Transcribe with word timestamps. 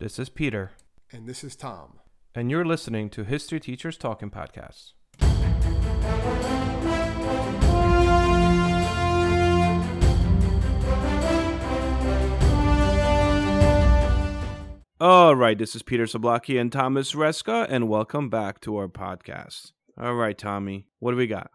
This 0.00 0.18
is 0.18 0.28
Peter, 0.30 0.72
And 1.12 1.28
this 1.28 1.44
is 1.44 1.54
Tom. 1.54 2.00
and 2.34 2.50
you're 2.50 2.64
listening 2.64 3.10
to 3.10 3.22
History 3.24 3.60
Teachers 3.60 3.96
Talking 3.98 4.30
Podcasts. 4.30 4.94
All 15.00 15.34
right, 15.34 15.56
this 15.56 15.74
is 15.74 15.82
Peter 15.82 16.04
Zablocki 16.04 16.60
and 16.60 16.70
Thomas 16.70 17.14
Reska, 17.14 17.66
and 17.70 17.88
welcome 17.88 18.28
back 18.28 18.60
to 18.60 18.76
our 18.76 18.86
podcast. 18.86 19.72
All 19.98 20.14
right, 20.14 20.36
Tommy, 20.36 20.88
what 20.98 21.12
do 21.12 21.16
we 21.16 21.26
got? 21.26 21.50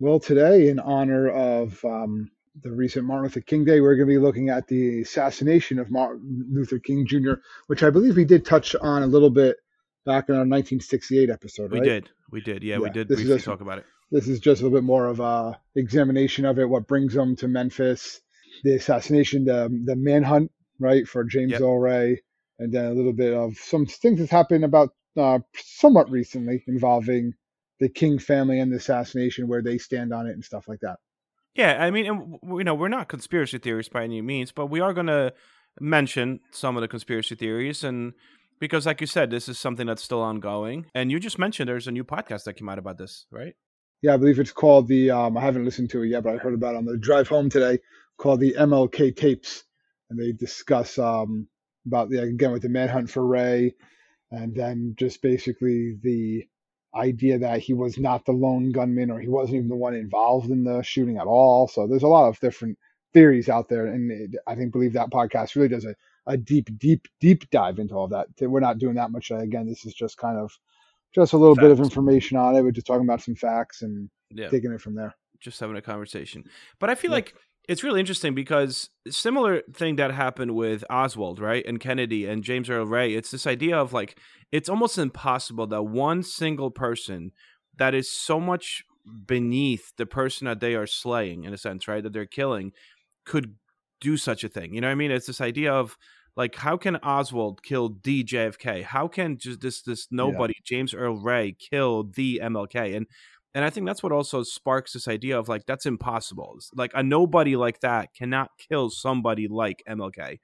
Well, 0.00 0.18
today, 0.18 0.68
in 0.68 0.78
honor 0.78 1.28
of 1.28 1.84
um, 1.84 2.30
the 2.62 2.72
recent 2.72 3.04
Martin 3.06 3.24
Luther 3.24 3.40
King 3.40 3.64
Day, 3.64 3.80
we're 3.80 3.94
going 3.96 4.08
to 4.08 4.14
be 4.14 4.18
looking 4.18 4.48
at 4.48 4.66
the 4.68 5.02
assassination 5.02 5.78
of 5.78 5.90
Martin 5.90 6.46
Luther 6.50 6.78
King 6.78 7.06
Jr., 7.06 7.34
which 7.66 7.82
I 7.82 7.90
believe 7.90 8.16
we 8.16 8.24
did 8.24 8.44
touch 8.44 8.74
on 8.76 9.02
a 9.02 9.06
little 9.06 9.30
bit 9.30 9.56
back 10.04 10.28
in 10.28 10.34
our 10.34 10.40
1968 10.40 11.30
episode. 11.30 11.72
We 11.72 11.80
did, 11.80 12.08
we 12.30 12.40
did, 12.40 12.62
yeah, 12.62 12.78
we 12.78 12.90
did 12.90 13.08
this 13.08 13.20
is 13.20 13.26
just- 13.28 13.44
talk 13.44 13.60
about 13.60 13.78
it. 13.78 13.84
This 14.10 14.26
is 14.26 14.40
just 14.40 14.62
a 14.62 14.64
little 14.64 14.78
bit 14.78 14.84
more 14.84 15.06
of 15.06 15.20
a 15.20 15.60
examination 15.76 16.46
of 16.46 16.58
it, 16.58 16.66
what 16.66 16.86
brings 16.88 17.12
them 17.12 17.36
to 17.36 17.46
Memphis, 17.46 18.22
the 18.64 18.74
assassination, 18.74 19.44
the 19.44 19.68
the 19.84 19.96
manhunt, 19.96 20.50
right, 20.80 21.06
for 21.06 21.24
James 21.24 21.52
Yep. 21.52 21.60
Ray, 21.62 22.22
and 22.58 22.72
then 22.72 22.86
a 22.86 22.94
little 22.94 23.12
bit 23.12 23.34
of 23.34 23.58
some 23.58 23.84
things 23.84 24.18
that 24.20 24.30
happened 24.30 24.64
about 24.64 24.94
uh, 25.18 25.40
somewhat 25.56 26.10
recently 26.10 26.64
involving 26.66 27.34
the 27.80 27.90
King 27.90 28.18
family 28.18 28.60
and 28.60 28.72
the 28.72 28.76
assassination, 28.78 29.46
where 29.46 29.60
they 29.60 29.76
stand 29.76 30.14
on 30.14 30.26
it 30.26 30.32
and 30.32 30.42
stuff 30.42 30.68
like 30.68 30.80
that. 30.80 30.96
Yeah, 31.54 31.82
I 31.82 31.90
mean, 31.90 32.04
you 32.04 32.64
know, 32.64 32.74
we're 32.74 32.88
not 32.88 33.08
conspiracy 33.08 33.58
theorists 33.58 33.92
by 33.92 34.04
any 34.04 34.22
means, 34.22 34.52
but 34.52 34.66
we 34.66 34.80
are 34.80 34.92
going 34.92 35.06
to 35.06 35.32
mention 35.80 36.40
some 36.50 36.76
of 36.76 36.82
the 36.82 36.88
conspiracy 36.88 37.34
theories, 37.34 37.82
and 37.82 38.12
because, 38.60 38.86
like 38.86 39.00
you 39.00 39.06
said, 39.06 39.30
this 39.30 39.48
is 39.48 39.58
something 39.58 39.86
that's 39.86 40.02
still 40.02 40.22
ongoing. 40.22 40.86
And 40.94 41.10
you 41.10 41.20
just 41.20 41.38
mentioned 41.38 41.68
there's 41.68 41.88
a 41.88 41.92
new 41.92 42.04
podcast 42.04 42.44
that 42.44 42.54
came 42.54 42.68
out 42.68 42.78
about 42.78 42.98
this, 42.98 43.26
right? 43.30 43.54
Yeah, 44.02 44.14
I 44.14 44.16
believe 44.16 44.38
it's 44.38 44.52
called 44.52 44.88
the. 44.88 45.10
Um, 45.10 45.36
I 45.36 45.40
haven't 45.40 45.64
listened 45.64 45.90
to 45.90 46.02
it 46.02 46.08
yet, 46.08 46.22
but 46.22 46.34
I 46.34 46.38
heard 46.38 46.54
about 46.54 46.74
it 46.74 46.78
on 46.78 46.84
the 46.84 46.96
drive 46.96 47.28
home 47.28 47.50
today. 47.50 47.78
Called 48.16 48.40
the 48.40 48.54
MLK 48.54 49.16
tapes, 49.16 49.64
and 50.10 50.18
they 50.18 50.32
discuss 50.32 50.98
um, 50.98 51.48
about 51.86 52.08
the 52.08 52.22
again 52.22 52.52
with 52.52 52.62
the 52.62 52.68
manhunt 52.68 53.10
for 53.10 53.26
Ray, 53.26 53.74
and 54.30 54.54
then 54.54 54.94
just 54.96 55.22
basically 55.22 55.96
the 56.02 56.46
idea 56.94 57.38
that 57.38 57.60
he 57.60 57.74
was 57.74 57.98
not 57.98 58.24
the 58.24 58.32
lone 58.32 58.70
gunman 58.70 59.10
or 59.10 59.20
he 59.20 59.28
wasn't 59.28 59.56
even 59.56 59.68
the 59.68 59.76
one 59.76 59.94
involved 59.94 60.50
in 60.50 60.64
the 60.64 60.82
shooting 60.82 61.18
at 61.18 61.26
all. 61.26 61.68
So 61.68 61.86
there's 61.86 62.02
a 62.02 62.08
lot 62.08 62.28
of 62.28 62.40
different 62.40 62.78
theories 63.12 63.48
out 63.48 63.68
there, 63.68 63.86
and 63.86 64.10
it, 64.10 64.40
I 64.46 64.54
think 64.54 64.72
believe 64.72 64.92
that 64.94 65.10
podcast 65.10 65.54
really 65.56 65.68
does 65.68 65.84
a, 65.84 65.94
a 66.26 66.36
deep, 66.36 66.68
deep, 66.78 67.06
deep 67.20 67.48
dive 67.50 67.78
into 67.78 67.94
all 67.94 68.08
that. 68.08 68.28
We're 68.40 68.60
not 68.60 68.78
doing 68.78 68.94
that 68.96 69.10
much. 69.10 69.30
Again, 69.30 69.66
this 69.66 69.84
is 69.84 69.94
just 69.94 70.16
kind 70.18 70.38
of 70.38 70.52
just 71.14 71.32
a 71.32 71.38
little 71.38 71.54
bit 71.56 71.70
of 71.70 71.80
information 71.80 72.36
on 72.36 72.54
it. 72.54 72.62
We're 72.62 72.70
just 72.70 72.86
talking 72.86 73.04
about 73.06 73.22
some 73.22 73.34
facts 73.34 73.82
and 73.82 74.10
Yeah, 74.30 74.48
taking 74.50 74.72
it 74.72 74.80
from 74.80 74.94
there. 74.94 75.14
just 75.40 75.58
having 75.60 75.76
a 75.76 75.82
conversation. 75.82 76.44
But 76.78 76.90
I 76.90 76.94
feel 76.94 77.10
Yeah. 77.10 77.16
like 77.16 77.34
it's 77.68 77.84
really 77.84 78.00
interesting 78.00 78.34
because 78.34 78.88
similar 79.08 79.62
thing 79.74 79.96
that 79.96 80.10
happened 80.10 80.54
with 80.54 80.82
Oswald, 80.88 81.38
right, 81.38 81.64
and 81.66 81.78
Kennedy 81.78 82.24
and 82.26 82.42
James 82.42 82.70
Earl 82.70 82.86
Ray. 82.86 83.14
It's 83.14 83.30
this 83.30 83.46
idea 83.46 83.76
of 83.76 83.92
like 83.92 84.18
it's 84.50 84.70
almost 84.70 84.96
impossible 84.96 85.66
that 85.66 85.82
one 85.82 86.22
single 86.22 86.70
person 86.70 87.32
that 87.76 87.94
is 87.94 88.10
so 88.10 88.40
much 88.40 88.82
beneath 89.26 89.92
the 89.96 90.06
person 90.06 90.46
that 90.46 90.60
they 90.60 90.74
are 90.74 90.86
slaying, 90.86 91.44
in 91.44 91.52
a 91.52 91.58
sense, 91.58 91.86
right, 91.86 92.02
that 92.02 92.12
they're 92.12 92.26
killing, 92.26 92.72
could 93.24 93.54
do 94.00 94.16
such 94.16 94.44
a 94.44 94.48
thing. 94.48 94.74
You 94.74 94.80
know 94.80 94.88
what 94.88 94.92
I 94.92 94.96
mean? 94.96 95.10
It's 95.10 95.26
this 95.26 95.40
idea 95.40 95.72
of 95.72 95.98
like 96.36 96.54
how 96.54 96.78
can 96.78 96.96
Oswald 96.96 97.62
kill 97.62 97.96
the 98.02 98.24
JFK? 98.24 98.82
How 98.84 99.08
can 99.08 99.36
just 99.36 99.60
this 99.60 99.82
this 99.82 100.06
nobody 100.10 100.54
James 100.64 100.94
Earl 100.94 101.20
Ray 101.20 101.54
kill 101.58 102.04
the 102.04 102.40
MLK? 102.42 102.96
And 102.96 103.06
and 103.54 103.64
I 103.64 103.70
think 103.70 103.86
that's 103.86 104.02
what 104.02 104.12
also 104.12 104.42
sparks 104.42 104.92
this 104.92 105.08
idea 105.08 105.38
of 105.38 105.48
like 105.48 105.64
that's 105.66 105.86
impossible. 105.86 106.54
It's 106.56 106.70
Like 106.74 106.92
a 106.94 107.02
nobody 107.02 107.56
like 107.56 107.80
that 107.80 108.10
cannot 108.14 108.50
kill 108.68 108.90
somebody 108.90 109.48
like 109.48 109.82
MLK 109.88 110.38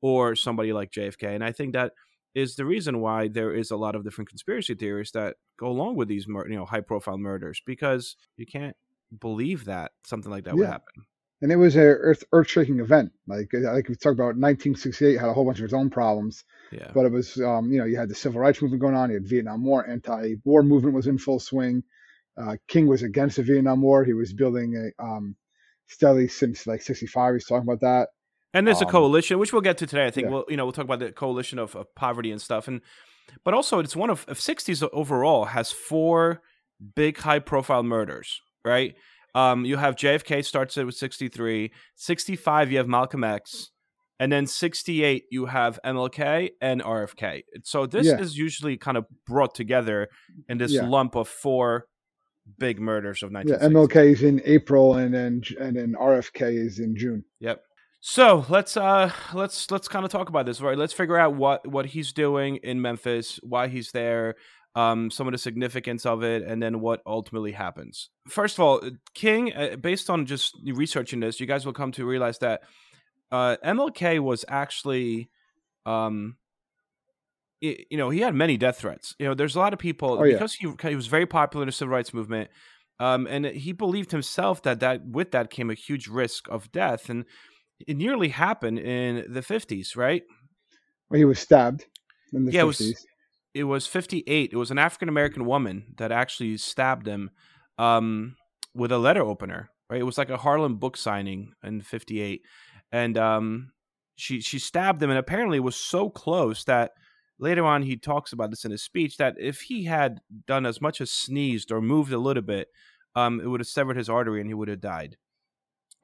or 0.00 0.36
somebody 0.36 0.72
like 0.72 0.90
JFK. 0.90 1.34
And 1.34 1.44
I 1.44 1.52
think 1.52 1.72
that 1.72 1.92
is 2.34 2.56
the 2.56 2.64
reason 2.66 3.00
why 3.00 3.28
there 3.28 3.52
is 3.54 3.70
a 3.70 3.76
lot 3.76 3.94
of 3.94 4.04
different 4.04 4.28
conspiracy 4.28 4.74
theories 4.74 5.10
that 5.12 5.36
go 5.58 5.66
along 5.68 5.96
with 5.96 6.08
these 6.08 6.26
mur- 6.28 6.48
you 6.48 6.56
know 6.56 6.66
high 6.66 6.80
profile 6.80 7.18
murders 7.18 7.60
because 7.66 8.16
you 8.36 8.46
can't 8.46 8.76
believe 9.20 9.64
that 9.64 9.92
something 10.04 10.30
like 10.30 10.44
that 10.44 10.54
would 10.56 10.66
happen. 10.66 11.04
And 11.40 11.52
it 11.52 11.56
was 11.56 11.76
a 11.76 11.80
earth 11.80 12.24
earth 12.32 12.48
shaking 12.48 12.80
event. 12.80 13.12
Like 13.26 13.48
like 13.52 13.88
we 13.88 13.94
talked 13.94 14.14
about, 14.14 14.34
1968 14.36 15.18
had 15.20 15.28
a 15.28 15.32
whole 15.32 15.44
bunch 15.44 15.58
of 15.60 15.64
its 15.64 15.72
own 15.74 15.88
problems, 15.88 16.44
Yeah. 16.72 16.90
but 16.92 17.06
it 17.06 17.12
was 17.12 17.40
um, 17.40 17.72
you 17.72 17.78
know 17.78 17.84
you 17.84 17.96
had 17.96 18.08
the 18.08 18.14
civil 18.14 18.40
rights 18.40 18.60
movement 18.60 18.82
going 18.82 18.96
on, 18.96 19.10
you 19.10 19.14
had 19.14 19.28
Vietnam 19.28 19.64
War, 19.64 19.88
anti-war 19.88 20.62
movement 20.64 20.94
was 20.94 21.06
in 21.06 21.16
full 21.18 21.38
swing. 21.40 21.82
Uh, 22.40 22.56
King 22.68 22.86
was 22.86 23.02
against 23.02 23.36
the 23.36 23.42
Vietnam 23.42 23.82
War. 23.82 24.04
He 24.04 24.12
was 24.14 24.32
building 24.32 24.92
a 24.98 25.02
um, 25.02 25.34
steadily 25.88 26.28
since 26.28 26.66
like 26.66 26.82
65. 26.82 27.34
He's 27.34 27.46
talking 27.46 27.62
about 27.68 27.80
that. 27.80 28.08
And 28.54 28.66
there's 28.66 28.80
a 28.80 28.86
Um, 28.86 28.90
coalition, 28.92 29.38
which 29.38 29.52
we'll 29.52 29.62
get 29.62 29.76
to 29.78 29.86
today. 29.86 30.06
I 30.06 30.10
think 30.10 30.26
yeah. 30.26 30.32
we'll 30.32 30.44
you 30.48 30.56
know 30.56 30.64
we'll 30.64 30.72
talk 30.72 30.84
about 30.84 31.00
the 31.00 31.12
coalition 31.12 31.58
of, 31.58 31.74
of 31.76 31.86
poverty 31.94 32.30
and 32.30 32.40
stuff, 32.40 32.66
and 32.68 32.80
but 33.44 33.52
also 33.54 33.78
it's 33.78 33.94
one 33.94 34.08
of, 34.10 34.24
of 34.28 34.38
60s 34.38 34.88
overall 34.92 35.46
has 35.46 35.70
four 35.70 36.40
big 36.94 37.18
high 37.18 37.40
profile 37.40 37.82
murders, 37.82 38.40
right? 38.64 38.94
Um, 39.34 39.64
you 39.66 39.76
have 39.76 39.96
JFK 39.96 40.44
starts 40.44 40.78
it 40.78 40.84
with 40.86 40.94
63, 40.94 41.70
65 41.96 42.72
you 42.72 42.78
have 42.78 42.88
Malcolm 42.88 43.22
X, 43.22 43.70
and 44.18 44.32
then 44.32 44.46
68 44.46 45.24
you 45.30 45.46
have 45.46 45.78
MLK 45.84 46.50
and 46.62 46.82
RFK. 46.82 47.42
So 47.64 47.84
this 47.86 48.06
Yeah. 48.06 48.18
is 48.18 48.38
usually 48.38 48.78
kind 48.78 48.96
of 48.96 49.04
brought 49.26 49.54
together 49.54 50.08
in 50.48 50.56
this 50.58 50.72
Yeah. 50.72 50.86
lump 50.88 51.14
of 51.14 51.28
four 51.28 51.84
big 52.58 52.80
murders 52.80 53.22
of 53.22 53.32
Yeah, 53.32 53.56
MLK 53.68 54.12
is 54.12 54.22
in 54.22 54.40
April, 54.44 54.94
and 54.94 55.12
then 55.12 55.42
and 55.60 55.76
then 55.76 55.94
RFK 56.00 56.66
is 56.66 56.78
in 56.78 56.96
June. 56.96 57.24
Yep. 57.40 57.62
So 58.00 58.46
let's 58.48 58.76
uh 58.76 59.10
let's 59.34 59.70
let's 59.70 59.88
kind 59.88 60.04
of 60.04 60.10
talk 60.10 60.28
about 60.28 60.46
this, 60.46 60.60
right? 60.60 60.78
Let's 60.78 60.92
figure 60.92 61.18
out 61.18 61.34
what 61.34 61.66
what 61.66 61.86
he's 61.86 62.12
doing 62.12 62.56
in 62.56 62.80
Memphis, 62.80 63.40
why 63.42 63.68
he's 63.68 63.90
there, 63.90 64.36
um, 64.74 65.10
some 65.10 65.26
of 65.26 65.32
the 65.32 65.38
significance 65.38 66.06
of 66.06 66.22
it, 66.22 66.42
and 66.42 66.62
then 66.62 66.80
what 66.80 67.02
ultimately 67.04 67.52
happens. 67.52 68.10
First 68.28 68.56
of 68.56 68.60
all, 68.60 68.80
King, 69.14 69.52
uh, 69.52 69.76
based 69.76 70.08
on 70.08 70.26
just 70.26 70.56
researching 70.64 71.18
this, 71.20 71.40
you 71.40 71.46
guys 71.46 71.66
will 71.66 71.72
come 71.72 71.90
to 71.92 72.06
realize 72.06 72.38
that 72.38 72.62
uh, 73.32 73.56
MLK 73.64 74.20
was 74.20 74.44
actually, 74.48 75.30
um, 75.84 76.36
i- 77.62 77.84
you 77.90 77.96
know, 77.98 78.10
he 78.10 78.20
had 78.20 78.34
many 78.34 78.56
death 78.56 78.78
threats. 78.78 79.14
You 79.18 79.26
know, 79.26 79.34
there's 79.34 79.56
a 79.56 79.58
lot 79.58 79.72
of 79.72 79.78
people 79.78 80.18
Oh, 80.20 80.24
yeah. 80.24 80.34
because 80.34 80.54
he 80.54 80.68
he 80.82 80.96
was 80.96 81.06
very 81.06 81.26
popular 81.26 81.62
in 81.64 81.68
the 81.68 81.72
civil 81.72 81.92
rights 81.92 82.12
movement. 82.14 82.50
Um, 83.00 83.26
and 83.28 83.44
he 83.46 83.72
believed 83.72 84.10
himself 84.10 84.62
that, 84.62 84.80
that 84.80 85.06
with 85.06 85.30
that 85.30 85.50
came 85.50 85.70
a 85.70 85.74
huge 85.74 86.08
risk 86.08 86.48
of 86.48 86.70
death, 86.72 87.08
and 87.08 87.24
it 87.86 87.96
nearly 87.96 88.28
happened 88.28 88.80
in 88.80 89.32
the 89.32 89.40
50s, 89.42 89.96
right? 89.96 90.24
Well, 91.08 91.18
he 91.18 91.24
was 91.24 91.38
stabbed 91.38 91.86
in 92.32 92.44
the 92.46 92.52
Yeah, 92.52 92.62
it 92.62 92.66
50s. 92.66 92.88
was- 92.88 93.06
It 93.54 93.64
was 93.64 93.86
58. 93.86 94.52
It 94.52 94.56
was 94.56 94.70
an 94.70 94.78
African 94.78 95.08
American 95.08 95.44
woman 95.46 95.94
that 95.98 96.12
actually 96.12 96.56
stabbed 96.58 97.06
him 97.06 97.30
um, 97.78 98.36
with 98.74 98.92
a 98.92 98.98
letter 98.98 99.22
opener, 99.22 99.70
right? 99.88 100.00
It 100.00 100.04
was 100.04 100.18
like 100.18 100.30
a 100.30 100.36
Harlem 100.36 100.76
book 100.76 100.96
signing 100.96 101.52
in 101.62 101.80
58. 101.80 102.42
And 102.92 103.16
um, 103.16 103.72
she, 104.16 104.40
she 104.40 104.58
stabbed 104.58 105.02
him, 105.02 105.10
and 105.10 105.18
apparently 105.18 105.56
it 105.58 105.64
was 105.64 105.76
so 105.76 106.10
close 106.10 106.64
that 106.64 106.92
later 107.38 107.64
on 107.64 107.82
he 107.82 107.96
talks 107.96 108.32
about 108.32 108.50
this 108.50 108.64
in 108.64 108.70
his 108.70 108.82
speech 108.82 109.16
that 109.16 109.36
if 109.38 109.62
he 109.62 109.84
had 109.84 110.20
done 110.46 110.66
as 110.66 110.80
much 110.80 111.00
as 111.00 111.10
sneezed 111.10 111.70
or 111.70 111.80
moved 111.80 112.12
a 112.12 112.18
little 112.18 112.42
bit, 112.42 112.68
um, 113.14 113.40
it 113.40 113.46
would 113.46 113.60
have 113.60 113.68
severed 113.68 113.96
his 113.96 114.08
artery 114.08 114.40
and 114.40 114.48
he 114.48 114.54
would 114.54 114.68
have 114.68 114.80
died. 114.80 115.16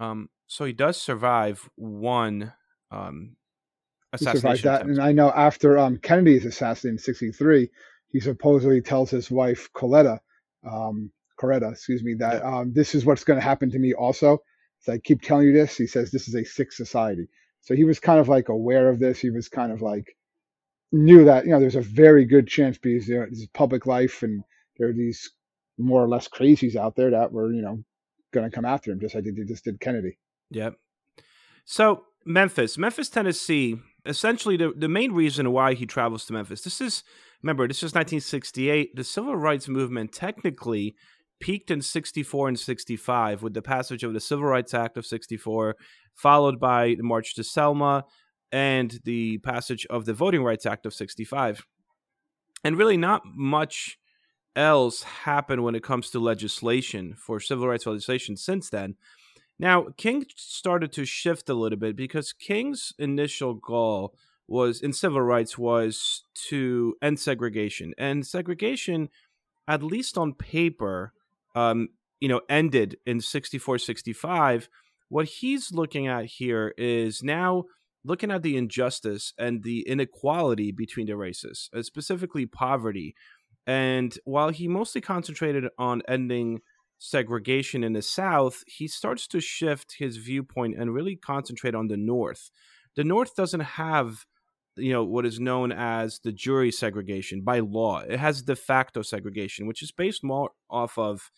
Um, 0.00 0.28
so 0.46 0.64
he 0.64 0.72
does 0.72 1.00
survive 1.00 1.68
one 1.76 2.52
um, 2.90 3.36
he 4.18 4.26
assassination. 4.26 4.40
survived 4.40 4.62
that. 4.64 4.74
attempt. 4.82 4.98
And 4.98 5.02
I 5.02 5.12
know 5.12 5.30
after 5.30 5.78
um, 5.78 5.98
Kennedy's 5.98 6.44
assassination 6.44 6.94
in 6.94 6.98
'63, 6.98 7.70
he 8.08 8.20
supposedly 8.20 8.80
tells 8.80 9.10
his 9.10 9.30
wife 9.30 9.68
Coletta, 9.74 10.18
um, 10.70 11.10
Coretta, 11.40 11.72
excuse 11.72 12.04
me, 12.04 12.14
that 12.14 12.44
um, 12.44 12.72
this 12.72 12.94
is 12.94 13.04
what's 13.04 13.24
going 13.24 13.38
to 13.38 13.44
happen 13.44 13.70
to 13.70 13.78
me 13.78 13.92
also. 13.94 14.38
So 14.80 14.92
I 14.92 14.98
keep 14.98 15.22
telling 15.22 15.46
you 15.46 15.52
this. 15.52 15.76
He 15.76 15.86
says 15.86 16.10
this 16.10 16.28
is 16.28 16.34
a 16.34 16.44
sick 16.44 16.72
society. 16.72 17.28
So 17.62 17.74
he 17.74 17.84
was 17.84 17.98
kind 17.98 18.20
of 18.20 18.28
like 18.28 18.50
aware 18.50 18.88
of 18.90 18.98
this. 18.98 19.18
He 19.18 19.30
was 19.30 19.48
kind 19.48 19.72
of 19.72 19.80
like 19.82 20.16
knew 20.94 21.24
that 21.24 21.44
you 21.44 21.50
know 21.50 21.60
there's 21.60 21.76
a 21.76 21.80
very 21.80 22.24
good 22.24 22.46
chance 22.46 22.78
because 22.78 23.06
there 23.06 23.26
is 23.26 23.46
public 23.52 23.84
life 23.84 24.22
and 24.22 24.44
there 24.78 24.88
are 24.88 24.92
these 24.92 25.30
more 25.76 26.02
or 26.02 26.08
less 26.08 26.28
crazies 26.28 26.76
out 26.76 26.94
there 26.94 27.10
that 27.10 27.32
were 27.32 27.52
you 27.52 27.62
know 27.62 27.82
going 28.32 28.48
to 28.48 28.54
come 28.54 28.64
after 28.64 28.90
him 28.90 29.00
just 29.00 29.14
like 29.14 29.24
they 29.24 29.44
just 29.44 29.64
did 29.64 29.80
Kennedy. 29.80 30.18
Yep. 30.50 30.76
So 31.64 32.04
Memphis, 32.24 32.78
Memphis, 32.78 33.08
Tennessee. 33.08 33.76
Essentially, 34.06 34.56
the 34.56 34.72
the 34.76 34.88
main 34.88 35.12
reason 35.12 35.50
why 35.50 35.74
he 35.74 35.86
travels 35.86 36.26
to 36.26 36.32
Memphis. 36.32 36.62
This 36.62 36.80
is 36.80 37.02
remember 37.42 37.66
this 37.66 37.78
is 37.78 37.94
1968. 37.94 38.94
The 38.94 39.04
civil 39.04 39.36
rights 39.36 39.68
movement 39.68 40.12
technically 40.12 40.94
peaked 41.40 41.70
in 41.70 41.82
64 41.82 42.48
and 42.48 42.58
65 42.58 43.42
with 43.42 43.54
the 43.54 43.62
passage 43.62 44.04
of 44.04 44.12
the 44.12 44.20
Civil 44.20 44.46
Rights 44.46 44.72
Act 44.72 44.96
of 44.96 45.04
64, 45.04 45.76
followed 46.14 46.60
by 46.60 46.94
the 46.94 47.02
March 47.02 47.34
to 47.34 47.42
Selma, 47.42 48.04
and 48.54 49.00
the 49.02 49.38
passage 49.38 49.84
of 49.90 50.04
the 50.04 50.14
Voting 50.14 50.44
Rights 50.44 50.64
Act 50.64 50.86
of 50.86 50.94
65. 50.94 51.66
And 52.62 52.78
really, 52.78 52.96
not 52.96 53.22
much 53.26 53.98
else 54.54 55.02
happened 55.02 55.64
when 55.64 55.74
it 55.74 55.82
comes 55.82 56.08
to 56.10 56.20
legislation 56.20 57.16
for 57.18 57.40
civil 57.40 57.66
rights 57.66 57.84
legislation 57.84 58.36
since 58.36 58.70
then. 58.70 58.94
Now, 59.58 59.88
King 59.96 60.26
started 60.36 60.92
to 60.92 61.04
shift 61.04 61.48
a 61.48 61.54
little 61.54 61.78
bit 61.78 61.96
because 61.96 62.32
King's 62.32 62.92
initial 62.96 63.54
goal 63.54 64.14
was 64.46 64.80
in 64.80 64.92
civil 64.92 65.20
rights 65.20 65.58
was 65.58 66.22
to 66.50 66.94
end 67.02 67.18
segregation. 67.18 67.92
And 67.98 68.24
segregation, 68.24 69.08
at 69.66 69.82
least 69.82 70.16
on 70.16 70.32
paper, 70.32 71.12
um, 71.56 71.88
you 72.20 72.28
know, 72.28 72.42
ended 72.48 72.98
in 73.04 73.20
64, 73.20 73.78
65. 73.78 74.68
What 75.08 75.26
he's 75.26 75.72
looking 75.72 76.06
at 76.06 76.26
here 76.26 76.72
is 76.78 77.20
now 77.20 77.64
looking 78.04 78.30
at 78.30 78.42
the 78.42 78.56
injustice 78.56 79.32
and 79.38 79.62
the 79.62 79.80
inequality 79.88 80.72
between 80.72 81.06
the 81.06 81.16
races, 81.16 81.70
uh, 81.74 81.82
specifically 81.82 82.46
poverty. 82.46 83.14
And 83.66 84.16
while 84.24 84.50
he 84.50 84.68
mostly 84.68 85.00
concentrated 85.00 85.64
on 85.78 86.02
ending 86.06 86.60
segregation 86.98 87.82
in 87.82 87.94
the 87.94 88.02
South, 88.02 88.62
he 88.66 88.86
starts 88.86 89.26
to 89.28 89.40
shift 89.40 89.96
his 89.98 90.18
viewpoint 90.18 90.76
and 90.78 90.92
really 90.92 91.16
concentrate 91.16 91.74
on 91.74 91.88
the 91.88 91.96
North. 91.96 92.50
The 92.94 93.04
North 93.04 93.34
doesn't 93.34 93.60
have 93.60 94.26
you 94.76 94.92
know 94.92 95.04
what 95.04 95.24
is 95.24 95.38
known 95.38 95.70
as 95.70 96.18
de 96.18 96.32
jure 96.32 96.70
segregation 96.72 97.42
by 97.42 97.60
law 97.60 98.00
it 98.00 98.18
has 98.18 98.42
de 98.42 98.56
facto 98.56 99.02
segregation 99.02 99.68
which 99.68 99.82
is 99.84 99.92
based 99.92 100.24
more 100.24 100.50
off 100.68 100.98
of 100.98 101.30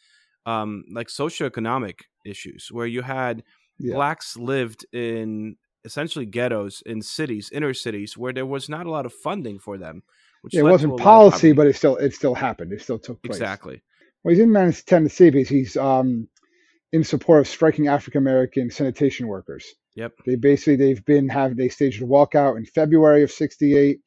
um, 0.46 0.84
like 0.90 1.08
socioeconomic 1.08 2.00
issues 2.24 2.68
where 2.70 2.86
you 2.86 3.02
had 3.02 3.42
yeah. 3.78 3.94
blacks 3.94 4.36
lived 4.36 4.86
in 4.92 5.56
essentially 5.86 6.26
ghettos 6.26 6.82
in 6.84 7.00
cities, 7.00 7.48
inner 7.50 7.72
cities, 7.72 8.16
where 8.18 8.32
there 8.32 8.44
was 8.44 8.68
not 8.68 8.84
a 8.84 8.90
lot 8.90 9.06
of 9.06 9.14
funding 9.14 9.58
for 9.58 9.78
them. 9.78 10.02
Which 10.42 10.54
yeah, 10.54 10.60
it 10.60 10.64
wasn't 10.64 10.98
policy, 10.98 11.52
but 11.52 11.66
it 11.66 11.76
still 11.76 11.96
it 11.96 12.12
still 12.12 12.34
happened. 12.34 12.72
It 12.72 12.82
still 12.82 12.98
took 12.98 13.22
place. 13.22 13.36
Exactly. 13.36 13.82
Well, 14.22 14.34
he's 14.34 14.42
in 14.42 14.52
Memphis, 14.52 14.84
Tennessee 14.84 15.30
because 15.30 15.48
he's 15.48 15.76
um, 15.76 16.28
in 16.92 17.04
support 17.04 17.40
of 17.40 17.48
striking 17.48 17.88
African 17.88 18.18
American 18.18 18.70
sanitation 18.70 19.28
workers. 19.28 19.64
Yep. 19.94 20.12
They 20.26 20.36
basically 20.36 20.76
they've 20.76 21.04
been 21.04 21.28
have 21.28 21.56
they 21.56 21.68
staged 21.68 22.02
a 22.02 22.06
walkout 22.06 22.58
in 22.58 22.66
February 22.66 23.22
of 23.22 23.30
'68. 23.30 23.98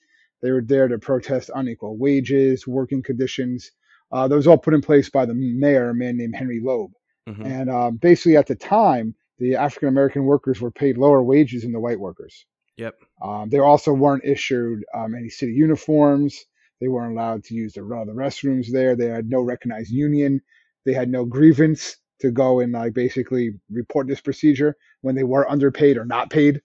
They 0.41 0.51
were 0.51 0.61
there 0.61 0.87
to 0.87 0.99
protest 0.99 1.49
unequal 1.53 1.97
wages, 1.97 2.67
working 2.67 3.01
conditions. 3.01 3.71
Uh, 4.11 4.27
that 4.27 4.35
was 4.35 4.47
all 4.47 4.57
put 4.57 4.73
in 4.73 4.81
place 4.81 5.09
by 5.09 5.25
the 5.25 5.33
mayor, 5.35 5.89
a 5.89 5.95
man 5.95 6.17
named 6.17 6.35
Henry 6.35 6.61
Loeb. 6.63 6.91
Mm-hmm. 7.27 7.45
And 7.45 7.69
um, 7.69 7.97
basically, 7.97 8.37
at 8.37 8.47
the 8.47 8.55
time, 8.55 9.15
the 9.39 9.55
African 9.55 9.87
American 9.87 10.25
workers 10.25 10.61
were 10.61 10.71
paid 10.71 10.97
lower 10.97 11.23
wages 11.23 11.63
than 11.63 11.71
the 11.71 11.79
white 11.79 11.99
workers. 11.99 12.45
Yep. 12.77 12.95
Um, 13.21 13.49
they 13.49 13.59
also 13.59 13.91
weren't 13.91 14.23
issued 14.23 14.83
um, 14.93 15.15
any 15.15 15.29
city 15.29 15.53
uniforms. 15.53 16.45
They 16.79 16.87
weren't 16.87 17.13
allowed 17.13 17.43
to 17.45 17.55
use 17.55 17.73
the, 17.73 17.81
uh, 17.81 18.05
the 18.05 18.13
restrooms 18.13 18.71
there. 18.71 18.95
They 18.95 19.07
had 19.07 19.29
no 19.29 19.41
recognized 19.41 19.91
union. 19.91 20.41
They 20.85 20.93
had 20.93 21.09
no 21.09 21.25
grievance 21.25 21.97
to 22.21 22.31
go 22.31 22.59
and 22.59 22.71
like 22.71 22.93
basically 22.93 23.51
report 23.69 24.07
this 24.07 24.21
procedure 24.21 24.75
when 25.01 25.15
they 25.15 25.23
were 25.23 25.49
underpaid 25.49 25.97
or 25.97 26.05
not 26.05 26.29
paid. 26.29 26.61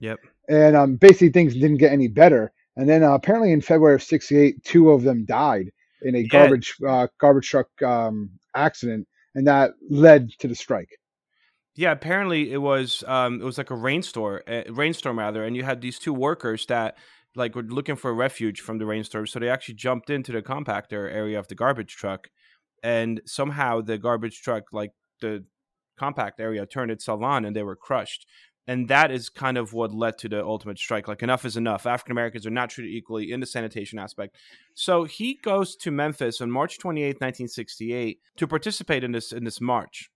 Yep. 0.00 0.20
And 0.48 0.76
um, 0.76 0.96
basically 0.96 1.30
things 1.30 1.54
didn't 1.54 1.78
get 1.78 1.92
any 1.92 2.08
better. 2.08 2.52
And 2.76 2.88
then 2.88 3.02
uh, 3.02 3.12
apparently 3.12 3.52
in 3.52 3.60
February 3.60 3.96
of 3.96 4.02
'68, 4.02 4.62
two 4.64 4.90
of 4.90 5.02
them 5.02 5.24
died 5.24 5.70
in 6.02 6.14
a 6.14 6.20
yeah. 6.20 6.28
garbage 6.28 6.76
uh, 6.86 7.08
garbage 7.20 7.48
truck 7.48 7.68
um, 7.82 8.30
accident, 8.54 9.06
and 9.34 9.46
that 9.46 9.72
led 9.88 10.30
to 10.38 10.48
the 10.48 10.54
strike. 10.54 10.99
Yeah, 11.80 11.92
apparently 11.92 12.52
it 12.52 12.58
was 12.58 13.02
um, 13.06 13.40
it 13.40 13.44
was 13.44 13.56
like 13.56 13.70
a 13.70 13.74
rainstorm, 13.74 14.42
eh, 14.46 14.64
rainstorm 14.68 15.18
rather, 15.18 15.42
and 15.44 15.56
you 15.56 15.62
had 15.62 15.80
these 15.80 15.98
two 15.98 16.12
workers 16.12 16.66
that 16.66 16.98
like 17.34 17.54
were 17.54 17.62
looking 17.62 17.96
for 17.96 18.12
refuge 18.12 18.60
from 18.60 18.76
the 18.76 18.84
rainstorm, 18.84 19.26
so 19.26 19.38
they 19.38 19.48
actually 19.48 19.76
jumped 19.76 20.10
into 20.10 20.30
the 20.30 20.42
compactor 20.42 21.10
area 21.10 21.38
of 21.38 21.48
the 21.48 21.54
garbage 21.54 21.96
truck, 21.96 22.28
and 22.82 23.22
somehow 23.24 23.80
the 23.80 23.96
garbage 23.96 24.42
truck, 24.42 24.64
like 24.74 24.90
the 25.22 25.46
compact 25.98 26.38
area, 26.38 26.66
turned 26.66 26.90
itself 26.90 27.22
on, 27.22 27.46
and 27.46 27.56
they 27.56 27.62
were 27.62 27.76
crushed. 27.76 28.26
And 28.66 28.88
that 28.88 29.10
is 29.10 29.30
kind 29.30 29.56
of 29.56 29.72
what 29.72 29.94
led 29.94 30.18
to 30.18 30.28
the 30.28 30.44
ultimate 30.44 30.78
strike. 30.78 31.08
Like 31.08 31.22
enough 31.22 31.46
is 31.46 31.56
enough. 31.56 31.86
African 31.86 32.12
Americans 32.12 32.46
are 32.46 32.50
not 32.50 32.68
treated 32.68 32.94
equally 32.94 33.32
in 33.32 33.40
the 33.40 33.46
sanitation 33.46 33.98
aspect. 33.98 34.36
So 34.74 35.04
he 35.04 35.38
goes 35.42 35.76
to 35.76 35.90
Memphis 35.90 36.42
on 36.42 36.50
March 36.50 36.78
28, 36.78 37.06
1968, 37.22 38.18
to 38.36 38.46
participate 38.46 39.02
in 39.02 39.12
this 39.12 39.32
in 39.32 39.44
this 39.44 39.62
march 39.62 40.10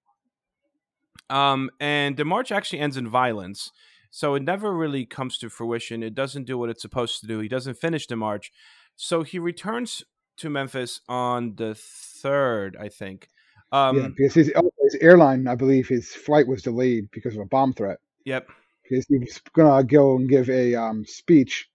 um, 1.31 1.71
and 1.81 2.17
the 2.17 2.25
march 2.25 2.53
actually 2.53 2.81
ends 2.81 2.97
in 2.97 3.09
violence. 3.09 3.71
So 4.11 4.37
it 4.37 4.45
never 4.45 4.73
really 4.73 5.07
comes 5.07 5.39
to 5.39 5.51
fruition. 5.51 6.03
It 6.03 6.15
doesn't 6.15 6.45
do 6.45 6.57
what 6.57 6.71
it's 6.71 6.83
supposed 6.83 7.21
to 7.21 7.27
do. 7.27 7.41
He 7.41 7.49
doesn't 7.49 7.79
finish 7.79 8.07
the 8.07 8.15
march. 8.15 8.53
So 8.95 9.25
he 9.25 9.41
returns 9.41 10.05
to 10.37 10.49
Memphis 10.49 11.01
on 11.09 11.57
the 11.57 11.75
third, 11.75 12.77
I 12.81 12.89
think. 12.89 13.29
Um, 13.73 13.97
yeah, 13.97 14.09
because 14.17 14.35
his, 14.35 14.53
oh, 14.55 14.71
his 14.83 14.95
airline, 15.01 15.49
I 15.49 15.57
believe, 15.57 15.89
his 15.89 16.15
flight 16.15 16.47
was 16.47 16.63
delayed 16.63 17.11
because 17.11 17.35
of 17.35 17.41
a 17.41 17.47
bomb 17.47 17.73
threat. 17.73 17.99
Yep. 18.25 18.49
Because 18.83 19.05
he 19.09 19.19
was 19.19 19.41
gonna 19.53 19.83
go 19.83 20.15
and 20.15 20.29
give 20.29 20.49
a 20.49 20.75
um, 20.77 21.05
speech, 21.07 21.69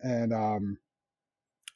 and 0.00 0.32
um, 0.32 0.78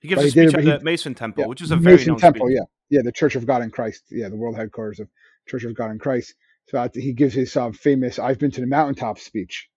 he 0.00 0.08
gives 0.08 0.22
a 0.22 0.30
speech 0.30 0.54
at 0.54 0.64
the 0.64 0.80
Mason 0.82 1.14
Temple, 1.14 1.42
yeah, 1.42 1.48
which 1.48 1.60
is 1.60 1.70
a 1.70 1.76
very 1.76 1.96
Mason 1.96 2.16
Temple. 2.16 2.46
Speech. 2.46 2.58
Yeah, 2.58 2.98
yeah, 2.98 3.02
the 3.02 3.12
Church 3.12 3.34
of 3.34 3.44
God 3.44 3.60
in 3.62 3.70
Christ. 3.70 4.04
Yeah, 4.10 4.28
the 4.28 4.36
world 4.36 4.56
headquarters 4.56 5.00
of 5.00 5.08
Church 5.48 5.64
of 5.64 5.74
God 5.74 5.90
in 5.90 5.98
Christ. 5.98 6.34
So 6.68 6.88
he 6.94 7.12
gives 7.12 7.34
his 7.34 7.56
famous 7.74 8.18
"I've 8.18 8.38
been 8.38 8.50
to 8.52 8.60
the 8.60 8.66
mountaintop" 8.66 9.18
speech. 9.18 9.68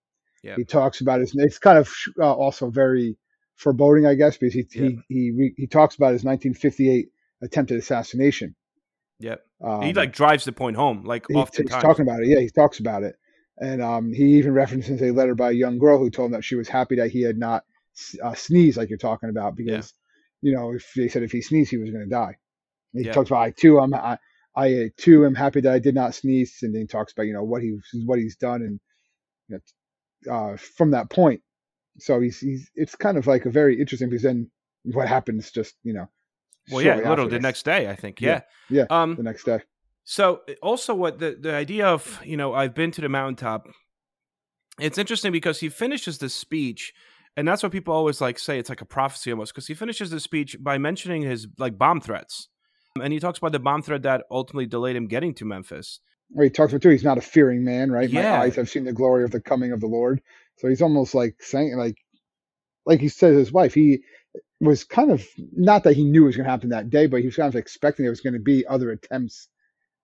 Yep. 0.43 0.57
He 0.57 0.63
talks 0.63 1.01
about 1.01 1.19
his. 1.19 1.33
It's 1.35 1.59
kind 1.59 1.77
of 1.77 1.91
uh, 2.19 2.31
also 2.31 2.69
very 2.69 3.17
foreboding, 3.55 4.05
I 4.05 4.13
guess, 4.13 4.37
because 4.37 4.53
he 4.53 4.59
yep. 4.59 4.69
he 4.69 4.99
he, 5.07 5.31
re, 5.31 5.53
he 5.57 5.67
talks 5.67 5.95
about 5.95 6.13
his 6.13 6.23
1958 6.23 7.07
attempted 7.41 7.77
assassination. 7.77 8.55
Yep. 9.19 9.41
Um, 9.63 9.81
he 9.81 9.93
like 9.93 10.13
drives 10.13 10.45
the 10.45 10.51
point 10.51 10.75
home, 10.75 11.03
like 11.03 11.25
he, 11.27 11.33
He's 11.33 11.67
talking 11.69 12.03
about 12.03 12.21
it. 12.21 12.27
Yeah, 12.27 12.39
he 12.39 12.49
talks 12.49 12.79
about 12.79 13.03
it, 13.03 13.15
and 13.57 13.81
um, 13.81 14.13
he 14.13 14.37
even 14.37 14.53
references 14.53 15.01
a 15.01 15.11
letter 15.11 15.35
by 15.35 15.49
a 15.49 15.53
young 15.53 15.79
girl 15.79 15.97
who 15.97 16.09
told 16.09 16.27
him 16.27 16.33
that 16.33 16.43
she 16.43 16.55
was 16.55 16.67
happy 16.67 16.97
that 16.97 17.11
he 17.11 17.21
had 17.21 17.37
not 17.37 17.63
uh, 18.21 18.33
sneezed, 18.33 18.77
like 18.77 18.89
you're 18.89 18.97
talking 18.97 19.29
about, 19.29 19.55
because 19.55 19.93
yeah. 20.41 20.49
you 20.49 20.55
know 20.55 20.73
if 20.73 20.91
they 20.95 21.07
said 21.07 21.23
if 21.23 21.31
he 21.31 21.41
sneezed 21.41 21.71
he 21.71 21.77
was 21.77 21.89
going 21.89 22.03
to 22.03 22.09
die. 22.09 22.37
And 22.93 23.05
he 23.05 23.11
talks 23.11 23.29
about 23.29 23.41
I 23.41 23.51
too. 23.51 23.79
I'm 23.79 23.93
I, 23.93 24.17
I 24.55 24.91
too 24.97 25.25
am 25.25 25.35
happy 25.35 25.61
that 25.61 25.73
I 25.73 25.79
did 25.79 25.95
not 25.95 26.15
sneeze. 26.15 26.59
And 26.61 26.73
then 26.73 26.81
he 26.81 26.87
talks 26.87 27.11
about 27.11 27.23
you 27.23 27.33
know 27.33 27.43
what 27.43 27.61
he 27.61 27.77
what 28.05 28.19
he's 28.19 28.37
done 28.37 28.61
and 28.61 28.79
you 29.49 29.59
know, 30.25 30.33
uh, 30.33 30.57
from 30.57 30.91
that 30.91 31.09
point. 31.09 31.41
So 31.99 32.19
he's 32.19 32.39
he's 32.39 32.69
it's 32.75 32.95
kind 32.95 33.17
of 33.17 33.27
like 33.27 33.45
a 33.45 33.49
very 33.49 33.79
interesting 33.79 34.09
because 34.09 34.23
then 34.23 34.49
what 34.83 35.07
happens 35.07 35.51
just 35.51 35.75
you 35.83 35.93
know. 35.93 36.07
Well, 36.71 36.83
yeah, 36.83 36.95
literally 36.95 37.29
the 37.29 37.39
next 37.39 37.63
day, 37.63 37.89
I 37.89 37.95
think. 37.95 38.21
Yeah, 38.21 38.41
yeah, 38.69 38.85
yeah 38.89 39.01
um, 39.01 39.15
the 39.15 39.23
next 39.23 39.43
day. 39.43 39.59
So 40.03 40.41
also, 40.61 40.95
what 40.95 41.19
the 41.19 41.37
the 41.39 41.53
idea 41.53 41.87
of 41.87 42.21
you 42.23 42.37
know 42.37 42.53
I've 42.53 42.73
been 42.73 42.91
to 42.91 43.01
the 43.01 43.09
mountaintop. 43.09 43.67
It's 44.79 44.97
interesting 44.97 45.31
because 45.31 45.61
he 45.61 45.69
finishes 45.69 46.17
the 46.17 46.27
speech, 46.27 46.93
and 47.37 47.47
that's 47.47 47.63
what 47.63 47.71
people 47.71 47.93
always 47.93 48.19
like 48.19 48.39
say. 48.39 48.59
It's 48.59 48.69
like 48.69 48.81
a 48.81 48.85
prophecy 48.85 49.31
almost 49.31 49.53
because 49.53 49.67
he 49.67 49.73
finishes 49.73 50.09
the 50.09 50.19
speech 50.19 50.57
by 50.59 50.77
mentioning 50.77 51.21
his 51.21 51.47
like 51.57 51.77
bomb 51.77 52.01
threats 52.01 52.49
and 53.01 53.13
he 53.13 53.19
talks 53.19 53.37
about 53.37 53.51
the 53.51 53.59
bomb 53.59 53.81
threat 53.81 54.03
that 54.03 54.23
ultimately 54.31 54.65
delayed 54.65 54.95
him 54.95 55.07
getting 55.07 55.33
to 55.35 55.45
Memphis. 55.45 55.99
Well, 56.29 56.43
he 56.43 56.49
talks 56.49 56.71
about 56.71 56.81
too. 56.81 56.89
He's 56.89 57.03
not 57.03 57.17
a 57.17 57.21
fearing 57.21 57.63
man, 57.63 57.91
right? 57.91 58.09
Yeah. 58.09 58.37
My 58.37 58.45
eyes 58.45 58.55
have 58.55 58.69
seen 58.69 58.85
the 58.85 58.93
glory 58.93 59.23
of 59.23 59.31
the 59.31 59.41
coming 59.41 59.71
of 59.71 59.79
the 59.79 59.87
Lord. 59.87 60.21
So 60.57 60.67
he's 60.67 60.81
almost 60.81 61.13
like 61.13 61.35
saying, 61.39 61.77
like, 61.77 61.97
like 62.85 62.99
he 62.99 63.09
said 63.09 63.31
to 63.31 63.37
his 63.37 63.51
wife, 63.51 63.73
he 63.73 64.01
was 64.59 64.83
kind 64.83 65.11
of 65.11 65.25
not 65.37 65.83
that 65.83 65.95
he 65.95 66.03
knew 66.03 66.23
it 66.23 66.27
was 66.27 66.37
going 66.37 66.45
to 66.45 66.51
happen 66.51 66.69
that 66.69 66.89
day, 66.89 67.07
but 67.07 67.19
he 67.19 67.25
was 67.25 67.35
kind 67.35 67.49
of 67.49 67.55
expecting 67.55 68.03
there 68.03 68.11
was 68.11 68.21
going 68.21 68.33
to 68.33 68.39
be 68.39 68.65
other 68.65 68.89
attempts 68.91 69.49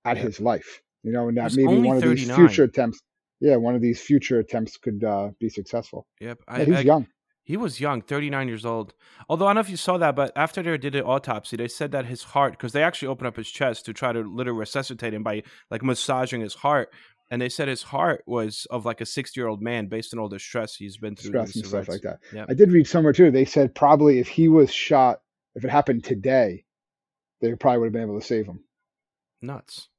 at 0.03 0.17
his 0.17 0.39
life, 0.39 0.81
you 1.03 1.11
know, 1.11 1.29
and 1.29 1.37
that 1.37 1.53
maybe 1.55 1.67
one 1.67 1.97
of 1.97 2.03
39. 2.03 2.15
these 2.15 2.35
future 2.35 2.63
attempts, 2.63 2.99
yeah, 3.39 3.55
one 3.55 3.75
of 3.75 3.81
these 3.81 4.01
future 4.01 4.39
attempts 4.39 4.77
could 4.77 5.03
uh, 5.03 5.29
be 5.39 5.49
successful. 5.49 6.05
Yep, 6.19 6.39
I, 6.47 6.59
yeah, 6.59 6.65
he's 6.65 6.75
I, 6.75 6.81
young. 6.81 7.07
He 7.51 7.57
was 7.57 7.81
young, 7.81 8.01
39 8.01 8.47
years 8.47 8.65
old. 8.65 8.93
Although 9.27 9.45
I 9.45 9.49
don't 9.49 9.55
know 9.55 9.59
if 9.59 9.69
you 9.69 9.75
saw 9.75 9.97
that, 9.97 10.15
but 10.15 10.31
after 10.37 10.63
they 10.63 10.77
did 10.77 10.93
the 10.93 11.03
autopsy, 11.03 11.57
they 11.57 11.67
said 11.67 11.91
that 11.91 12.05
his 12.05 12.23
heart, 12.23 12.53
because 12.53 12.71
they 12.71 12.81
actually 12.81 13.09
opened 13.09 13.27
up 13.27 13.35
his 13.35 13.51
chest 13.51 13.83
to 13.87 13.93
try 13.93 14.13
to 14.13 14.21
literally 14.21 14.57
resuscitate 14.57 15.13
him 15.13 15.21
by 15.21 15.43
like 15.69 15.83
massaging 15.83 16.39
his 16.39 16.53
heart. 16.53 16.93
And 17.29 17.41
they 17.41 17.49
said 17.49 17.67
his 17.67 17.83
heart 17.83 18.23
was 18.25 18.65
of 18.71 18.85
like 18.85 19.01
a 19.01 19.05
60 19.05 19.37
year 19.37 19.49
old 19.49 19.61
man 19.61 19.87
based 19.87 20.13
on 20.13 20.19
all 20.21 20.29
the 20.29 20.39
stress 20.39 20.75
he's 20.75 20.95
been 20.95 21.17
through. 21.17 21.31
Stress 21.31 21.55
and 21.57 21.65
stuff 21.65 21.89
like 21.89 22.03
that. 22.03 22.19
Yep. 22.31 22.45
I 22.49 22.53
did 22.53 22.71
read 22.71 22.87
somewhere 22.87 23.11
too. 23.11 23.31
They 23.31 23.43
said 23.43 23.75
probably 23.75 24.19
if 24.19 24.29
he 24.29 24.47
was 24.47 24.73
shot, 24.73 25.19
if 25.53 25.65
it 25.65 25.69
happened 25.69 26.05
today, 26.05 26.63
they 27.41 27.53
probably 27.55 27.79
would 27.79 27.87
have 27.87 27.93
been 27.93 28.03
able 28.03 28.17
to 28.17 28.25
save 28.25 28.45
him. 28.45 28.63
Nuts 29.41 29.89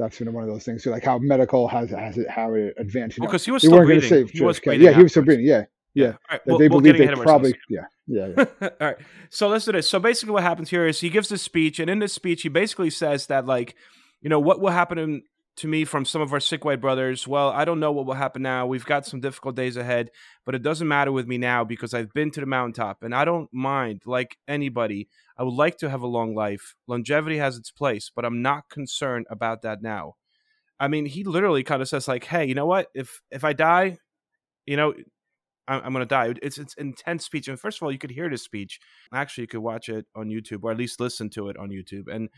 that's 0.00 0.20
know 0.20 0.30
one 0.30 0.44
of 0.44 0.48
those 0.48 0.64
things. 0.64 0.84
Like 0.86 1.04
how 1.04 1.18
medical 1.18 1.68
has 1.68 1.90
has 1.90 2.18
it 2.18 2.28
how 2.28 2.54
it 2.54 2.74
advanced. 2.78 3.18
Because 3.20 3.44
he 3.44 3.50
was 3.50 3.62
still 3.62 3.84
breathing. 3.84 4.08
Save 4.08 4.30
he 4.30 4.42
was 4.42 4.58
breathing. 4.58 4.86
Yeah, 4.86 4.92
he 4.92 5.02
was 5.02 5.12
still 5.12 5.24
breathing. 5.24 5.44
Yeah, 5.44 5.64
yeah, 5.94 6.14
right. 6.30 6.40
we'll, 6.46 6.58
they 6.58 6.68
we'll 6.68 6.80
believe 6.80 6.98
they 6.98 7.22
probably. 7.22 7.54
Yeah, 7.68 7.80
yeah. 8.06 8.28
yeah. 8.36 8.44
All 8.80 8.86
right. 8.88 8.96
So 9.30 9.48
listen 9.48 9.72
to 9.72 9.78
this. 9.78 9.88
So 9.88 9.98
basically, 9.98 10.32
what 10.32 10.42
happens 10.42 10.70
here 10.70 10.86
is 10.86 11.00
he 11.00 11.10
gives 11.10 11.28
this 11.28 11.42
speech, 11.42 11.78
and 11.80 11.90
in 11.90 11.98
this 11.98 12.12
speech, 12.12 12.42
he 12.42 12.48
basically 12.48 12.90
says 12.90 13.26
that 13.26 13.46
like, 13.46 13.74
you 14.20 14.28
know, 14.28 14.40
what 14.40 14.60
will 14.60 14.70
happen 14.70 15.22
to 15.56 15.68
me 15.68 15.84
from 15.84 16.04
some 16.04 16.22
of 16.22 16.32
our 16.32 16.40
sick 16.40 16.64
white 16.64 16.80
brothers, 16.80 17.28
well, 17.28 17.50
I 17.50 17.64
don't 17.64 17.80
know 17.80 17.92
what 17.92 18.06
will 18.06 18.14
happen 18.14 18.40
now. 18.40 18.66
We've 18.66 18.84
got 18.84 19.04
some 19.04 19.20
difficult 19.20 19.56
days 19.56 19.76
ahead, 19.76 20.10
but 20.46 20.54
it 20.54 20.62
doesn't 20.62 20.88
matter 20.88 21.12
with 21.12 21.26
me 21.26 21.38
now 21.38 21.64
because 21.64 21.92
I've 21.92 22.12
been 22.14 22.30
to 22.32 22.40
the 22.40 22.46
mountaintop 22.46 23.02
and 23.02 23.14
I 23.14 23.24
don't 23.24 23.52
mind, 23.52 24.02
like 24.06 24.36
anybody. 24.48 25.08
I 25.36 25.42
would 25.42 25.54
like 25.54 25.76
to 25.78 25.90
have 25.90 26.02
a 26.02 26.06
long 26.06 26.34
life. 26.34 26.74
Longevity 26.86 27.38
has 27.38 27.56
its 27.56 27.70
place, 27.70 28.10
but 28.14 28.24
I'm 28.24 28.42
not 28.42 28.68
concerned 28.70 29.26
about 29.28 29.62
that 29.62 29.82
now. 29.82 30.14
I 30.78 30.88
mean, 30.88 31.04
he 31.04 31.24
literally 31.24 31.62
kind 31.62 31.82
of 31.82 31.88
says 31.88 32.08
like, 32.08 32.24
"Hey, 32.24 32.46
you 32.46 32.54
know 32.54 32.66
what? 32.66 32.86
If 32.94 33.20
if 33.30 33.44
I 33.44 33.52
die, 33.52 33.98
you 34.64 34.78
know, 34.78 34.94
I'm, 35.70 35.80
I'm 35.84 35.92
going 35.92 36.02
to 36.02 36.06
die." 36.06 36.34
It's 36.42 36.58
it's 36.58 36.74
intense 36.74 37.24
speech. 37.24 37.48
And 37.48 37.58
first 37.58 37.78
of 37.78 37.82
all, 37.84 37.92
you 37.92 37.98
could 37.98 38.10
hear 38.10 38.28
this 38.28 38.42
speech. 38.42 38.80
Actually, 39.14 39.42
you 39.44 39.48
could 39.48 39.60
watch 39.60 39.88
it 39.88 40.06
on 40.14 40.28
YouTube 40.28 40.64
or 40.64 40.70
at 40.72 40.76
least 40.78 41.00
listen 41.00 41.30
to 41.30 41.48
it 41.48 41.56
on 41.56 41.70
YouTube. 41.70 42.08
And 42.12 42.28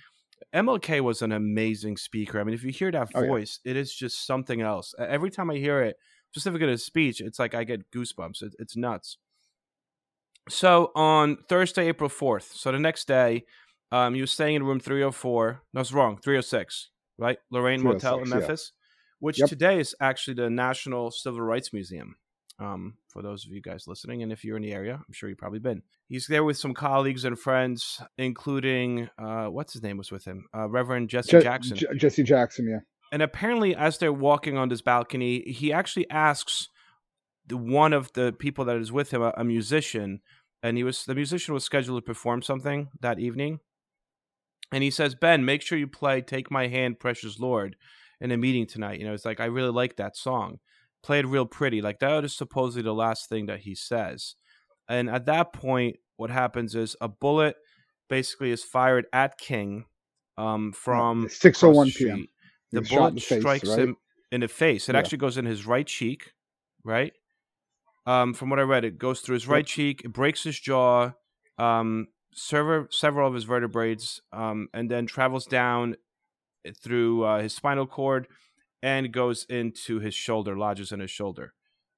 MLK 0.55 1.01
was 1.01 1.23
an 1.23 1.33
amazing 1.33 1.97
speaker. 1.97 2.41
I 2.41 2.45
mean, 2.45 2.55
if 2.55 2.63
you 2.65 2.71
hear 2.73 2.91
that 2.93 3.09
Oh, 3.15 3.23
yeah. 3.23 3.29
voice, 3.29 3.61
it 3.65 3.77
is 3.77 3.95
just 3.95 4.27
something 4.27 4.61
else. 4.61 4.95
Every 4.99 5.31
time 5.31 5.51
I 5.51 5.57
hear 5.57 5.81
it, 5.83 5.97
specifically 6.33 6.69
his 6.69 6.85
speech, 6.85 7.21
it's 7.21 7.39
like 7.39 7.55
I 7.55 7.65
get 7.65 7.91
goosebumps. 7.93 8.43
It, 8.43 8.55
it's 8.59 8.77
nuts. 8.77 9.19
So 10.49 10.91
on 10.97 11.37
Thursday, 11.49 11.89
April 11.89 12.11
4th, 12.11 12.53
so 12.55 12.73
the 12.73 12.79
next 12.81 13.07
day, 13.07 13.45
um, 13.93 14.15
he 14.15 14.21
was 14.21 14.33
staying 14.33 14.57
in 14.57 14.65
room 14.65 14.81
304. 14.81 15.63
No, 15.73 15.81
it's 15.81 15.93
wrong, 15.93 16.17
306, 16.19 16.91
right? 17.19 17.39
Lorraine 17.51 17.83
Motel 17.83 18.19
in 18.19 18.25
306, 18.27 18.31
yeah. 18.31 18.39
Memphis, 18.39 18.73
which 19.21 19.39
Yep. 19.39 19.49
today 19.49 19.79
is 19.79 19.95
actually 20.01 20.35
the 20.35 20.51
National 20.51 21.11
Civil 21.13 21.43
Rights 21.43 21.73
Museum. 21.73 22.17
Um, 22.63 22.95
for 23.09 23.23
those 23.23 23.45
of 23.45 23.51
you 23.51 23.61
guys 23.61 23.89
listening, 23.89 24.23
and 24.23 24.31
if 24.31 24.45
you're 24.45 24.57
in 24.57 24.63
the 24.63 24.73
area, 24.73 24.95
I'm 24.95 25.13
sure 25.13 25.29
you've 25.29 25.39
probably 25.39 25.59
been. 25.59 25.83
He's 26.07 26.27
there 26.29 26.45
with 26.45 26.57
some 26.57 26.75
colleagues 26.75 27.25
and 27.25 27.37
friends, 27.37 28.01
including 28.17 29.09
uh, 29.19 29.47
what's 29.47 29.73
his 29.73 29.83
name 29.83 29.97
was 29.97 30.13
with 30.13 30.25
him, 30.25 30.47
uh, 30.57 30.69
Reverend 30.69 31.09
Jesse 31.09 31.33
Je- 31.33 31.41
Jackson. 31.43 31.77
Je- 31.77 31.87
Jesse 31.97 32.23
Jackson, 32.23 32.69
yeah. 32.69 32.79
and 33.11 33.21
apparently, 33.21 33.75
as 33.75 33.99
they're 33.99 34.13
walking 34.13 34.57
on 34.57 34.69
this 34.69 34.81
balcony, 34.81 35.41
he 35.41 35.73
actually 35.73 36.09
asks 36.09 36.69
the 37.47 37.57
one 37.57 37.93
of 37.93 38.13
the 38.13 38.33
people 38.33 38.65
that 38.67 38.77
is 38.77 38.93
with 38.93 39.13
him, 39.13 39.23
a, 39.23 39.33
a 39.37 39.45
musician, 39.45 40.21
and 40.63 40.77
he 40.77 40.85
was 40.85 41.05
the 41.05 41.15
musician 41.15 41.55
was 41.55 41.65
scheduled 41.65 42.01
to 42.01 42.07
perform 42.07 42.43
something 42.43 42.91
that 43.01 43.19
evening, 43.19 43.59
and 44.71 44.85
he 44.85 44.91
says, 44.91 45.17
"Ben, 45.17 45.45
make 45.45 45.63
sure 45.63 45.79
you 45.79 45.89
play 45.89 46.21
"Take 46.21 46.51
My 46.51 46.69
Hand, 46.69 47.01
Precious 47.01 47.41
Lord" 47.41 47.75
in 48.21 48.31
a 48.31 48.37
meeting 48.37 48.67
tonight." 48.67 49.01
You 49.01 49.07
know, 49.07 49.15
it's 49.15 49.25
like 49.25 49.41
I 49.41 49.47
really 49.47 49.73
like 49.73 49.97
that 49.97 50.17
song. 50.17 50.59
Play 51.03 51.21
it 51.21 51.27
real 51.27 51.47
pretty, 51.47 51.83
like 51.83 51.99
that 52.01 52.25
is 52.25 52.37
supposedly 52.37 52.83
the 52.83 52.95
last 52.95 53.29
thing 53.29 53.47
that 53.47 53.61
he 53.61 53.75
says. 53.75 54.37
And 54.89 55.11
at 55.11 55.27
that 55.27 55.53
point, 55.53 55.97
what 56.17 56.31
happens 56.31 56.75
is 56.75 56.97
a 57.01 57.09
bullet 57.09 57.57
basically 58.09 58.51
is 58.51 58.65
fired 58.65 59.07
at 59.13 59.39
King 59.39 59.87
um, 60.37 60.73
from 60.73 61.27
It's 61.27 61.37
6:01 61.37 61.93
across 61.93 62.03
the 62.05 62.09
p.m. 62.11 62.29
The 62.73 62.83
in 62.83 62.83
bullet 62.83 63.15
the 63.15 63.21
face, 63.21 63.47
strikes 63.51 63.65
right? 63.65 63.89
him 63.89 63.97
in 64.31 64.41
the 64.43 64.49
face. 64.49 64.89
It 64.89 64.95
Yeah. 64.95 64.97
actually 64.97 65.19
goes 65.19 65.37
in 65.39 65.45
his 65.47 65.67
right 65.67 65.87
cheek, 65.87 66.33
right? 66.85 67.13
Um, 68.07 68.35
from 68.35 68.51
what 68.51 68.59
I 68.59 68.63
read, 68.63 68.85
it 68.85 68.99
goes 68.99 69.21
through 69.21 69.35
his 69.35 69.47
right 69.49 69.67
cheek, 69.67 70.03
it 70.05 70.09
breaks 70.13 70.43
his 70.45 70.59
jaw, 70.59 71.13
um, 71.59 72.09
several 72.35 72.87
several 72.91 73.29
of 73.29 73.35
his 73.35 73.45
vertebrae, 73.45 73.97
um, 74.33 74.69
and 74.75 74.91
then 74.91 75.07
travels 75.07 75.47
down 75.47 75.97
through 76.83 77.25
uh, 77.25 77.43
his 77.43 77.55
spinal 77.55 77.87
cord 77.87 78.29
and 78.83 79.13
goes 79.13 79.45
into 79.49 80.01
his 80.01 80.15
shoulder, 80.15 80.57
lodges 80.57 80.93
in 80.93 81.01
his 81.01 81.11
shoulder. 81.11 81.55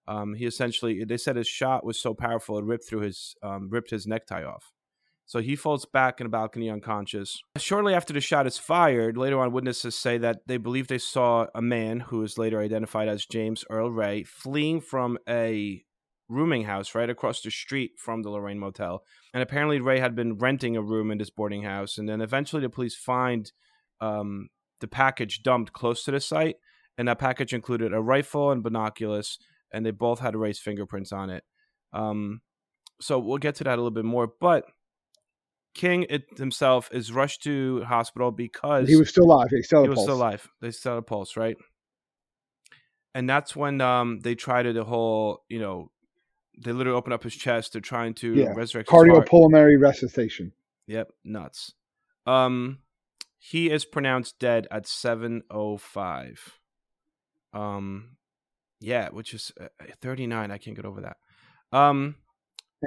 Um, 0.06 0.34
he 0.34 0.44
essentially, 0.44 1.04
they 1.04 1.16
said 1.16 1.36
his 1.36 1.48
shot 1.48 1.84
was 1.84 1.98
so 1.98 2.12
powerful 2.12 2.58
it 2.58 2.64
ripped 2.64 2.86
through 2.88 3.00
his, 3.00 3.34
um, 3.42 3.68
ripped 3.70 3.90
his 3.90 4.06
necktie 4.06 4.44
off. 4.44 4.72
So 5.26 5.40
he 5.40 5.56
falls 5.56 5.86
back 5.86 6.20
in 6.20 6.26
a 6.26 6.30
balcony 6.30 6.68
unconscious. 6.68 7.40
Shortly 7.56 7.94
after 7.94 8.12
the 8.12 8.20
shot 8.20 8.46
is 8.46 8.58
fired, 8.58 9.16
later 9.16 9.40
on 9.40 9.52
witnesses 9.52 9.96
say 9.96 10.18
that 10.18 10.40
they 10.46 10.58
believe 10.58 10.88
they 10.88 10.98
saw 10.98 11.46
a 11.54 11.62
man 11.62 12.00
who 12.00 12.22
is 12.22 12.36
later 12.36 12.60
identified 12.60 13.08
as 13.08 13.24
James 13.24 13.64
Earl 13.70 13.90
Ray 13.90 14.24
fleeing 14.24 14.82
from 14.82 15.16
a 15.26 15.82
rooming 16.28 16.64
house 16.64 16.94
right 16.94 17.08
across 17.08 17.40
the 17.40 17.50
street 17.50 17.92
from 17.96 18.22
the 18.22 18.30
Lorraine 18.30 18.58
Motel. 18.58 19.02
And 19.32 19.42
apparently 19.42 19.80
Ray 19.80 20.00
had 20.00 20.14
been 20.14 20.36
renting 20.36 20.76
a 20.76 20.82
room 20.82 21.10
in 21.10 21.18
this 21.18 21.30
boarding 21.30 21.62
house. 21.62 21.96
And 21.96 22.08
then 22.08 22.20
eventually 22.20 22.60
the 22.60 22.68
police 22.68 22.94
find 22.94 23.50
um, 24.00 24.48
the 24.80 24.88
package 24.88 25.42
dumped 25.42 25.72
close 25.72 26.04
to 26.04 26.10
the 26.10 26.20
site. 26.20 26.56
And 26.96 27.08
that 27.08 27.18
package 27.18 27.52
included 27.52 27.92
a 27.92 28.00
rifle 28.00 28.50
and 28.52 28.62
binoculars, 28.62 29.38
and 29.72 29.84
they 29.84 29.90
both 29.90 30.20
had 30.20 30.36
Ray's 30.36 30.58
fingerprints 30.60 31.12
on 31.12 31.28
it. 31.30 31.44
Um, 31.92 32.40
so 33.00 33.18
we'll 33.18 33.38
get 33.38 33.56
to 33.56 33.64
that 33.64 33.74
a 33.74 33.82
little 33.82 33.90
bit 33.90 34.04
more. 34.04 34.28
But 34.40 34.64
King 35.74 36.06
it 36.08 36.24
himself 36.38 36.88
is 36.92 37.10
rushed 37.10 37.42
to 37.42 37.82
hospital 37.82 38.30
because 38.30 38.88
He 38.88 38.96
was 38.96 39.08
still 39.08 39.24
alive. 39.24 39.48
He 39.50 39.62
still 39.62 39.82
he 39.82 39.88
was 39.88 40.00
still 40.00 40.14
alive. 40.14 40.48
They 40.60 40.70
still 40.70 40.92
had 40.92 40.98
a 40.98 41.02
pulse, 41.02 41.36
right? 41.36 41.56
And 43.14 43.28
that's 43.28 43.54
when 43.56 43.80
um 43.80 44.20
they 44.20 44.34
tried 44.34 44.64
to 44.64 44.72
the 44.72 44.84
whole, 44.84 45.42
you 45.48 45.58
know, 45.58 45.90
they 46.64 46.72
literally 46.72 46.96
open 46.96 47.12
up 47.12 47.24
his 47.24 47.34
chest. 47.34 47.72
They're 47.72 47.80
trying 47.80 48.14
to 48.14 48.34
Yeah. 48.34 48.52
resurrect. 48.54 48.88
Cardiopulmonary 48.88 49.80
resuscitation. 49.80 50.52
Yep, 50.86 51.10
nuts. 51.24 51.72
Um, 52.26 52.78
he 53.38 53.70
is 53.70 53.84
pronounced 53.84 54.38
dead 54.38 54.66
at 54.70 54.86
seven 54.86 55.42
oh 55.50 55.76
five. 55.76 56.58
Um, 57.54 58.16
yeah, 58.80 59.08
which 59.10 59.32
is 59.34 59.52
uh, 59.60 59.66
thirty 60.00 60.26
nine. 60.26 60.50
I 60.50 60.58
can't 60.58 60.76
get 60.76 60.84
over 60.84 61.00
that. 61.02 61.16
Um, 61.76 62.16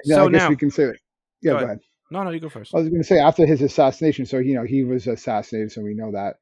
Yeah, 0.06 0.18
So 0.18 0.28
I 0.28 0.30
guess 0.32 0.42
now- 0.44 0.50
we 0.50 0.56
can 0.56 0.70
say 0.72 0.86
that. 0.86 0.98
Yeah, 1.42 1.52
Go 1.54 1.58
go, 1.60 1.66
ahead. 1.66 1.68
ahead. 1.70 1.80
no, 2.12 2.24
no, 2.24 2.30
you 2.32 2.40
go 2.40 2.50
first. 2.50 2.74
I 2.76 2.80
was 2.80 2.90
going 2.90 3.02
to 3.02 3.08
say 3.08 3.20
after 3.20 3.46
his 3.46 3.62
assassination, 3.62 4.26
so 4.26 4.38
you 4.40 4.56
know 4.56 4.64
he 4.64 4.84
was 4.84 5.08
assassinated, 5.08 5.72
so 5.72 5.82
we 5.82 5.94
know 5.94 6.12
that. 6.12 6.36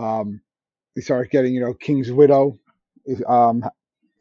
Um, 0.00 0.40
they 0.94 1.02
started 1.02 1.30
getting, 1.30 1.52
you 1.54 1.60
know, 1.60 1.74
King's 1.74 2.10
widow, 2.10 2.58
is, 3.04 3.22
um, 3.28 3.62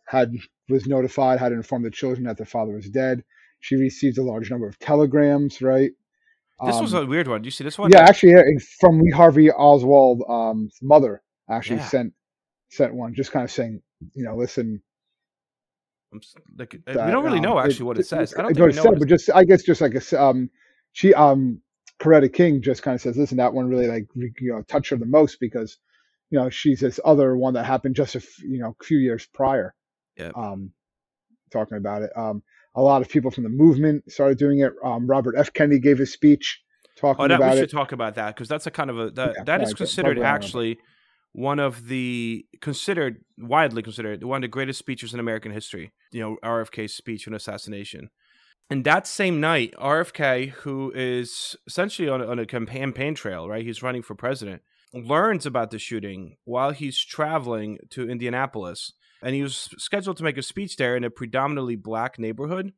had 0.08 0.32
was 0.70 0.86
notified, 0.88 1.40
had 1.40 1.52
informed 1.52 1.86
the 1.86 1.92
children 1.92 2.26
that 2.26 2.38
their 2.38 2.46
father 2.46 2.74
was 2.74 2.90
dead. 2.90 3.24
She 3.62 3.76
received 3.76 4.18
a 4.18 4.24
large 4.24 4.50
number 4.52 4.68
of 4.68 4.78
telegrams, 4.80 5.62
right? 5.62 5.92
This 6.66 6.80
was 6.82 6.94
Um, 6.94 7.04
a 7.04 7.06
weird 7.08 7.28
one. 7.28 7.42
Do 7.42 7.48
you 7.48 7.52
see 7.52 7.64
this 7.64 7.78
one? 7.78 7.92
yeah, 7.92 8.02
actually, 8.02 8.34
from 8.80 9.00
Lee 9.02 9.12
Harvey 9.12 9.52
Oswald, 9.52 10.24
um, 10.30 10.70
mother 10.82 11.22
actually 11.50 11.78
Yeah. 11.78 11.88
sent 11.88 12.14
sent 12.70 12.94
one, 12.94 13.14
just 13.14 13.32
kind 13.32 13.44
of 13.44 13.52
saying, 13.52 13.82
you 14.14 14.24
know, 14.24 14.36
listen, 14.36 14.82
I'm 16.14 16.22
like, 16.58 16.76
uh, 16.76 17.04
we 17.06 17.12
don't 17.12 17.24
really 17.24 17.38
um, 17.38 17.44
know 17.44 17.60
actually 17.60 17.86
what 17.86 18.00
it 18.00 18.06
says. 18.08 18.34
I 18.38 18.42
don't 18.44 18.54
think 18.56 18.70
it 18.70 18.76
said, 18.76 19.00
but 19.00 19.08
just 19.08 19.30
I 19.34 19.44
guess 19.44 19.64
just 19.64 19.82
like 19.82 19.96
a 19.96 20.22
um, 20.22 20.50
she 20.94 21.14
um, 21.14 21.62
Coretta 22.00 22.32
King 22.32 22.62
just 22.62 22.84
kind 22.84 22.96
of 22.96 23.02
says, 23.02 23.18
listen, 23.18 23.38
that 23.38 23.54
one 23.54 23.68
really 23.68 23.88
like 23.88 24.08
you 24.16 24.54
know 24.54 24.62
touched 24.64 24.90
her 24.92 24.98
the 24.98 25.06
most 25.06 25.40
because 25.40 25.78
you 26.30 26.40
know 26.40 26.50
she's 26.50 26.80
this 26.80 27.00
other 27.04 27.36
one 27.38 27.54
that 27.56 27.66
happened 27.66 27.96
just 27.96 28.16
a 28.16 28.20
f- 28.20 28.44
you 28.44 28.60
know 28.60 28.76
a 28.80 28.84
few 28.84 28.98
years 28.98 29.28
prior. 29.34 29.74
Yep. 30.18 30.38
Um, 30.38 30.72
talking 31.52 31.78
about 31.78 32.02
it, 32.02 32.12
um, 32.16 32.42
a 32.76 32.82
lot 32.82 33.02
of 33.02 33.10
people 33.10 33.32
from 33.32 33.44
the 33.44 33.50
movement 33.50 34.10
started 34.12 34.38
doing 34.38 34.60
it. 34.60 34.74
Um, 34.84 35.08
Robert 35.08 35.36
F. 35.38 35.54
Kennedy 35.54 35.80
gave 35.80 35.98
his 35.98 36.12
speech 36.14 36.62
talking 36.98 37.26
Oh, 37.26 37.28
that 37.28 37.40
we 37.42 37.52
should 37.52 37.64
it. 37.64 37.72
talk 37.72 37.92
about 37.92 38.16
that 38.16 38.36
because 38.36 38.48
that's 38.48 38.68
a 38.68 38.72
kind 38.72 38.90
of 38.90 39.00
a 39.00 39.10
that 39.12 39.34
Yeah, 39.38 39.44
that 39.46 39.62
is 39.62 39.70
yeah, 39.72 39.76
considered 39.76 40.18
about 40.18 40.30
it. 40.30 40.36
actually 40.36 40.78
one 41.36 41.60
of 41.60 41.88
the 41.88 42.46
considered 42.62 43.18
widely 43.38 43.84
considered 43.84 44.24
one 44.24 44.38
of 44.38 44.42
the 44.44 44.48
greatest 44.48 44.80
speeches 44.80 45.14
in 45.14 45.20
American 45.20 45.52
history. 45.52 45.92
You 46.12 46.22
know, 46.22 46.38
RFK's 46.42 46.94
speech 46.94 47.28
on 47.28 47.34
assassination. 47.34 48.10
And 48.70 48.86
that 48.86 49.06
same 49.06 49.42
night, 49.42 49.74
RFK, 49.78 50.52
who 50.52 50.94
is 50.96 51.58
essentially 51.68 52.08
on 52.08 52.22
on 52.22 52.40
a 52.40 52.46
campaign 52.46 53.16
trail, 53.16 53.50
right? 53.50 53.66
He's 53.66 53.84
running 53.84 54.02
for 54.02 54.16
president, 54.16 54.62
learns 54.94 55.46
about 55.46 55.72
the 55.72 55.78
shooting 55.78 56.38
while 56.46 56.72
he's 56.72 57.04
traveling 57.04 57.80
to 57.90 58.10
Indianapolis, 58.10 58.94
and 59.22 59.36
he 59.36 59.44
was 59.44 59.70
scheduled 59.78 60.16
to 60.18 60.24
make 60.24 60.38
a 60.38 60.42
speech 60.42 60.78
there 60.78 60.96
in 60.96 61.04
a 61.04 61.10
predominantly 61.10 61.76
black 61.76 62.18
neighborhood. 62.18 62.72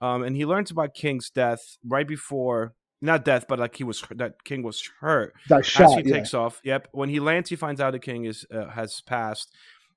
Um, 0.00 0.22
and 0.22 0.34
he 0.34 0.46
learns 0.46 0.70
about 0.70 0.94
King's 0.94 1.28
death 1.28 1.76
right 1.86 2.08
before, 2.08 2.72
not 3.02 3.24
death, 3.24 3.46
but 3.48 3.58
like 3.58 3.76
he 3.76 3.84
was 3.84 4.02
that 4.10 4.44
King 4.44 4.62
was 4.62 4.88
hurt 5.00 5.34
That 5.48 5.60
as 5.60 5.94
he 5.94 6.02
yeah. 6.04 6.16
takes 6.16 6.34
off. 6.34 6.60
Yep. 6.64 6.88
When 6.92 7.08
he 7.08 7.20
lands, 7.20 7.48
he 7.48 7.56
finds 7.56 7.80
out 7.80 7.92
the 7.92 7.98
king 7.98 8.24
is 8.24 8.46
uh, 8.52 8.68
has 8.68 9.00
passed, 9.00 9.54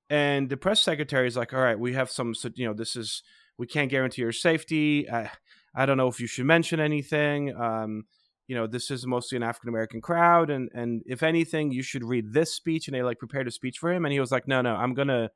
and 0.09 0.49
the 0.49 0.57
press 0.57 0.81
secretary 0.81 1.27
is 1.27 1.35
like, 1.35 1.53
"All 1.53 1.61
right, 1.61 1.77
we 1.77 1.93
have 1.93 2.09
some. 2.09 2.33
So, 2.33 2.49
you 2.55 2.65
know, 2.65 2.73
this 2.73 2.95
is 2.95 3.23
we 3.57 3.67
can't 3.67 3.89
guarantee 3.89 4.21
your 4.21 4.31
safety. 4.31 5.09
I, 5.09 5.29
I 5.75 5.85
don't 5.85 5.97
know 5.97 6.07
if 6.07 6.19
you 6.19 6.27
should 6.27 6.45
mention 6.45 6.79
anything. 6.79 7.55
Um, 7.55 8.05
you 8.47 8.55
know, 8.55 8.67
this 8.67 8.91
is 8.91 9.05
mostly 9.05 9.35
an 9.35 9.43
African 9.43 9.69
American 9.69 10.01
crowd, 10.01 10.49
and 10.49 10.69
and 10.73 11.01
if 11.05 11.23
anything, 11.23 11.71
you 11.71 11.83
should 11.83 12.03
read 12.03 12.33
this 12.33 12.53
speech." 12.53 12.87
And 12.87 12.95
they 12.95 13.03
like 13.03 13.19
prepared 13.19 13.47
a 13.47 13.51
speech 13.51 13.79
for 13.79 13.91
him, 13.91 14.05
and 14.05 14.13
he 14.13 14.19
was 14.19 14.31
like, 14.31 14.47
"No, 14.47 14.61
no, 14.61 14.75
I'm 14.75 14.93
gonna, 14.93 15.29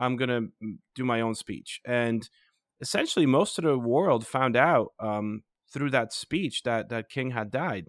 I'm 0.00 0.16
gonna 0.16 0.42
mm, 0.62 0.78
do 0.94 1.04
my 1.04 1.22
own 1.22 1.34
speech." 1.34 1.80
And 1.86 2.28
essentially, 2.80 3.26
most 3.26 3.58
of 3.58 3.64
the 3.64 3.78
world 3.78 4.26
found 4.26 4.56
out 4.56 4.92
um, 5.00 5.42
through 5.76 5.90
that 5.90 6.10
speech 6.10 6.62
that 6.62 6.88
that 6.88 7.10
King 7.10 7.32
had 7.32 7.50
died 7.50 7.86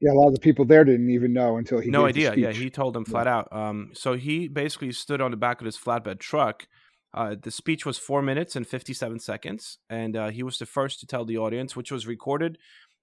Yeah, 0.00 0.12
a 0.12 0.14
lot 0.14 0.26
of 0.26 0.34
the 0.34 0.40
people 0.40 0.64
there 0.64 0.84
didn't 0.84 1.10
even 1.10 1.32
know 1.32 1.58
until 1.58 1.78
he 1.78 1.88
no 1.88 2.06
idea. 2.06 2.34
Yeah, 2.34 2.50
he 2.50 2.70
told 2.70 2.92
them 2.94 3.04
flat 3.04 3.28
out. 3.28 3.48
Um, 3.52 3.90
so 3.92 4.14
he 4.14 4.48
basically 4.48 4.90
stood 4.90 5.20
on 5.20 5.30
the 5.30 5.36
back 5.36 5.60
of 5.60 5.66
his 5.66 5.78
flatbed 5.78 6.18
truck. 6.18 6.66
Uh, 7.14 7.36
the 7.40 7.50
speech 7.50 7.86
was 7.86 7.98
four 7.98 8.20
minutes 8.20 8.56
and 8.56 8.66
fifty-seven 8.66 9.20
seconds, 9.20 9.78
and 9.88 10.16
uh, 10.16 10.30
he 10.30 10.42
was 10.42 10.58
the 10.58 10.66
first 10.66 10.98
to 11.00 11.06
tell 11.06 11.24
the 11.24 11.38
audience, 11.38 11.76
which 11.76 11.92
was 11.92 12.06
recorded 12.06 12.58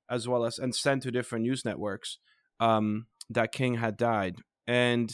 as 0.09 0.27
well 0.27 0.45
as 0.45 0.59
and 0.59 0.75
sent 0.75 1.03
to 1.03 1.11
different 1.11 1.43
news 1.43 1.63
networks, 1.63 2.17
um, 2.59 3.07
that 3.29 3.51
King 3.51 3.75
had 3.75 3.97
died. 3.97 4.37
And 4.65 5.13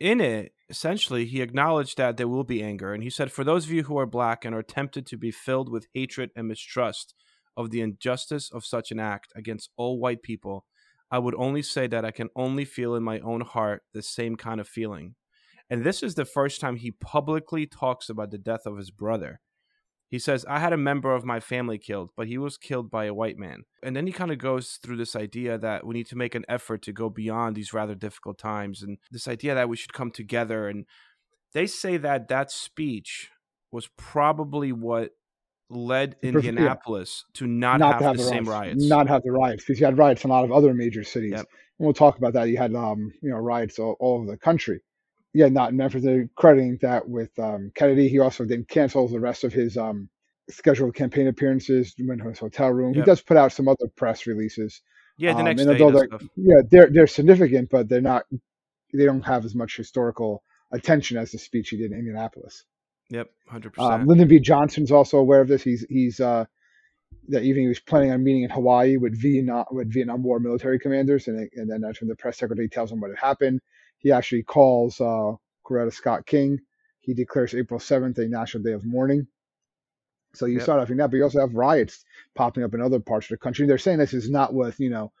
in 0.00 0.20
it, 0.20 0.52
essentially, 0.68 1.26
he 1.26 1.42
acknowledged 1.42 1.96
that 1.98 2.16
there 2.16 2.28
will 2.28 2.44
be 2.44 2.62
anger. 2.62 2.92
And 2.92 3.02
he 3.02 3.10
said, 3.10 3.30
For 3.30 3.44
those 3.44 3.66
of 3.66 3.72
you 3.72 3.84
who 3.84 3.98
are 3.98 4.06
black 4.06 4.44
and 4.44 4.54
are 4.54 4.62
tempted 4.62 5.06
to 5.06 5.16
be 5.16 5.30
filled 5.30 5.70
with 5.70 5.86
hatred 5.94 6.30
and 6.34 6.48
mistrust 6.48 7.14
of 7.56 7.70
the 7.70 7.80
injustice 7.80 8.50
of 8.50 8.64
such 8.64 8.90
an 8.90 9.00
act 9.00 9.32
against 9.34 9.70
all 9.76 9.98
white 9.98 10.22
people, 10.22 10.64
I 11.10 11.18
would 11.18 11.34
only 11.36 11.62
say 11.62 11.86
that 11.88 12.04
I 12.04 12.10
can 12.10 12.30
only 12.34 12.64
feel 12.64 12.94
in 12.94 13.02
my 13.02 13.20
own 13.20 13.42
heart 13.42 13.82
the 13.92 14.02
same 14.02 14.36
kind 14.36 14.60
of 14.60 14.68
feeling. 14.68 15.14
And 15.68 15.84
this 15.84 16.02
is 16.02 16.14
the 16.14 16.24
first 16.24 16.60
time 16.60 16.76
he 16.76 16.90
publicly 16.90 17.66
talks 17.66 18.08
about 18.08 18.30
the 18.30 18.38
death 18.38 18.66
of 18.66 18.76
his 18.76 18.90
brother. 18.90 19.40
He 20.08 20.18
says, 20.18 20.44
I 20.46 20.58
had 20.58 20.74
a 20.74 20.78
member 20.78 21.14
of 21.14 21.24
my 21.24 21.40
family 21.40 21.78
killed, 21.78 22.10
but 22.16 22.26
he 22.26 22.36
was 22.36 22.58
killed 22.58 22.90
by 22.90 23.06
a 23.06 23.14
white 23.14 23.38
man. 23.38 23.62
And 23.82 23.96
then 23.96 24.06
he 24.06 24.12
kind 24.12 24.30
of 24.30 24.36
goes 24.36 24.78
through 24.82 24.98
this 24.98 25.16
idea 25.16 25.56
that 25.56 25.86
we 25.86 25.94
need 25.94 26.06
to 26.08 26.16
make 26.16 26.34
an 26.34 26.44
effort 26.50 26.82
to 26.82 26.92
go 26.92 27.08
beyond 27.08 27.56
these 27.56 27.72
rather 27.72 27.94
difficult 27.94 28.38
times 28.38 28.82
and 28.82 28.98
this 29.10 29.26
idea 29.26 29.54
that 29.54 29.70
we 29.70 29.76
should 29.76 29.94
come 29.94 30.10
together. 30.10 30.68
And 30.68 30.84
they 31.54 31.66
say 31.66 31.96
that 31.96 32.28
that 32.28 32.50
speech 32.50 33.30
was 33.70 33.88
probably 33.96 34.70
what 34.70 35.12
led 35.72 36.16
Indianapolis 36.22 37.24
yeah. 37.28 37.38
to 37.38 37.46
not, 37.46 37.80
not 37.80 37.92
have, 37.92 37.98
to 37.98 38.04
have, 38.04 38.16
the, 38.16 38.22
the 38.22 38.28
same 38.28 38.44
riots. 38.44 38.76
riots. 38.76 38.88
Not 38.88 39.08
have 39.08 39.22
the 39.22 39.32
riots 39.32 39.64
because 39.64 39.80
you 39.80 39.86
had 39.86 39.98
riots 39.98 40.24
in 40.24 40.30
a 40.30 40.32
lot 40.32 40.44
of 40.44 40.52
other 40.52 40.74
major 40.74 41.04
cities. 41.04 41.32
Yep. 41.32 41.40
And 41.40 41.86
we'll 41.86 41.94
talk 41.94 42.18
about 42.18 42.34
that. 42.34 42.48
You 42.48 42.58
had 42.58 42.74
um, 42.74 43.12
you 43.22 43.30
know 43.30 43.38
riots 43.38 43.78
all, 43.78 43.96
all 43.98 44.16
over 44.16 44.30
the 44.30 44.36
country 44.36 44.82
yeah, 45.34 45.48
not 45.48 45.70
in 45.70 45.76
Memphis. 45.76 46.02
They're 46.02 46.28
crediting 46.36 46.78
that 46.82 47.08
with 47.08 47.36
um, 47.38 47.72
Kennedy. 47.74 48.08
He 48.08 48.18
also 48.18 48.44
then 48.44 48.64
cancels 48.68 49.12
the 49.12 49.20
rest 49.20 49.44
of 49.44 49.52
his 49.52 49.76
um, 49.76 50.08
scheduled 50.50 50.94
campaign 50.94 51.26
appearances, 51.26 51.94
went 51.98 52.20
to 52.20 52.28
his 52.28 52.38
hotel 52.38 52.70
room. 52.70 52.94
Yep. 52.94 53.04
He 53.04 53.10
does 53.10 53.22
put 53.22 53.36
out 53.36 53.52
some 53.52 53.68
other 53.68 53.88
press 53.96 54.26
releases. 54.26 54.82
Yeah, 55.16 55.32
the 55.32 55.38
um, 55.38 55.44
next 55.44 55.64
day. 55.64 55.78
They're, 55.78 56.08
yeah, 56.36 56.62
they're 56.70 56.90
they're 56.90 57.06
significant, 57.06 57.70
but 57.70 57.88
they're 57.88 58.00
not. 58.00 58.24
They 58.92 59.06
don't 59.06 59.22
have 59.22 59.44
as 59.44 59.54
much 59.54 59.76
historical 59.76 60.42
attention 60.70 61.16
as 61.16 61.32
the 61.32 61.38
speech 61.38 61.70
he 61.70 61.78
did 61.78 61.92
in 61.92 61.98
Indianapolis. 61.98 62.64
Yep, 63.12 63.30
hundred 63.48 63.78
um, 63.78 63.88
percent. 63.90 64.08
Lyndon 64.08 64.28
B. 64.28 64.40
Johnson's 64.40 64.90
also 64.90 65.18
aware 65.18 65.40
of 65.40 65.48
this. 65.48 65.62
He's 65.62 65.86
he's 65.88 66.18
uh, 66.18 66.46
that 67.28 67.42
evening 67.42 67.64
he 67.64 67.68
was 67.68 67.80
planning 67.80 68.10
on 68.10 68.24
meeting 68.24 68.42
in 68.42 68.50
Hawaii 68.50 68.96
with 68.96 69.20
Vietnam 69.20 69.66
with 69.70 69.92
Vietnam 69.92 70.22
War 70.22 70.40
military 70.40 70.78
commanders, 70.78 71.28
and 71.28 71.48
and 71.54 71.70
then 71.70 71.80
that's 71.80 72.00
when 72.00 72.08
the 72.08 72.16
press 72.16 72.38
secretary 72.38 72.68
tells 72.68 72.90
him 72.90 73.00
what 73.00 73.10
had 73.10 73.18
happened 73.18 73.60
he 74.02 74.10
actually 74.10 74.42
calls 74.42 75.00
uh, 75.00 75.32
Coretta 75.64 75.92
Scott 75.92 76.26
King. 76.26 76.58
He 77.00 77.14
declares 77.14 77.54
April 77.54 77.80
7th 77.80 78.18
a 78.18 78.28
national 78.28 78.64
day 78.64 78.72
of 78.72 78.84
mourning. 78.84 79.26
So 80.34 80.46
you 80.46 80.54
yep. 80.54 80.62
start 80.62 80.80
having 80.80 80.96
that, 80.96 81.10
but 81.10 81.16
you 81.16 81.24
also 81.24 81.40
have 81.40 81.54
riots 81.54 82.04
popping 82.34 82.64
up 82.64 82.74
in 82.74 82.80
other 82.80 83.00
parts 83.00 83.26
of 83.26 83.30
the 83.30 83.36
country. 83.36 83.66
They're 83.66 83.78
saying 83.78 83.98
this 83.98 84.14
is 84.14 84.30
not 84.30 84.54
what 84.54 84.78
you 84.80 84.90
know 84.90 85.12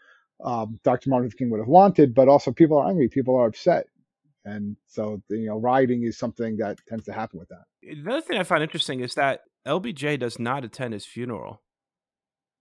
um, 0.42 0.80
Dr. 0.84 1.10
Martin 1.10 1.26
Luther 1.26 1.36
King 1.36 1.50
would 1.50 1.60
have 1.60 1.68
wanted, 1.68 2.14
but 2.14 2.28
also 2.28 2.50
people 2.50 2.78
are 2.78 2.88
angry, 2.88 3.08
people 3.08 3.36
are 3.36 3.46
upset, 3.46 3.86
and 4.44 4.76
so 4.86 5.22
you 5.28 5.46
know 5.46 5.58
rioting 5.58 6.02
is 6.04 6.18
something 6.18 6.56
that 6.58 6.78
tends 6.88 7.04
to 7.04 7.12
happen 7.12 7.38
with 7.38 7.48
that. 7.48 7.64
Another 7.82 8.20
thing 8.20 8.38
I 8.38 8.44
find 8.44 8.62
interesting 8.62 9.00
is 9.00 9.14
that 9.14 9.40
LBJ 9.66 10.18
does 10.18 10.38
not 10.38 10.64
attend 10.64 10.94
his 10.94 11.06
funeral. 11.06 11.62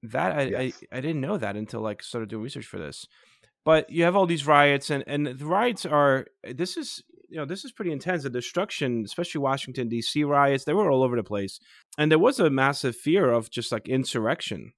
That 0.04 0.32
I, 0.32 0.42
yes. 0.44 0.82
I, 0.92 0.98
I 0.98 1.02
didn't 1.02 1.22
know 1.22 1.38
that 1.38 1.56
until 1.56 1.82
like 1.82 2.02
started 2.02 2.30
doing 2.30 2.44
research 2.44 2.66
for 2.66 2.80
this 2.80 3.06
but 3.64 3.90
you 3.90 4.04
have 4.04 4.16
all 4.16 4.26
these 4.26 4.48
riots 4.48 4.90
and 4.90 5.04
and 5.08 5.28
the 5.28 5.46
riots 5.46 5.86
are 5.86 6.26
this 6.44 6.78
is 6.78 7.04
you 7.30 7.38
know 7.38 7.46
this 7.46 7.64
is 7.64 7.72
pretty 7.72 7.92
intense 7.92 8.24
the 8.24 8.30
destruction 8.30 9.04
especially 9.06 9.40
washington 9.40 9.88
d.c 9.88 10.24
riots 10.24 10.64
they 10.64 10.74
were 10.74 10.92
all 10.92 11.04
over 11.04 11.16
the 11.16 11.24
place 11.24 11.60
and 11.98 12.12
there 12.12 12.20
was 12.20 12.40
a 12.40 12.50
massive 12.50 12.96
fear 12.96 13.32
of 13.32 13.50
just 13.50 13.72
like 13.72 13.88
insurrection 13.88 14.74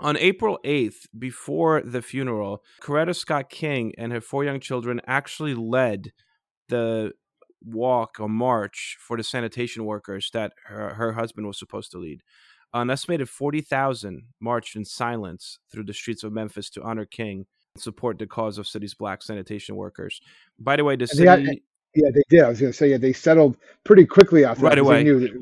on 0.00 0.16
april 0.16 0.58
8th 0.64 1.06
before 1.18 1.82
the 1.82 2.02
funeral 2.02 2.62
coretta 2.82 3.14
scott 3.14 3.50
king 3.50 3.92
and 3.98 4.12
her 4.12 4.20
four 4.20 4.44
young 4.44 4.60
children 4.60 5.00
actually 5.06 5.54
led 5.54 6.12
the 6.68 7.12
walk 7.64 8.16
or 8.20 8.28
march 8.28 8.96
for 9.00 9.16
the 9.16 9.22
sanitation 9.22 9.84
workers 9.84 10.30
that 10.32 10.52
her, 10.66 10.94
her 10.94 11.12
husband 11.12 11.46
was 11.46 11.58
supposed 11.58 11.90
to 11.90 11.98
lead 11.98 12.22
an 12.82 12.90
estimated 12.90 13.28
40,000 13.28 14.24
marched 14.40 14.76
in 14.76 14.84
silence 14.84 15.58
through 15.70 15.84
the 15.84 15.94
streets 15.94 16.22
of 16.22 16.32
Memphis 16.32 16.70
to 16.70 16.82
honor 16.82 17.04
King 17.04 17.46
and 17.74 17.82
support 17.82 18.18
the 18.18 18.26
cause 18.26 18.58
of 18.58 18.66
city's 18.66 18.94
black 18.94 19.22
sanitation 19.22 19.76
workers. 19.76 20.20
By 20.58 20.76
the 20.76 20.84
way, 20.84 20.96
the 20.96 21.06
city. 21.06 21.26
Had, 21.26 21.44
yeah, 21.94 22.10
they 22.12 22.22
did. 22.28 22.42
I 22.42 22.48
was 22.48 22.60
going 22.60 22.72
to 22.72 22.76
say, 22.76 22.90
yeah, 22.90 22.98
they 22.98 23.12
settled 23.12 23.56
pretty 23.84 24.04
quickly 24.04 24.44
after 24.44 24.64
right 24.64 24.74
that. 24.74 24.80
Away. 24.80 24.98
They 24.98 25.04
knew 25.04 25.20
that, 25.20 25.32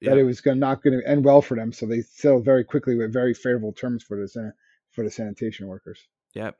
yeah. 0.00 0.10
that 0.10 0.18
it 0.18 0.24
was 0.24 0.40
gonna, 0.40 0.56
not 0.56 0.82
going 0.82 0.98
to 0.98 1.08
end 1.08 1.24
well 1.24 1.42
for 1.42 1.56
them, 1.56 1.72
so 1.72 1.86
they 1.86 2.02
settled 2.02 2.44
very 2.44 2.64
quickly 2.64 2.94
with 2.94 3.12
very 3.12 3.34
favorable 3.34 3.72
terms 3.72 4.02
for 4.02 4.16
the 4.16 4.52
for 4.90 5.02
the 5.02 5.10
sanitation 5.10 5.66
workers. 5.66 6.06
Yep. 6.34 6.56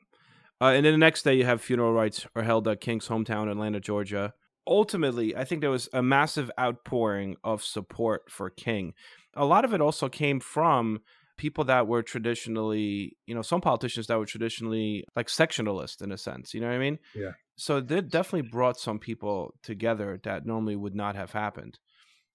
Uh, 0.61 0.67
and 0.67 0.87
then 0.87 0.95
the 0.95 0.99
next 0.99 1.23
day, 1.23 1.35
you 1.35 1.45
have 1.45 1.61
funeral 1.61 1.93
rites 1.93 2.27
are 2.35 2.43
held 2.43 2.67
at 2.69 2.81
King's 2.81 3.09
hometown, 3.09 3.51
Atlanta, 3.51 3.81
Georgia. 3.81 4.33
Ultimately, 4.67 5.37
I 5.37 5.45
think 5.45 5.61
there 5.61 5.71
was 5.71 5.89
a 5.93 6.03
massive 6.03 6.51
outpouring 6.59 7.37
of 7.45 7.63
support 7.63 8.31
for 8.31 8.51
King. 8.51 8.95
A 9.35 9.45
lot 9.45 9.65
of 9.65 9.75
it 9.75 9.81
also 9.81 10.09
came 10.09 10.41
from 10.41 11.01
people 11.37 11.65
that 11.65 11.87
were 11.87 12.03
traditionally, 12.03 13.17
you 13.27 13.35
know, 13.35 13.43
some 13.43 13.61
politicians 13.61 14.07
that 14.07 14.19
were 14.19 14.27
traditionally 14.27 15.05
like 15.15 15.29
sectionalist 15.29 16.03
in 16.03 16.11
a 16.11 16.19
sense. 16.19 16.55
You 16.55 16.61
know 16.61 16.69
what 16.69 16.77
I 16.77 16.79
mean? 16.79 16.99
Yeah. 17.15 17.33
So 17.57 17.81
they 17.81 18.01
definitely 18.01 18.49
brought 18.51 18.79
some 18.79 18.99
people 18.99 19.55
together 19.63 20.19
that 20.25 20.47
normally 20.47 20.77
would 20.77 20.95
not 20.95 21.17
have 21.17 21.33
happened. 21.33 21.79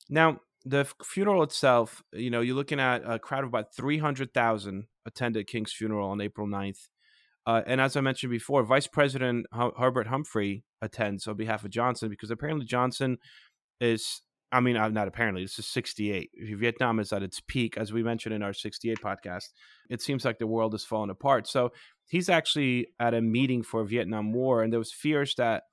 Now, 0.10 0.40
the 0.64 0.88
funeral 1.04 1.44
itself, 1.44 2.04
you 2.14 2.30
know, 2.30 2.42
you're 2.42 2.56
looking 2.56 2.80
at 2.80 3.02
a 3.06 3.18
crowd 3.18 3.44
of 3.44 3.50
about 3.50 3.74
300,000 3.76 4.86
attended 5.06 5.48
King's 5.48 5.74
funeral 5.74 6.10
on 6.10 6.22
April 6.22 6.48
9th. 6.48 6.90
Uh, 7.46 7.62
and 7.66 7.82
as 7.82 7.96
I 7.96 8.02
mentioned 8.02 8.32
before, 8.32 8.64
Vice 8.64 8.88
President 8.88 9.48
H- 9.56 9.72
Hubert 9.78 10.08
Humphrey 10.08 10.64
attends 10.82 11.28
on 11.28 11.38
behalf 11.38 11.64
of 11.64 11.72
Johnson 11.72 12.10
because 12.10 12.32
apparently 12.32 12.66
Johnson 12.66 13.18
is 13.80 14.22
I 14.52 14.60
mean, 14.60 14.76
uh, 14.76 14.90
not 14.90 15.08
apparently, 15.08 15.44
this 15.44 15.60
is 15.60 15.68
68. 15.68 16.30
Vietnam 16.58 17.00
is 17.00 17.14
at 17.14 17.24
its 17.24 17.40
peak, 17.40 17.78
as 17.78 17.94
we 17.94 18.04
mentioned 18.04 18.36
in 18.36 18.44
our 18.44 18.54
68 18.54 19.00
podcast. 19.00 19.46
It 19.90 20.02
seems 20.02 20.26
like 20.26 20.40
the 20.40 20.48
world 20.48 20.76
is 20.76 20.84
falling 20.84 21.10
apart. 21.10 21.48
So 21.48 21.72
he's 22.08 22.28
actually 22.28 22.88
at 23.00 23.14
a 23.14 23.22
meeting 23.22 23.64
for 23.64 23.86
Vietnam 23.86 24.34
War, 24.34 24.62
and 24.62 24.72
there 24.72 24.80
was 24.80 24.92
fears 24.92 25.36
that 25.36 25.64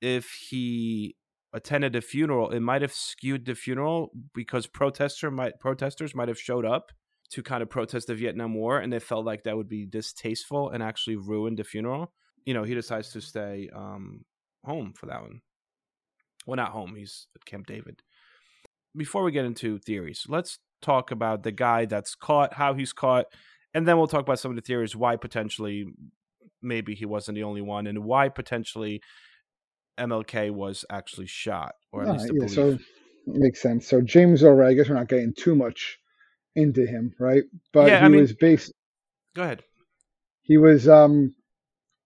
if 0.00 0.30
he 0.32 1.14
attended 1.52 1.94
a 1.94 2.00
funeral, 2.00 2.50
it 2.50 2.60
might 2.60 2.82
have 2.82 2.92
skewed 2.92 3.46
the 3.46 3.54
funeral 3.54 4.10
because 4.34 4.66
protester 4.66 5.30
might 5.30 5.58
protesters 5.60 6.14
might 6.14 6.28
have 6.28 6.38
showed 6.38 6.64
up 6.64 6.90
to 7.30 7.42
kind 7.42 7.62
of 7.62 7.70
protest 7.70 8.06
the 8.06 8.14
Vietnam 8.14 8.54
War, 8.54 8.78
and 8.78 8.92
they 8.92 8.98
felt 8.98 9.24
like 9.24 9.44
that 9.44 9.56
would 9.56 9.68
be 9.68 9.86
distasteful 9.86 10.70
and 10.70 10.82
actually 10.82 11.16
ruin 11.16 11.56
the 11.56 11.64
funeral. 11.64 12.12
You 12.46 12.54
know, 12.54 12.62
he 12.62 12.74
decides 12.74 13.10
to 13.12 13.20
stay 13.20 13.68
um, 13.74 14.24
home 14.64 14.94
for 14.94 15.06
that 15.06 15.20
one. 15.20 15.40
Well, 16.46 16.56
not 16.56 16.70
home. 16.70 16.94
He's 16.96 17.26
at 17.36 17.44
Camp 17.44 17.66
David 17.66 18.02
before 18.98 19.22
we 19.22 19.32
get 19.32 19.44
into 19.44 19.78
theories, 19.78 20.26
let's 20.28 20.58
talk 20.82 21.10
about 21.10 21.42
the 21.42 21.52
guy 21.52 21.86
that's 21.86 22.14
caught, 22.14 22.54
how 22.54 22.74
he's 22.74 22.92
caught, 22.92 23.26
and 23.74 23.86
then 23.86 23.96
we'll 23.96 24.06
talk 24.06 24.22
about 24.22 24.38
some 24.38 24.50
of 24.50 24.56
the 24.56 24.62
theories 24.62 24.96
why 24.96 25.16
potentially 25.16 25.86
maybe 26.62 26.94
he 26.94 27.06
wasn't 27.06 27.36
the 27.36 27.44
only 27.44 27.62
one 27.62 27.86
and 27.86 28.04
why 28.04 28.28
potentially 28.28 29.00
MLK 29.98 30.50
was 30.50 30.84
actually 30.90 31.26
shot 31.26 31.74
or 31.92 32.02
at 32.02 32.12
least 32.12 32.26
the 32.26 32.34
yeah, 32.34 32.38
belief. 32.38 32.52
So 32.52 32.78
makes 33.26 33.62
sense. 33.62 33.86
So 33.86 34.00
James 34.00 34.42
Ray, 34.42 34.68
I 34.68 34.74
guess 34.74 34.88
we're 34.88 34.96
not 34.96 35.08
getting 35.08 35.32
too 35.34 35.54
much 35.54 35.98
into 36.58 36.86
him, 36.86 37.14
right? 37.18 37.44
But 37.72 37.88
yeah, 37.88 38.00
he 38.00 38.04
I 38.04 38.08
mean, 38.08 38.20
was 38.20 38.34
based. 38.34 38.72
Go 39.34 39.42
ahead. 39.42 39.62
He 40.42 40.58
was 40.58 40.88
um. 40.88 41.34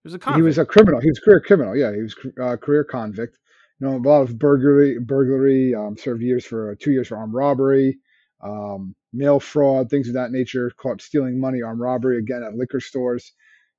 He 0.03 0.09
was 0.09 0.15
a 0.15 0.19
convict. 0.19 0.39
He 0.39 0.43
was 0.43 0.59
a 0.59 0.67
criminal. 0.67 1.01
He 1.01 1.09
was 1.09 1.19
a 1.19 1.21
career 1.23 1.41
criminal. 1.41 1.77
Yeah, 1.77 1.95
he 1.95 2.03
was 2.03 2.17
a 2.39 2.45
uh, 2.45 2.57
career 2.57 2.85
convict 2.85 3.39
you 3.83 3.89
know, 3.89 3.97
a 3.97 3.99
lot 3.99 4.23
of 4.23 4.39
burglary, 4.39 5.01
burglary, 5.01 5.75
um, 5.75 5.97
served 5.97 6.23
years 6.23 6.47
for 6.47 6.71
uh, 6.71 6.75
two 6.79 6.93
years 6.93 7.09
for 7.09 7.17
armed 7.17 7.35
robbery, 7.35 7.99
um, 8.41 8.95
mail 9.13 9.41
fraud, 9.41 9.91
things 9.91 10.07
of 10.07 10.15
that 10.15 10.31
nature, 10.31 10.71
caught 10.77 11.03
stealing 11.03 11.41
money, 11.41 11.63
armed 11.63 11.81
robbery, 11.81 12.19
again 12.19 12.45
at 12.45 12.55
liquor 12.55 12.79
stores. 12.79 13.33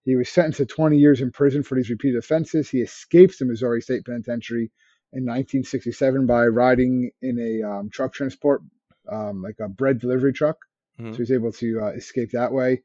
He 0.03 0.17
was 0.17 0.27
sentenced 0.27 0.57
to 0.57 0.65
20 0.65 0.97
years 0.97 1.21
in 1.21 1.31
prison 1.31 1.63
for 1.63 1.75
these 1.75 1.89
repeated 1.89 2.17
offenses. 2.17 2.69
He 2.69 2.81
escapes 2.81 3.38
the 3.38 3.45
Missouri 3.45 3.79
State 3.79 4.03
Penitentiary 4.03 4.71
in 5.13 5.23
1967 5.23 6.25
by 6.25 6.47
riding 6.47 7.09
in 7.21 7.39
a 7.39 7.65
um, 7.65 7.89
truck 7.89 8.13
transport, 8.13 8.62
um, 9.11 9.41
like 9.41 9.55
a 9.59 9.67
bread 9.67 9.99
delivery 9.99 10.33
truck. 10.33 10.57
Mm-hmm. 10.99 11.13
So 11.13 11.17
he's 11.17 11.31
able 11.31 11.51
to 11.53 11.81
uh, 11.81 11.91
escape 11.91 12.31
that 12.31 12.51
way. 12.51 12.81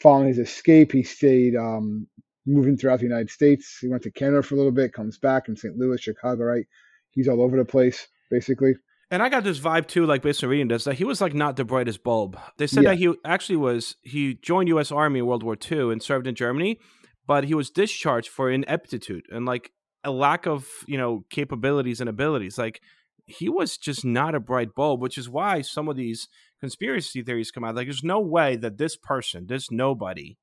Following 0.00 0.28
his 0.28 0.38
escape, 0.38 0.92
he 0.92 1.02
stayed 1.02 1.56
um, 1.56 2.06
moving 2.46 2.76
throughout 2.76 2.98
the 2.98 3.06
United 3.06 3.30
States. 3.30 3.78
He 3.80 3.88
went 3.88 4.02
to 4.02 4.10
Canada 4.10 4.42
for 4.42 4.54
a 4.54 4.58
little 4.58 4.72
bit, 4.72 4.92
comes 4.92 5.18
back 5.18 5.48
in 5.48 5.56
St. 5.56 5.76
Louis, 5.76 6.00
Chicago, 6.00 6.44
right? 6.44 6.66
He's 7.10 7.28
all 7.28 7.40
over 7.40 7.56
the 7.56 7.64
place, 7.64 8.06
basically. 8.30 8.74
And 9.10 9.22
I 9.22 9.28
got 9.28 9.44
this 9.44 9.60
vibe 9.60 9.86
too, 9.86 10.04
like 10.04 10.22
based 10.22 10.42
on 10.42 10.50
reading 10.50 10.68
this, 10.68 10.84
that 10.84 10.94
he 10.94 11.04
was 11.04 11.20
like 11.20 11.32
not 11.32 11.56
the 11.56 11.64
brightest 11.64 12.02
bulb. 12.02 12.38
They 12.58 12.66
said 12.66 12.82
yeah. 12.82 12.90
that 12.90 12.96
he 12.96 13.14
actually 13.24 13.56
was 13.56 13.96
he 14.02 14.34
joined 14.34 14.68
U.S. 14.68 14.90
Army 14.90 15.20
in 15.20 15.26
World 15.26 15.44
War 15.44 15.56
II 15.70 15.92
and 15.92 16.02
served 16.02 16.26
in 16.26 16.34
Germany, 16.34 16.80
but 17.26 17.44
he 17.44 17.54
was 17.54 17.70
discharged 17.70 18.28
for 18.28 18.50
ineptitude 18.50 19.26
and 19.30 19.46
like 19.46 19.70
a 20.02 20.10
lack 20.10 20.46
of 20.46 20.66
you 20.88 20.98
know 20.98 21.24
capabilities 21.30 22.00
and 22.00 22.10
abilities. 22.10 22.58
Like 22.58 22.80
he 23.26 23.48
was 23.48 23.76
just 23.76 24.04
not 24.04 24.34
a 24.34 24.40
bright 24.40 24.74
bulb, 24.74 25.00
which 25.00 25.18
is 25.18 25.28
why 25.28 25.60
some 25.60 25.88
of 25.88 25.96
these 25.96 26.28
conspiracy 26.60 27.22
theories 27.22 27.50
come 27.50 27.64
out. 27.64 27.74
Like 27.74 27.86
there's 27.86 28.04
no 28.04 28.20
way 28.20 28.56
that 28.56 28.78
this 28.78 28.96
person, 28.96 29.46
this 29.46 29.70
nobody, 29.70 30.36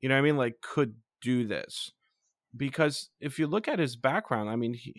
you 0.00 0.08
know 0.08 0.14
what 0.14 0.20
I 0.20 0.22
mean, 0.22 0.36
like 0.36 0.60
could 0.62 0.94
do 1.20 1.46
this 1.46 1.90
because 2.56 3.10
if 3.20 3.38
you 3.38 3.46
look 3.46 3.68
at 3.68 3.78
his 3.78 3.96
background, 3.96 4.48
I 4.48 4.56
mean, 4.56 4.74
he 4.74 4.94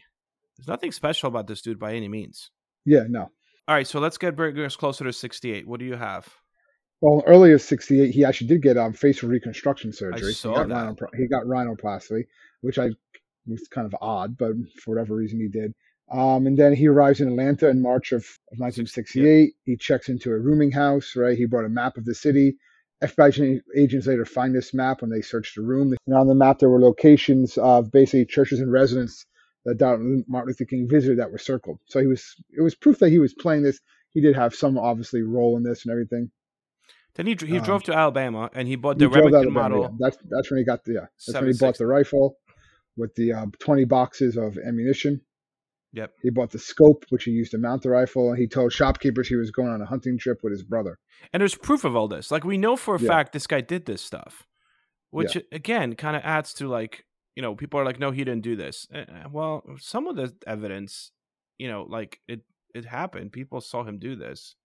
There's 0.57 0.67
nothing 0.67 0.91
special 0.91 1.27
about 1.27 1.47
this 1.47 1.61
dude 1.61 1.79
by 1.79 1.93
any 1.93 2.07
means. 2.07 2.51
Yeah, 2.85 3.03
no. 3.07 3.31
All 3.67 3.75
right, 3.75 3.87
so 3.87 3.99
let's 3.99 4.17
get 4.17 4.35
closer 4.77 5.03
to 5.03 5.13
68. 5.13 5.67
What 5.67 5.79
do 5.79 5.85
you 5.85 5.95
have? 5.95 6.27
Well, 7.01 7.23
earlier 7.25 7.57
'68, 7.57 8.13
he 8.13 8.25
actually 8.25 8.47
did 8.47 8.61
get 8.61 8.77
um, 8.77 8.91
facial 8.91 9.29
reconstruction 9.29 9.93
surgery. 9.93 10.31
I 10.31 10.33
saw 10.33 10.63
he 10.63 10.69
got 10.69 10.97
that. 10.97 11.09
he 11.17 11.27
got 11.27 11.45
rhinoplasty, 11.45 12.23
which 12.61 12.77
I 12.77 12.89
was 13.47 13.67
kind 13.71 13.85
of 13.85 13.95
odd, 14.01 14.37
but 14.37 14.51
for 14.83 14.95
whatever 14.95 15.15
reason 15.15 15.39
he 15.39 15.47
did. 15.47 15.73
Um, 16.11 16.47
and 16.47 16.57
then 16.57 16.73
he 16.73 16.87
arrives 16.87 17.21
in 17.21 17.27
Atlanta 17.27 17.69
in 17.69 17.81
March 17.81 18.11
of, 18.11 18.21
of 18.51 18.57
1968. 18.59 19.53
He 19.65 19.77
checks 19.77 20.09
into 20.09 20.31
a 20.31 20.37
rooming 20.39 20.71
house. 20.71 21.15
Right, 21.15 21.37
he 21.37 21.45
brought 21.45 21.65
a 21.65 21.69
map 21.69 21.97
of 21.97 22.05
the 22.05 22.15
city. 22.15 22.57
FBI 23.03 23.61
agents 23.77 24.07
later 24.07 24.25
find 24.25 24.53
this 24.53 24.73
map 24.73 25.01
when 25.01 25.09
they 25.09 25.21
search 25.21 25.53
the 25.55 25.61
room. 25.61 25.93
And 26.05 26.15
on 26.17 26.27
the 26.27 26.35
map, 26.35 26.59
there 26.59 26.69
were 26.69 26.81
locations 26.81 27.57
of 27.57 27.91
basically 27.91 28.25
churches 28.25 28.59
and 28.59 28.71
residences 28.71 29.25
that 29.65 30.23
Martin 30.27 30.47
Luther 30.47 30.65
King 30.65 30.87
visited 30.89 31.19
that 31.19 31.31
were 31.31 31.37
circled. 31.37 31.79
So 31.85 31.99
he 31.99 32.07
was 32.07 32.35
it 32.57 32.61
was 32.61 32.75
proof 32.75 32.99
that 32.99 33.09
he 33.09 33.19
was 33.19 33.33
playing 33.33 33.63
this. 33.63 33.79
He 34.11 34.21
did 34.21 34.35
have 34.35 34.55
some 34.55 34.77
obviously 34.77 35.21
role 35.21 35.55
in 35.57 35.63
this 35.63 35.85
and 35.85 35.91
everything. 35.91 36.31
Then 37.15 37.27
he 37.27 37.37
he 37.45 37.57
Um, 37.59 37.63
drove 37.63 37.83
to 37.83 37.93
Alabama 37.95 38.49
and 38.53 38.67
he 38.67 38.75
bought 38.75 38.97
the 38.97 39.05
out 39.05 39.15
Remington 39.15 39.53
model. 39.53 39.81
yeah. 39.83 39.89
That's 39.99 40.17
that's 40.29 40.49
when 40.51 40.57
he 40.57 40.65
got 40.65 40.83
the 40.85 40.93
yeah. 40.93 40.99
That's 41.27 41.39
when 41.39 41.51
he 41.51 41.57
bought 41.57 41.77
the 41.77 41.85
rifle 41.87 42.37
with 42.97 43.13
the 43.15 43.31
uh, 43.33 43.45
20 43.59 43.85
boxes 43.85 44.35
of 44.37 44.57
ammunition. 44.57 45.21
Yep. 45.93 46.13
He 46.21 46.29
bought 46.29 46.51
the 46.51 46.59
scope, 46.59 47.03
which 47.09 47.23
he 47.23 47.31
used 47.31 47.51
to 47.51 47.57
mount 47.57 47.81
the 47.81 47.89
rifle, 47.89 48.29
and 48.29 48.37
he 48.37 48.47
told 48.47 48.71
shopkeepers 48.71 49.27
he 49.27 49.35
was 49.35 49.49
going 49.49 49.69
on 49.69 49.81
a 49.81 49.85
hunting 49.85 50.17
trip 50.19 50.39
with 50.43 50.51
his 50.51 50.61
brother. 50.63 50.99
And 51.33 51.41
there's 51.41 51.55
proof 51.55 51.83
of 51.83 51.95
all 51.95 52.07
this. 52.07 52.29
Like 52.31 52.43
we 52.43 52.57
know 52.57 52.75
for 52.75 52.95
a 52.95 53.01
Yeah. 53.01 53.07
fact 53.07 53.33
this 53.33 53.47
guy 53.47 53.61
did 53.61 53.85
this 53.85 54.01
stuff, 54.01 54.45
which 55.09 55.35
again 55.51 55.95
kind 55.95 56.15
of 56.15 56.21
adds 56.23 56.53
to 56.55 56.67
like 56.67 57.05
you 57.35 57.41
know 57.41 57.55
people 57.55 57.79
are 57.79 57.85
like, 57.85 57.99
no, 57.99 58.11
he 58.11 58.23
didn't 58.23 58.43
do 58.43 58.55
this. 58.55 58.87
Eh, 58.93 59.05
eh, 59.07 59.23
Well, 59.31 59.63
some 59.79 60.07
of 60.07 60.15
the 60.15 60.33
evidence, 60.45 61.11
you 61.57 61.67
know, 61.67 61.87
like 61.89 62.19
it 62.27 62.41
it 62.75 62.85
happened. 62.85 63.31
People 63.31 63.59
saw 63.61 63.83
him 63.83 63.97
do 63.97 64.15
this. 64.15 64.55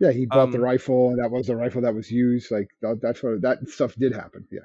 Yeah, 0.00 0.10
he 0.10 0.26
bought 0.26 0.50
the 0.50 0.58
Um, 0.58 0.64
rifle, 0.64 1.10
and 1.10 1.18
that 1.22 1.30
was 1.30 1.46
the 1.46 1.56
rifle 1.56 1.80
that 1.82 1.94
was 1.94 2.10
used. 2.10 2.50
Like 2.50 2.68
that, 2.82 2.98
that's 3.00 3.22
what 3.22 3.40
that 3.42 3.66
stuff 3.68 3.94
did 3.94 4.12
happen. 4.14 4.46
Yeah. 4.50 4.60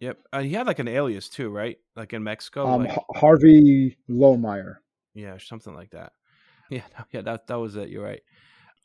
Yep. 0.00 0.18
Uh, 0.32 0.40
he 0.42 0.52
had 0.52 0.66
like 0.68 0.78
an 0.78 0.86
alias 0.88 1.28
too, 1.28 1.50
right? 1.50 1.76
Like 1.96 2.12
in 2.12 2.22
Mexico. 2.22 2.66
Um, 2.66 2.84
like, 2.84 2.92
Har- 2.92 3.04
Harvey 3.16 3.98
Lowmeyer. 4.08 4.76
Yeah, 5.14 5.36
something 5.38 5.74
like 5.74 5.90
that. 5.90 6.12
Yeah, 6.70 6.82
yeah, 7.12 7.22
that 7.22 7.46
that 7.46 7.54
was 7.54 7.76
it. 7.76 7.88
You're 7.88 8.04
right. 8.04 8.20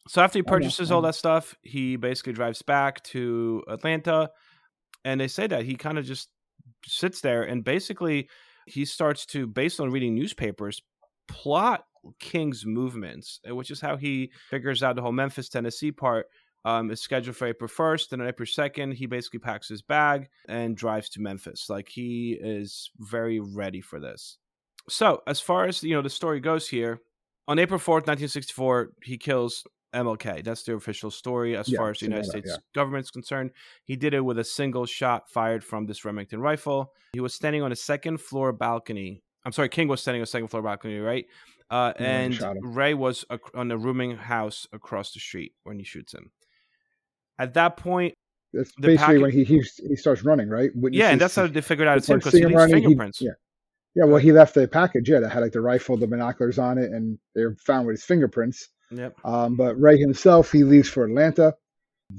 So 0.08 0.22
after 0.22 0.40
he 0.40 0.44
I 0.46 0.50
know, 0.50 0.58
purchases 0.58 0.92
all 0.92 1.02
that 1.02 1.16
stuff, 1.16 1.54
he 1.64 1.98
basically 1.98 2.32
drives 2.32 2.62
back 2.62 3.04
to 3.06 3.62
Atlanta, 3.68 4.32
and 5.04 5.20
they 5.20 5.28
say 5.28 5.48
that 5.48 5.66
he 5.66 5.76
kind 5.76 5.98
of 5.98 6.06
just 6.06 6.30
sits 6.86 7.22
there 7.22 7.44
and 7.44 7.64
basically 7.64 8.30
he 8.66 8.86
starts 8.86 9.26
to, 9.28 9.48
based 9.48 9.80
on 9.80 9.92
reading 9.92 10.16
newspapers, 10.16 10.82
plot 11.28 11.86
King's 12.20 12.66
movements, 12.66 13.40
uh, 13.50 13.56
which 13.56 13.72
is 13.72 13.82
how 13.82 13.98
he 13.98 14.32
figures 14.50 14.84
out 14.84 14.96
the 14.96 15.02
whole 15.02 15.12
Memphis, 15.12 15.50
Tennessee 15.50 15.92
part. 15.92 16.28
Um, 16.66 16.92
is 16.92 17.02
scheduled 17.02 17.36
for 17.36 17.46
April 17.46 17.70
1st, 17.70 18.14
and 18.14 18.22
on 18.22 18.28
April 18.30 18.48
2nd, 18.48 18.94
he 18.94 19.06
basically 19.06 19.40
packs 19.40 19.68
his 19.68 19.82
bag 19.82 20.30
and 20.48 20.78
drives 20.78 21.10
to 21.10 21.20
Memphis. 21.20 21.66
Like 21.70 21.90
he 21.90 22.38
is 22.40 22.90
very 23.00 23.42
ready 23.42 23.82
for 23.82 24.00
this. 24.00 24.38
So, 24.90 25.22
as 25.28 25.40
far 25.40 25.66
as 25.66 25.84
you 25.84 25.96
know, 25.96 26.02
the 26.02 26.10
story 26.10 26.40
goes 26.40 26.68
here, 26.68 27.00
on 27.48 27.60
April 27.60 27.80
4th, 27.80 28.08
1964, 28.08 28.92
he 29.04 29.18
kills 29.18 29.64
MLK. 29.94 30.44
That's 30.44 30.64
the 30.64 30.74
official 30.74 31.12
story 31.12 31.56
as 31.56 31.70
Yeah, 31.70 31.78
far 31.78 31.92
as 31.92 32.00
the 32.00 32.06
United 32.08 32.28
like 32.34 32.44
that, 32.44 32.50
States 32.50 32.64
government's 32.74 33.12
concerned. 33.12 33.52
He 33.86 33.96
did 33.96 34.14
it 34.14 34.22
with 34.22 34.40
a 34.40 34.44
single 34.44 34.86
shot 34.86 35.30
fired 35.30 35.64
from 35.64 35.86
this 35.86 36.04
Remington 36.04 36.40
rifle. 36.42 36.92
He 37.14 37.20
was 37.20 37.34
standing 37.34 37.62
on 37.62 37.72
a 37.72 37.76
second 37.76 38.20
floor 38.20 38.52
balcony. 38.54 39.22
I'm 39.46 39.52
sorry, 39.52 39.70
King 39.70 39.88
was 39.88 40.02
standing 40.02 40.22
on 40.22 40.24
a 40.24 40.28
second 40.28 40.48
floor 40.48 40.64
balcony, 40.64 41.00
right? 41.00 41.26
Uh, 41.70 41.94
Yeah, 42.00 42.06
and. 42.06 42.40
Ray 42.62 42.94
was 42.94 43.26
ac- 43.32 43.42
on 43.54 43.72
a 43.72 43.78
rooming 43.78 44.16
house 44.18 44.68
across 44.74 45.12
the 45.14 45.20
street 45.20 45.54
when 45.64 45.78
he 45.78 45.84
shoots 45.86 46.14
him. 46.14 46.32
At 47.40 47.54
that 47.56 47.78
point, 47.78 48.14
That's 48.54 48.72
basically 48.80 48.98
packet- 48.98 49.22
when 49.22 49.32
he, 49.32 49.44
he 49.44 49.62
he 49.88 49.96
starts 49.96 50.24
running, 50.24 50.50
right? 50.50 50.72
yeah, 50.92 51.10
and 51.10 51.20
that's 51.22 51.36
how 51.36 51.48
they 51.48 51.62
figured 51.62 51.88
out 51.88 51.98
it's 51.98 52.08
him 52.10 52.20
because 52.20 52.34
he 52.34 52.46
leaves 52.46 52.56
running, 52.56 52.78
he- 52.78 52.82
fingerprints. 52.84 53.22
yeah. 53.22 53.32
Yeah, 53.96 54.06
well, 54.06 54.18
he 54.18 54.32
left 54.32 54.56
the 54.56 54.68
package, 54.68 55.10
yeah, 55.10 55.20
that 55.20 55.30
had 55.30 55.44
like 55.44 55.52
the 55.52 55.62
rifle, 55.62 55.98
the 55.98 56.08
binoculars 56.08 56.58
on 56.58 56.78
it, 56.78 56.92
and 56.92 57.20
they're 57.36 57.56
found 57.56 57.86
with 57.86 57.96
his 57.96 58.04
fingerprints. 58.04 58.70
Yep. 58.92 59.16
Um, 59.24 59.56
but 59.56 59.80
Ray 59.80 59.98
himself, 59.98 60.52
he 60.52 60.64
leaves 60.64 60.90
for 60.90 61.06
Atlanta 61.06 61.54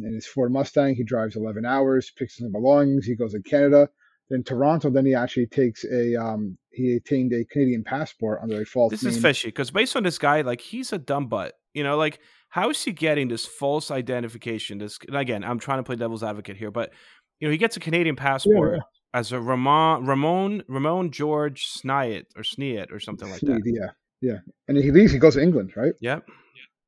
in 0.00 0.14
his 0.14 0.26
Ford 0.26 0.52
Mustang. 0.52 0.94
He 0.94 1.04
drives 1.04 1.36
11 1.36 1.64
hours, 1.64 2.12
picks 2.16 2.40
up 2.40 2.44
his 2.44 2.52
belongings. 2.52 3.06
He 3.06 3.16
goes 3.16 3.32
to 3.32 3.42
Canada, 3.42 3.88
then 4.30 4.42
Toronto. 4.44 4.90
Then 4.90 5.06
he 5.06 5.14
actually 5.14 5.46
takes 5.46 5.84
a 5.84 6.14
um, 6.16 6.56
he 6.70 6.96
attained 6.96 7.32
a 7.32 7.44
Canadian 7.44 7.84
passport 7.84 8.40
under 8.42 8.60
a 8.60 8.64
false 8.64 8.90
This 8.90 9.02
name. 9.02 9.12
is 9.12 9.20
fishy 9.20 9.48
because 9.48 9.70
based 9.70 9.96
on 9.96 10.02
this 10.02 10.18
guy, 10.18 10.40
like 10.42 10.60
he's 10.60 10.92
a 10.92 10.98
dumb 10.98 11.26
butt. 11.28 11.54
You 11.72 11.82
know, 11.82 11.96
like 11.96 12.20
how 12.48 12.70
is 12.70 12.82
he 12.82 12.92
getting 12.92 13.28
this 13.28 13.46
false 13.46 13.90
identification? 13.90 14.78
This 14.78 14.98
and 15.06 15.16
again, 15.16 15.44
I'm 15.44 15.58
trying 15.58 15.78
to 15.78 15.82
play 15.82 15.96
devil's 15.96 16.22
advocate 16.22 16.56
here, 16.56 16.70
but 16.70 16.92
you 17.40 17.48
know, 17.48 17.52
he 17.52 17.58
gets 17.58 17.76
a 17.76 17.80
Canadian 17.80 18.16
passport 18.16 18.80
as 19.14 19.32
a 19.32 19.40
Ramon 19.40 20.04
Ramon 20.04 20.62
Ramon 20.68 21.10
George 21.10 21.64
Sniet 21.66 22.26
or 22.36 22.44
Sneet 22.44 22.92
or 22.92 23.00
something 23.00 23.30
like 23.30 23.40
that. 23.40 23.62
Yeah, 23.64 23.90
yeah. 24.20 24.38
And 24.68 24.76
he 24.76 24.90
leaves. 24.90 25.12
He 25.12 25.18
goes 25.18 25.34
to 25.34 25.40
England, 25.42 25.72
right? 25.76 25.94
Yep. 26.00 26.28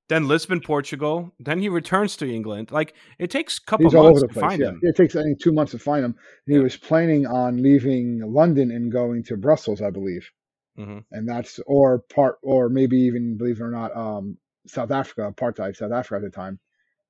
Then 0.08 0.28
Lisbon, 0.28 0.60
Portugal. 0.60 1.32
Then 1.40 1.58
he 1.60 1.68
returns 1.68 2.16
to 2.18 2.30
England. 2.30 2.70
Like 2.70 2.94
it 3.18 3.30
takes 3.30 3.58
a 3.58 3.62
couple 3.64 3.86
He's 3.86 3.94
months 3.94 4.20
to 4.20 4.28
place. 4.28 4.40
find 4.42 4.60
Yeah. 4.60 4.68
him. 4.68 4.80
it 4.82 4.96
takes 4.96 5.16
I 5.16 5.22
think 5.22 5.40
two 5.40 5.52
months 5.52 5.72
to 5.72 5.78
find 5.78 6.04
him. 6.04 6.14
And 6.46 6.52
he 6.52 6.56
Yeah. 6.56 6.62
was 6.62 6.76
planning 6.76 7.26
on 7.26 7.62
leaving 7.62 8.20
London 8.20 8.70
and 8.70 8.92
going 8.92 9.22
to 9.24 9.36
Brussels, 9.36 9.80
I 9.80 9.90
believe. 9.90 10.28
Mm-hmm. 10.78 10.98
and 11.10 11.26
that's 11.26 11.58
or 11.66 12.00
part 12.00 12.36
or 12.42 12.68
maybe 12.68 12.98
even 12.98 13.38
believe 13.38 13.60
it 13.60 13.64
or 13.64 13.70
not 13.70 13.96
um, 13.96 14.36
south 14.66 14.90
africa 14.90 15.32
apartheid 15.32 15.74
south 15.74 15.90
africa 15.90 16.16
at 16.16 16.30
the 16.30 16.36
time 16.36 16.60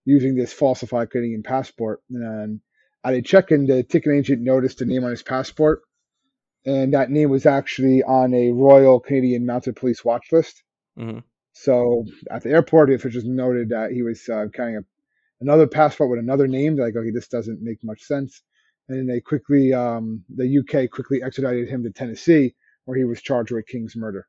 using 0.05 0.37
this 0.37 0.53
falsified 0.53 1.11
canadian 1.11 1.43
passport 1.43 2.01
and 2.11 2.61
at 3.07 3.15
a 3.15 3.23
check-in 3.23 3.67
the 3.67 3.83
ticket 3.85 4.13
agent 4.13 4.43
noticed 4.43 4.79
the 4.81 4.87
name 4.87 5.05
on 5.05 5.11
his 5.11 5.23
passport 5.23 5.83
and 6.67 6.95
that 6.95 7.11
name 7.11 7.31
was 7.31 7.47
actually 7.47 8.03
on 8.03 8.35
a 8.35 8.53
royal 8.53 9.01
canadian 9.01 9.47
mounted 9.47 9.77
police 9.77 10.05
watch 10.05 10.27
list 10.33 10.63
Mhm. 10.99 11.23
so 11.53 12.05
at 12.31 12.43
the 12.43 12.51
airport 12.51 12.89
the 12.89 12.97
officials 12.97 13.25
noted 13.25 13.71
that 13.71 13.93
he 13.93 14.03
was 14.03 14.29
uh, 14.29 14.47
carrying 14.55 14.79
a, 14.79 14.83
another 15.41 15.67
passport 15.69 16.11
with 16.11 16.21
another 16.21 16.49
name 16.49 16.77
They're 16.77 16.87
like 16.87 16.97
okay 16.97 17.13
this 17.13 17.29
doesn't 17.29 17.63
make 17.63 17.79
much 17.85 18.03
sense 18.03 18.43
and 18.89 18.99
then 18.99 19.07
they 19.07 19.21
quickly 19.21 19.73
um, 19.75 20.25
the 20.35 20.59
uk 20.61 20.91
quickly 20.91 21.23
extradited 21.23 21.69
him 21.69 21.83
to 21.85 21.91
tennessee 21.91 22.55
where 22.87 22.99
he 22.99 23.05
was 23.05 23.21
charged 23.21 23.53
with 23.53 23.67
King's 23.67 23.97
murder. 23.97 24.27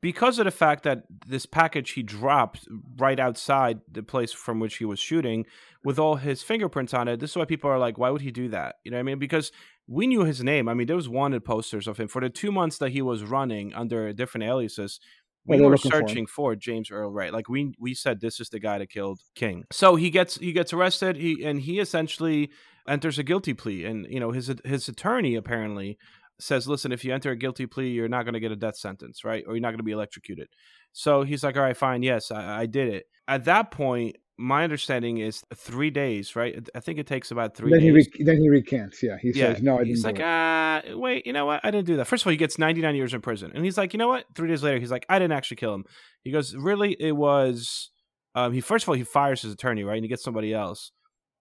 Because 0.00 0.38
of 0.38 0.44
the 0.44 0.50
fact 0.50 0.84
that 0.84 1.04
this 1.26 1.46
package 1.46 1.92
he 1.92 2.02
dropped 2.02 2.68
right 2.98 3.18
outside 3.18 3.80
the 3.90 4.02
place 4.02 4.32
from 4.32 4.60
which 4.60 4.76
he 4.76 4.84
was 4.84 4.98
shooting 4.98 5.44
with 5.84 5.98
all 5.98 6.16
his 6.16 6.42
fingerprints 6.42 6.94
on 6.94 7.08
it 7.08 7.18
this 7.18 7.30
is 7.30 7.36
why 7.36 7.44
people 7.44 7.68
are 7.68 7.78
like 7.78 7.98
why 7.98 8.10
would 8.10 8.22
he 8.22 8.30
do 8.30 8.48
that? 8.48 8.76
You 8.84 8.90
know 8.90 8.98
what 8.98 9.00
i 9.00 9.04
mean? 9.04 9.18
Because 9.18 9.50
we 9.88 10.06
knew 10.06 10.24
his 10.24 10.42
name. 10.42 10.68
I 10.68 10.74
mean 10.74 10.86
there 10.86 10.96
was 10.96 11.08
wanted 11.08 11.44
posters 11.44 11.88
of 11.88 11.98
him 11.98 12.08
for 12.08 12.20
the 12.20 12.30
two 12.30 12.52
months 12.52 12.78
that 12.78 12.90
he 12.90 13.02
was 13.02 13.24
running 13.24 13.74
under 13.74 14.12
different 14.12 14.44
aliases 14.44 15.00
we 15.46 15.60
were 15.60 15.70
looking 15.70 15.90
for. 15.90 15.96
searching 15.96 16.26
for, 16.26 16.56
James 16.56 16.90
Earl 16.90 17.10
Ray. 17.10 17.30
Like 17.30 17.48
we 17.48 17.74
we 17.78 17.94
said 17.94 18.20
this 18.20 18.40
is 18.40 18.48
the 18.48 18.60
guy 18.60 18.78
that 18.78 18.90
killed 18.90 19.20
King. 19.34 19.64
So 19.72 19.96
he 19.96 20.10
gets 20.10 20.36
he 20.36 20.52
gets 20.52 20.72
arrested. 20.72 21.16
He 21.16 21.44
and 21.44 21.60
he 21.60 21.80
essentially 21.80 22.50
enters 22.88 23.18
a 23.18 23.22
guilty 23.22 23.54
plea. 23.54 23.84
And 23.84 24.06
you 24.08 24.20
know 24.20 24.30
his 24.30 24.52
his 24.64 24.88
attorney 24.88 25.34
apparently 25.34 25.98
says, 26.42 26.68
listen, 26.68 26.92
if 26.92 27.04
you 27.04 27.14
enter 27.14 27.30
a 27.30 27.36
guilty 27.36 27.66
plea, 27.66 27.90
you're 27.90 28.08
not 28.08 28.24
going 28.24 28.34
to 28.34 28.40
get 28.40 28.52
a 28.52 28.56
death 28.56 28.76
sentence, 28.76 29.24
right? 29.24 29.44
Or 29.46 29.54
you're 29.54 29.62
not 29.62 29.70
going 29.70 29.78
to 29.78 29.84
be 29.84 29.92
electrocuted. 29.92 30.48
So 30.92 31.22
he's 31.22 31.42
like, 31.42 31.56
all 31.56 31.62
right, 31.62 31.76
fine. 31.76 32.02
Yes, 32.02 32.30
I, 32.30 32.62
I 32.62 32.66
did 32.66 32.92
it. 32.92 33.06
At 33.26 33.44
that 33.46 33.70
point, 33.70 34.16
my 34.38 34.64
understanding 34.64 35.18
is 35.18 35.42
three 35.54 35.90
days, 35.90 36.34
right? 36.34 36.68
I 36.74 36.80
think 36.80 36.98
it 36.98 37.06
takes 37.06 37.30
about 37.30 37.56
three 37.56 37.70
then 37.70 37.80
he 37.80 37.92
days. 37.92 38.08
then 38.20 38.38
he 38.38 38.48
recants. 38.48 39.02
Yeah, 39.02 39.16
he 39.20 39.30
yeah, 39.34 39.54
says 39.54 39.62
no. 39.62 39.74
I 39.74 39.78
didn't. 39.78 39.88
he's 39.88 40.02
do 40.02 40.08
like, 40.08 40.18
it." 40.18 40.24
ah, 40.24 40.82
wait, 40.94 41.26
you 41.26 41.32
know 41.32 41.46
what? 41.46 41.60
I 41.62 41.70
didn't 41.70 41.86
do 41.86 41.96
that. 41.96 42.06
First 42.06 42.24
of 42.24 42.26
all, 42.26 42.32
he 42.32 42.36
gets 42.36 42.58
99 42.58 42.94
years 42.96 43.14
in 43.14 43.20
prison, 43.20 43.52
and 43.54 43.64
he's 43.64 43.78
like, 43.78 43.92
you 43.92 43.98
know 43.98 44.08
what? 44.08 44.24
Three 44.34 44.48
days 44.48 44.62
later, 44.62 44.78
he's 44.78 44.90
like, 44.90 45.06
I 45.08 45.18
didn't 45.18 45.32
actually 45.32 45.58
kill 45.58 45.74
him. 45.74 45.84
He 46.22 46.30
goes, 46.30 46.54
really? 46.56 46.96
It 46.98 47.12
was. 47.12 47.90
Um, 48.34 48.52
he 48.52 48.60
first 48.62 48.84
of 48.84 48.88
all 48.88 48.94
he 48.94 49.04
fires 49.04 49.42
his 49.42 49.52
attorney, 49.52 49.84
right, 49.84 49.96
and 49.96 50.04
he 50.04 50.08
gets 50.08 50.24
somebody 50.24 50.54
else, 50.54 50.90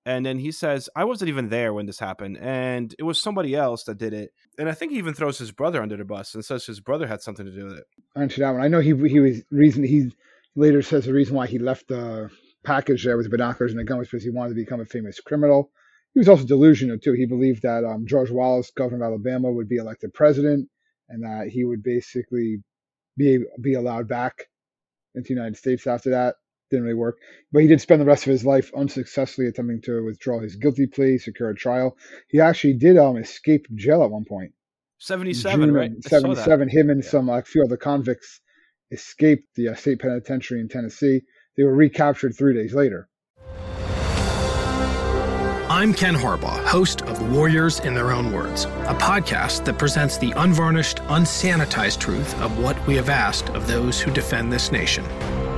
and 0.06 0.26
then 0.26 0.40
he 0.40 0.52
says, 0.52 0.90
I 0.96 1.04
wasn't 1.04 1.30
even 1.30 1.50
there 1.50 1.74
when 1.74 1.86
this 1.86 2.00
happened, 2.00 2.38
and 2.40 2.96
it 2.98 3.04
was 3.04 3.22
somebody 3.22 3.56
else 3.56 3.84
that 3.84 3.98
did 3.98 4.14
it. 4.14 4.32
And 4.58 4.68
I 4.68 4.74
think 4.74 4.92
he 4.92 4.98
even 4.98 5.14
throws 5.14 5.38
his 5.38 5.52
brother 5.52 5.82
under 5.82 5.98
the 5.98 6.06
bus 6.06 6.34
and 6.34 6.44
says 6.44 6.66
his 6.66 6.80
brother 6.80 7.08
had 7.08 7.22
something 7.22 7.46
to 7.46 7.52
do 7.52 7.66
with 7.66 7.78
it. 7.78 7.86
answer 8.16 8.42
that 8.42 8.52
one. 8.52 8.62
I 8.62 8.68
know 8.68 8.80
he 8.80 8.96
he 9.08 9.20
was 9.20 9.44
reason 9.52 9.84
he 9.84 10.12
later 10.56 10.82
says 10.82 11.06
the 11.06 11.14
reason 11.14 11.36
why 11.36 11.48
he 11.48 11.60
left 11.60 11.88
the 11.88 12.30
package 12.64 13.04
there 13.06 13.18
with 13.18 13.26
the 13.26 13.30
binoculars 13.30 13.72
and 13.72 13.82
a 13.82 13.84
gun 13.84 13.98
was 13.98 14.08
because 14.08 14.24
he 14.24 14.30
wanted 14.30 14.50
to 14.50 14.56
become 14.56 14.82
a 14.82 14.86
famous 14.86 15.20
criminal. 15.20 15.72
He 16.14 16.20
was 16.20 16.28
also 16.28 16.46
delusional 16.46 16.98
too. 16.98 17.14
He 17.14 17.26
believed 17.26 17.62
that 17.62 17.84
um, 17.86 18.06
George 18.06 18.32
Wallace, 18.32 18.72
governor 18.76 19.06
of 19.06 19.12
Alabama, 19.14 19.52
would 19.52 19.70
be 19.70 19.78
elected 19.78 20.14
president, 20.14 20.68
and 21.10 21.24
that 21.24 21.48
he 21.48 21.64
would 21.64 21.84
basically 21.84 22.58
be 23.18 23.40
be 23.62 23.76
allowed 23.76 24.08
back 24.08 24.48
into 25.16 25.30
the 25.30 25.34
United 25.36 25.58
States 25.58 25.88
after 25.88 26.10
that. 26.12 26.36
Didn't 26.72 26.86
really 26.86 26.96
work, 26.96 27.18
but 27.52 27.62
he 27.62 27.68
did 27.68 27.82
spend 27.82 28.00
the 28.02 28.06
rest 28.06 28.26
of 28.26 28.32
his 28.32 28.46
life 28.46 28.72
unsuccessfully 28.76 29.48
attempting 29.48 29.82
to 29.82 30.06
withdraw 30.06 30.40
his 30.40 30.56
guilty 30.56 30.88
plea, 30.88 31.18
secure 31.18 31.50
a 31.50 31.56
trial. 31.56 31.98
He 32.30 32.40
actually 32.40 32.74
did 32.76 32.98
um 32.98 33.18
escape 33.18 33.68
jail 33.76 34.04
at 34.04 34.10
one 34.10 34.24
point. 34.26 34.54
77, 35.00 35.60
June 35.60 35.74
right? 35.74 35.92
of 35.92 35.98
I 36.06 36.10
saw 36.10 36.28
that. 36.30 36.38
77. 36.46 36.70
Him 36.70 36.90
and 36.90 37.04
Yeah. 37.04 37.10
some 37.10 37.28
like 37.28 37.46
few 37.46 37.64
other 37.64 37.76
convicts 37.78 38.40
escaped 38.92 39.48
the 39.56 39.70
uh, 39.70 39.76
state 39.76 40.00
penitentiary 40.00 40.62
in 40.62 40.70
Tennessee. 40.70 41.22
They 41.58 41.64
were 41.64 41.76
recaptured 41.76 42.36
three 42.38 42.54
days 42.54 42.74
later. 42.74 43.10
I'm 45.70 45.94
Ken 45.94 46.14
Harbaugh, 46.14 46.64
host 46.66 47.02
of 47.04 47.34
Warriors 47.34 47.80
in 47.80 47.94
Their 47.94 48.12
Own 48.12 48.32
Words, 48.32 48.66
a 48.66 48.96
podcast 49.00 49.66
that 49.66 49.80
presents 49.80 50.18
the 50.18 50.32
unvarnished, 50.36 50.98
unsanitized 51.08 52.00
truth 52.00 52.40
of 52.42 52.60
what 52.60 52.78
we 52.86 52.96
have 52.98 53.10
asked 53.10 53.50
of 53.50 53.68
those 53.68 54.00
who 54.00 54.12
defend 54.12 54.54
this 54.54 54.72
nation. 54.72 55.04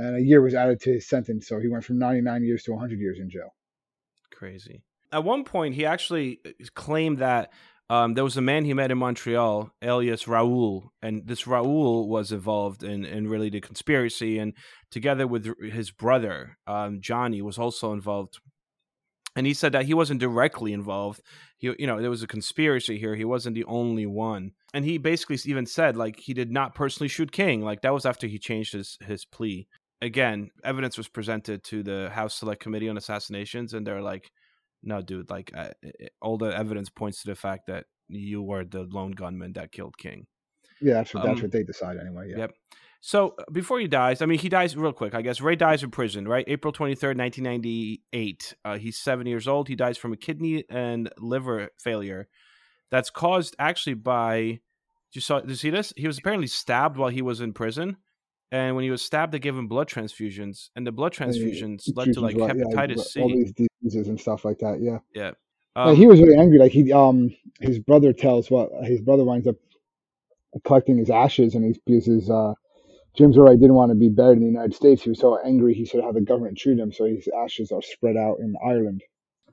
And 0.00 0.16
a 0.16 0.20
year 0.20 0.40
was 0.40 0.54
added 0.54 0.80
to 0.80 0.92
his 0.94 1.06
sentence, 1.06 1.46
so 1.46 1.60
he 1.60 1.68
went 1.68 1.84
from 1.84 1.98
99 1.98 2.42
years 2.42 2.62
to 2.64 2.72
100 2.72 2.98
years 2.98 3.18
in 3.18 3.28
jail. 3.28 3.54
Crazy. 4.32 4.82
At 5.12 5.24
one 5.24 5.44
point, 5.44 5.74
he 5.74 5.84
actually 5.84 6.40
uh, 6.46 6.50
claimed 6.74 7.18
that 7.18 7.52
um, 7.90 8.14
there 8.14 8.24
was 8.24 8.38
a 8.38 8.40
man 8.40 8.64
he 8.64 8.72
met 8.72 8.90
in 8.90 8.96
Montreal, 8.96 9.70
alias 9.82 10.26
Raoul, 10.26 10.90
and 11.02 11.26
this 11.26 11.46
Raoul 11.46 12.08
was 12.08 12.32
involved 12.32 12.82
in, 12.82 13.04
in 13.04 13.28
really 13.28 13.50
the 13.50 13.60
conspiracy, 13.60 14.38
and 14.38 14.54
together 14.90 15.26
with 15.26 15.52
his 15.60 15.90
brother 15.90 16.56
um, 16.66 17.00
Johnny 17.02 17.42
was 17.42 17.58
also 17.58 17.92
involved. 17.92 18.38
And 19.36 19.46
he 19.46 19.54
said 19.54 19.72
that 19.72 19.84
he 19.84 19.94
wasn't 19.94 20.20
directly 20.20 20.72
involved. 20.72 21.20
He, 21.58 21.74
you 21.78 21.86
know, 21.86 22.00
there 22.00 22.10
was 22.10 22.22
a 22.22 22.28
conspiracy 22.28 22.98
here. 22.98 23.16
He 23.16 23.24
wasn't 23.24 23.54
the 23.54 23.64
only 23.64 24.06
one, 24.06 24.52
and 24.72 24.84
he 24.84 24.96
basically 24.96 25.38
even 25.44 25.66
said 25.66 25.96
like 25.96 26.20
he 26.20 26.32
did 26.32 26.50
not 26.50 26.74
personally 26.74 27.08
shoot 27.08 27.32
King. 27.32 27.60
Like 27.60 27.82
that 27.82 27.92
was 27.92 28.06
after 28.06 28.28
he 28.28 28.38
changed 28.38 28.72
his 28.72 28.98
his 29.04 29.24
plea. 29.24 29.66
Again, 30.02 30.50
evidence 30.64 30.96
was 30.96 31.08
presented 31.08 31.62
to 31.64 31.82
the 31.82 32.10
House 32.10 32.34
Select 32.34 32.62
Committee 32.62 32.88
on 32.88 32.96
Assassinations, 32.96 33.74
and 33.74 33.86
they're 33.86 34.00
like, 34.02 34.30
no, 34.82 35.02
dude, 35.02 35.28
like 35.28 35.50
uh, 35.54 35.70
it- 35.82 36.12
all 36.22 36.38
the 36.38 36.56
evidence 36.56 36.88
points 36.88 37.22
to 37.22 37.28
the 37.28 37.34
fact 37.34 37.66
that 37.66 37.84
you 38.08 38.42
were 38.42 38.64
the 38.64 38.84
lone 38.84 39.12
gunman 39.12 39.52
that 39.54 39.72
killed 39.72 39.96
King. 39.98 40.26
Yeah, 40.80 40.94
that's 40.94 41.12
what, 41.12 41.24
that's 41.24 41.36
Um, 41.38 41.42
what 41.42 41.52
they 41.52 41.62
decide 41.62 41.98
anyway. 41.98 42.30
Yeah. 42.30 42.38
Yep. 42.38 42.54
So 43.02 43.34
uh, 43.38 43.44
before 43.52 43.78
he 43.80 43.88
dies, 43.88 44.22
I 44.22 44.26
mean, 44.26 44.38
he 44.38 44.48
dies 44.48 44.76
real 44.76 44.92
quick, 44.92 45.14
I 45.14 45.22
guess. 45.22 45.40
Ray 45.40 45.56
dies 45.56 45.82
in 45.82 45.90
prison, 45.90 46.26
right? 46.26 46.44
April 46.48 46.72
23rd, 46.72 47.16
1998. 47.18 48.54
Uh, 48.64 48.78
he's 48.78 48.98
seven 48.98 49.26
years 49.26 49.46
old. 49.46 49.68
He 49.68 49.76
dies 49.76 49.98
from 49.98 50.12
a 50.12 50.16
kidney 50.16 50.64
and 50.70 51.10
liver 51.18 51.68
failure 51.78 52.28
that's 52.90 53.10
caused 53.10 53.54
actually 53.58 53.94
by. 53.94 54.60
You 55.12 55.20
saw? 55.20 55.40
Did 55.40 55.50
you 55.50 55.56
see 55.56 55.70
this? 55.70 55.92
He 55.96 56.06
was 56.06 56.18
apparently 56.18 56.46
stabbed 56.46 56.96
while 56.96 57.08
he 57.10 57.22
was 57.22 57.40
in 57.40 57.52
prison. 57.52 57.96
And 58.52 58.74
when 58.74 58.82
he 58.82 58.90
was 58.90 59.02
stabbed, 59.02 59.32
they 59.32 59.38
gave 59.38 59.56
him 59.56 59.68
blood 59.68 59.88
transfusions, 59.88 60.70
and 60.74 60.86
the 60.86 60.92
blood 60.92 61.12
transfusions 61.12 61.88
led 61.96 62.12
to 62.14 62.20
like 62.20 62.36
what- 62.36 62.56
yeah, 62.56 62.64
hepatitis 62.64 63.16
all 63.20 63.28
these 63.28 63.52
diseases 63.52 64.08
and 64.08 64.20
stuff 64.20 64.44
like 64.44 64.58
that. 64.58 64.80
Yeah. 64.80 64.98
Yeah, 65.14 65.32
Yeah, 65.76 65.90
um, 65.90 65.96
he 65.96 66.06
was 66.06 66.20
really 66.20 66.36
angry. 66.36 66.58
Like 66.58 66.72
he, 66.72 66.92
um, 66.92 67.30
his 67.60 67.78
brother 67.78 68.12
tells 68.12 68.50
what 68.50 68.70
his 68.84 69.00
brother 69.00 69.24
winds 69.24 69.46
up 69.46 69.56
collecting 70.64 70.98
his 70.98 71.10
ashes, 71.10 71.54
and 71.54 71.64
he 71.64 71.80
because 71.86 72.06
his 72.06 72.28
uh, 72.30 72.54
James 73.14 73.36
Earl 73.38 73.56
didn't 73.56 73.74
want 73.74 73.90
to 73.90 73.96
be 73.96 74.08
buried 74.08 74.38
in 74.38 74.40
the 74.40 74.46
United 74.46 74.74
States. 74.74 75.02
He 75.02 75.10
was 75.10 75.18
so 75.20 75.38
angry. 75.44 75.74
He 75.74 75.84
said 75.84 76.02
how 76.02 76.12
the 76.12 76.20
government 76.20 76.58
treated 76.58 76.80
him, 76.82 76.92
so 76.92 77.04
his 77.04 77.28
ashes 77.44 77.70
are 77.72 77.82
spread 77.82 78.16
out 78.16 78.38
in 78.40 78.54
Ireland. 78.64 79.02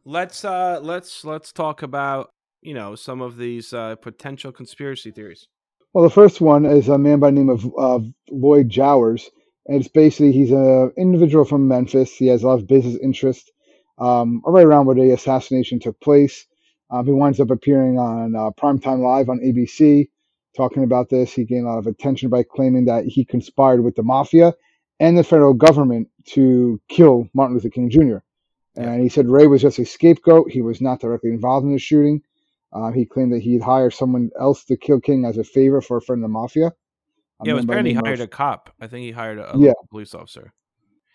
let's 0.06 0.44
uh, 0.46 0.80
let's 0.82 1.24
let's 1.24 1.52
talk 1.52 1.84
about 1.84 2.32
you 2.62 2.74
know 2.74 2.96
some 2.96 3.22
of 3.22 3.38
these 3.38 3.74
uh, 3.74 3.96
potential 3.98 4.52
conspiracy 4.52 5.12
theories. 5.12 5.48
Well, 5.94 6.06
the 6.06 6.12
first 6.12 6.42
one 6.42 6.66
is 6.66 6.90
a 6.90 6.98
man 6.98 7.20
by 7.20 7.32
the 7.32 7.36
name 7.38 7.50
of 7.50 7.66
uh, 7.78 8.00
Lloyd 8.32 8.70
Jowers, 8.70 9.30
and 9.68 9.80
it's 9.80 9.90
basically 9.90 10.32
he's 10.32 10.52
an 10.52 10.94
individual 10.98 11.46
from 11.46 11.68
Memphis. 11.68 12.16
He 12.16 12.28
has 12.28 12.44
a 12.44 12.48
lot 12.48 12.60
of 12.60 12.68
business 12.68 12.98
interest, 13.04 13.52
um, 13.98 14.42
right 14.46 14.66
around 14.66 14.86
where 14.86 14.96
the 14.96 15.12
assassination 15.12 15.82
took 15.82 16.00
place. 16.00 16.46
Um, 16.92 17.06
he 17.08 17.12
winds 17.12 17.42
up 17.42 17.52
appearing 17.52 18.00
on 18.00 18.38
uh, 18.38 18.52
Primetime 18.52 19.02
Live 19.02 19.30
on 19.30 19.42
ABC, 19.42 20.10
talking 20.56 20.86
about 20.86 21.10
this. 21.10 21.34
He 21.34 21.46
gained 21.46 21.66
a 21.66 21.70
lot 21.72 21.80
of 21.80 21.88
attention 21.88 22.30
by 22.30 22.44
claiming 22.44 22.86
that 22.86 23.06
he 23.06 23.26
conspired 23.26 23.84
with 23.84 23.96
the 23.96 24.04
mafia 24.04 24.54
and 25.02 25.18
the 25.18 25.26
federal 25.26 25.56
government 25.56 26.10
to 26.28 26.80
kill 26.90 27.28
Martin 27.34 27.56
Luther 27.56 27.70
King 27.70 27.90
Jr. 27.90 28.18
And 28.78 29.02
he 29.02 29.10
said 29.10 29.28
Ray 29.28 29.48
was 29.48 29.64
just 29.64 29.80
a 29.80 29.86
scapegoat. 29.86 30.52
He 30.52 30.62
was 30.62 30.82
not 30.82 31.02
directly 31.02 31.32
involved 31.32 31.66
in 31.66 31.74
the 31.74 31.80
shooting. 31.80 32.22
Uh, 32.74 32.92
he 32.92 33.06
claimed 33.06 33.32
that 33.34 33.40
he'd 33.42 33.62
hired 33.62 33.94
someone 33.94 34.30
else 34.40 34.66
to 34.66 34.76
kill 34.78 35.00
King 35.00 35.26
as 35.26 35.38
a 35.38 35.44
favor 35.44 35.82
for 35.82 35.98
a 35.98 36.02
friend 36.02 36.20
of 36.24 36.30
the 36.30 36.34
mafia. 36.34 36.68
A 36.68 37.46
Yeah, 37.46 37.52
it 37.52 37.56
was 37.56 37.66
man 37.66 37.68
by 37.68 37.84
the 37.84 37.90
apparently 37.90 37.92
he 37.92 37.96
hired 37.96 38.20
a 38.22 38.28
cop. 38.28 38.74
I 38.82 38.88
think 38.88 39.06
he 39.06 39.12
hired 39.12 39.40
a, 39.40 39.54
Yeah. 39.58 39.74
police 39.90 40.14
officer. 40.14 40.54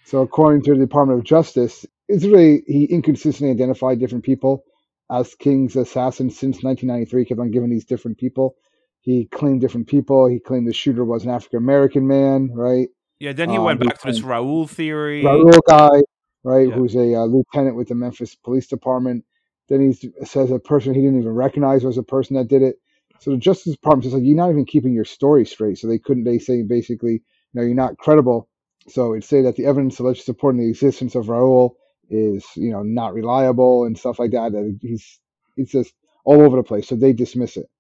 So, 0.05 0.21
according 0.23 0.63
to 0.63 0.75
the 0.75 0.81
Department 0.81 1.19
of 1.21 1.25
Justice, 1.25 1.87
it's 2.09 2.25
really 2.25 2.63
he 2.67 2.85
inconsistently 2.85 3.51
identified 3.53 3.99
different 4.01 4.25
people 4.25 4.65
as 5.11 5.35
King's 5.35 5.77
assassin 5.77 6.31
since 6.31 6.63
1993. 6.63 7.23
He 7.23 7.27
kept 7.27 7.41
on 7.41 7.51
giving 7.51 7.71
these 7.71 7.85
different 7.85 8.19
people. 8.19 8.57
He 9.01 9.27
claimed 9.27 9.61
different 9.61 9.89
people. 9.89 10.27
He 10.27 10.39
claimed 10.41 10.67
the 10.67 10.73
shooter 10.73 11.05
was 11.05 11.25
an 11.25 11.31
African 11.31 11.59
American 11.59 12.07
man, 12.07 12.51
right? 12.55 12.89
Yeah, 13.21 13.33
then 13.33 13.51
he 13.51 13.59
Um, 13.59 13.65
went 13.65 13.81
back 13.81 14.01
to 14.01 14.07
this 14.09 14.23
Raoul 14.23 14.67
theory. 14.67 15.23
Raul 15.23 15.61
guy, 15.69 16.03
right, 16.45 16.69
Yeah. 16.69 16.75
who's 16.75 16.95
a 16.97 17.15
uh, 17.15 17.25
lieutenant 17.25 17.77
with 17.77 17.89
the 17.89 17.95
Memphis 17.95 18.35
Police 18.35 18.67
Department. 18.67 19.25
Then 19.73 19.91
he 19.91 20.13
says 20.27 20.51
a 20.51 20.59
person 20.59 20.93
he 20.93 21.01
didn't 21.01 21.21
even 21.21 21.35
recognize 21.35 21.83
was 21.83 21.97
a 21.97 22.03
person 22.03 22.37
that 22.37 22.49
did 22.49 22.61
it. 22.61 22.77
So 23.21 23.31
the 23.31 23.39
Justice 23.39 23.73
Department 23.73 24.05
says 24.05 24.13
like 24.13 24.23
you're 24.23 24.37
not 24.37 24.51
even 24.51 24.67
keeping 24.67 24.93
your 24.93 25.07
story 25.07 25.47
straight. 25.47 25.79
So 25.79 25.87
they 25.89 25.99
couldn't. 25.99 26.25
They 26.25 26.39
say 26.39 26.61
basically, 26.61 27.13
you 27.13 27.21
know, 27.55 27.63
you're 27.63 27.75
not 27.75 27.97
credible. 27.97 28.51
So 28.89 29.15
it 29.15 29.25
say 29.25 29.41
that 29.41 29.57
the 29.57 29.65
evidence 29.65 29.99
alleged 29.99 30.25
supporting 30.25 30.61
the 30.61 30.69
existence 30.69 31.15
of 31.15 31.29
Raul 31.29 31.77
is, 32.11 32.45
you 32.55 32.71
know, 32.71 32.83
not 32.83 33.15
reliable 33.15 33.87
and 33.87 33.99
stuff 33.99 34.19
like 34.19 34.33
that. 34.33 34.53
That 34.53 34.79
he's 34.83 35.19
it's 35.57 35.73
just 35.73 35.95
all 36.27 36.43
over 36.43 36.59
the 36.59 36.63
place. 36.63 36.87
So 36.87 36.95
they 36.95 37.15
dismiss 37.15 37.57
it. 37.57 37.71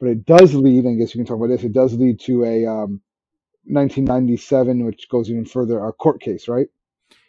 But 0.00 0.08
it 0.08 0.26
does 0.26 0.56
lead, 0.56 0.86
and 0.86 0.96
I 0.96 0.98
guess 0.98 1.14
we 1.14 1.18
can 1.18 1.26
talk 1.26 1.36
about 1.36 1.50
this. 1.50 1.62
It 1.62 1.72
does 1.72 1.94
lead 1.94 2.18
to 2.22 2.42
a 2.42 2.66
um, 2.66 3.00
1997, 3.66 4.84
which 4.84 5.08
goes 5.08 5.30
even 5.30 5.44
further, 5.44 5.84
a 5.84 5.92
court 5.92 6.20
case, 6.20 6.48
right? 6.48 6.66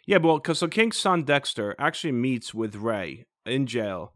Yeah, 0.04 0.18
well, 0.18 0.38
because 0.38 0.58
so 0.58 0.66
King's 0.66 0.98
son 0.98 1.22
Dexter 1.22 1.76
actually 1.78 2.10
meets 2.10 2.52
with 2.52 2.74
Ray 2.74 3.26
in 3.46 3.66
jail, 3.66 4.12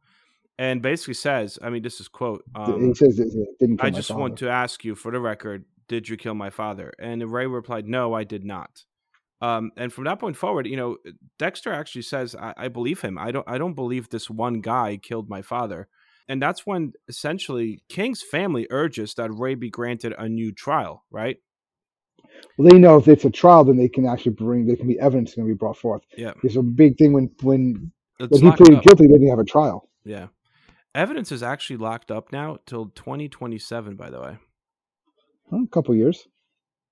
and 0.58 0.82
basically 0.82 1.14
says, 1.14 1.58
"I 1.62 1.70
mean, 1.70 1.82
this 1.82 2.00
is 2.00 2.08
quote." 2.08 2.44
he 2.54 2.60
Um, 2.62 2.94
says 2.94 3.16
that 3.16 3.56
didn't 3.60 3.82
I 3.82 3.90
just 3.90 4.08
father. 4.08 4.20
want 4.20 4.38
to 4.38 4.48
ask 4.50 4.84
you, 4.84 4.94
for 4.94 5.12
the 5.12 5.20
record, 5.20 5.64
did 5.88 6.08
you 6.08 6.16
kill 6.16 6.34
my 6.34 6.50
father? 6.50 6.92
And 6.98 7.22
Ray 7.30 7.46
replied, 7.46 7.86
"No, 7.88 8.14
I 8.14 8.24
did 8.24 8.44
not." 8.44 8.84
Um, 9.40 9.72
and 9.76 9.92
from 9.92 10.04
that 10.04 10.20
point 10.20 10.36
forward, 10.36 10.66
you 10.66 10.76
know, 10.76 10.96
Dexter 11.38 11.72
actually 11.72 12.02
says, 12.02 12.34
I, 12.36 12.54
"I 12.56 12.68
believe 12.68 13.00
him. 13.02 13.18
I 13.18 13.30
don't. 13.32 13.48
I 13.48 13.58
don't 13.58 13.74
believe 13.74 14.08
this 14.08 14.30
one 14.30 14.60
guy 14.60 14.98
killed 15.02 15.28
my 15.28 15.42
father." 15.42 15.88
And 16.28 16.40
that's 16.40 16.64
when 16.66 16.92
essentially 17.08 17.82
King's 17.90 18.22
family 18.22 18.66
urges 18.70 19.14
that 19.14 19.30
Ray 19.32 19.54
be 19.56 19.68
granted 19.70 20.14
a 20.18 20.28
new 20.28 20.52
trial, 20.52 21.04
right? 21.10 21.36
Well, 22.56 22.68
they 22.68 22.78
know 22.78 22.96
if 22.96 23.08
it's 23.08 23.24
a 23.24 23.30
trial, 23.30 23.64
then 23.64 23.76
they 23.76 23.88
can 23.88 24.06
actually 24.06 24.32
bring, 24.32 24.66
there 24.66 24.76
can 24.76 24.86
be 24.88 24.98
evidence 24.98 25.34
going 25.34 25.46
to 25.48 25.54
be 25.54 25.58
brought 25.58 25.76
forth. 25.76 26.02
Yeah, 26.16 26.32
It's 26.42 26.56
a 26.56 26.62
big 26.62 26.96
thing 26.96 27.12
when 27.12 27.30
when 27.42 27.92
it's 28.20 28.42
when 28.42 28.52
he 28.52 28.56
pleaded 28.56 28.78
up. 28.78 28.84
guilty, 28.84 29.06
didn't 29.06 29.28
have 29.28 29.38
a 29.38 29.44
trial. 29.44 29.88
Yeah, 30.04 30.28
evidence 30.94 31.32
is 31.32 31.42
actually 31.42 31.78
locked 31.78 32.10
up 32.10 32.32
now 32.32 32.58
till 32.66 32.86
2027. 32.86 33.96
By 33.96 34.10
the 34.10 34.20
way. 34.20 34.38
Huh, 35.50 35.62
a 35.64 35.68
couple 35.68 35.94
years. 35.94 36.26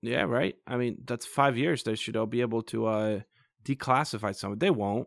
Yeah, 0.02 0.22
right. 0.22 0.56
I 0.66 0.76
mean, 0.76 0.98
that's 1.04 1.26
five 1.26 1.56
years. 1.56 1.84
They 1.84 1.94
should 1.94 2.16
all 2.16 2.26
be 2.26 2.40
able 2.40 2.62
to 2.64 2.86
uh, 2.86 3.20
declassify 3.64 4.34
some. 4.34 4.58
They 4.58 4.70
won't. 4.70 5.06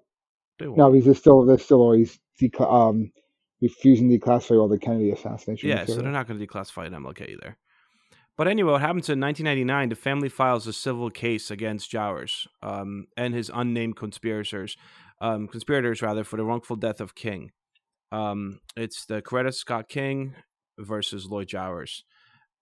They 0.57 0.67
won't. 0.67 0.77
No, 0.77 0.91
because 0.91 1.05
they're 1.05 1.15
still 1.15 1.45
they're 1.45 1.57
still 1.57 1.81
always 1.81 2.17
um, 2.59 3.11
refusing 3.61 4.09
to 4.09 4.17
declassify 4.17 4.59
all 4.59 4.69
the 4.69 4.79
Kennedy 4.79 5.11
assassination. 5.11 5.69
yeah, 5.69 5.85
so 5.85 5.97
they're 5.97 6.11
not 6.11 6.27
going 6.27 6.39
to 6.39 6.47
declassify 6.47 6.87
an 6.87 6.93
MLK 6.93 7.29
either. 7.29 7.57
But 8.37 8.47
anyway, 8.47 8.73
what 8.73 8.81
happens 8.81 9.09
in 9.09 9.19
1999? 9.19 9.89
The 9.89 9.95
family 9.95 10.29
files 10.29 10.67
a 10.67 10.73
civil 10.73 11.09
case 11.09 11.49
against 11.49 11.89
Jowers 11.89 12.47
um, 12.61 13.07
and 13.15 13.33
his 13.33 13.49
unnamed 13.53 13.95
conspirators, 13.95 14.75
um, 15.21 15.47
conspirators 15.47 16.01
rather, 16.01 16.23
for 16.23 16.37
the 16.37 16.45
wrongful 16.45 16.75
death 16.75 17.01
of 17.01 17.15
King. 17.15 17.51
Um, 18.11 18.59
it's 18.75 19.05
the 19.05 19.21
Coretta 19.21 19.53
Scott 19.53 19.89
King 19.89 20.35
versus 20.77 21.25
Lloyd 21.25 21.47
Jowers, 21.47 22.03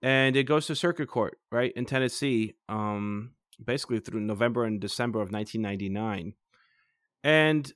and 0.02 0.36
it 0.36 0.44
goes 0.44 0.68
to 0.68 0.76
circuit 0.76 1.08
court, 1.08 1.38
right 1.52 1.72
in 1.76 1.86
Tennessee, 1.86 2.56
um, 2.70 3.32
basically 3.64 4.00
through 4.00 4.22
November 4.22 4.66
and 4.66 4.80
December 4.80 5.20
of 5.20 5.32
1999, 5.32 6.34
and 7.24 7.72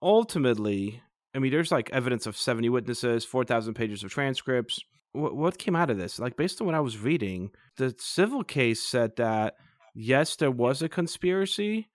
ultimately 0.00 1.02
I 1.34 1.40
mean, 1.40 1.52
there's 1.52 1.72
like 1.72 1.90
evidence 1.92 2.26
of 2.26 2.36
70 2.36 2.68
witnesses, 2.68 3.24
4,000 3.24 3.74
pages 3.74 4.02
of 4.02 4.10
transcripts. 4.10 4.80
What, 5.12 5.36
what 5.36 5.58
came 5.58 5.76
out 5.76 5.90
of 5.90 5.98
this? 5.98 6.18
Like, 6.18 6.36
based 6.36 6.60
on 6.60 6.66
what 6.66 6.74
I 6.74 6.80
was 6.80 6.98
reading, 6.98 7.50
the 7.76 7.94
civil 7.98 8.42
case 8.42 8.82
said 8.82 9.16
that 9.16 9.54
yes, 9.94 10.36
there 10.36 10.50
was 10.50 10.82
a 10.82 10.88
conspiracy, 10.88 11.88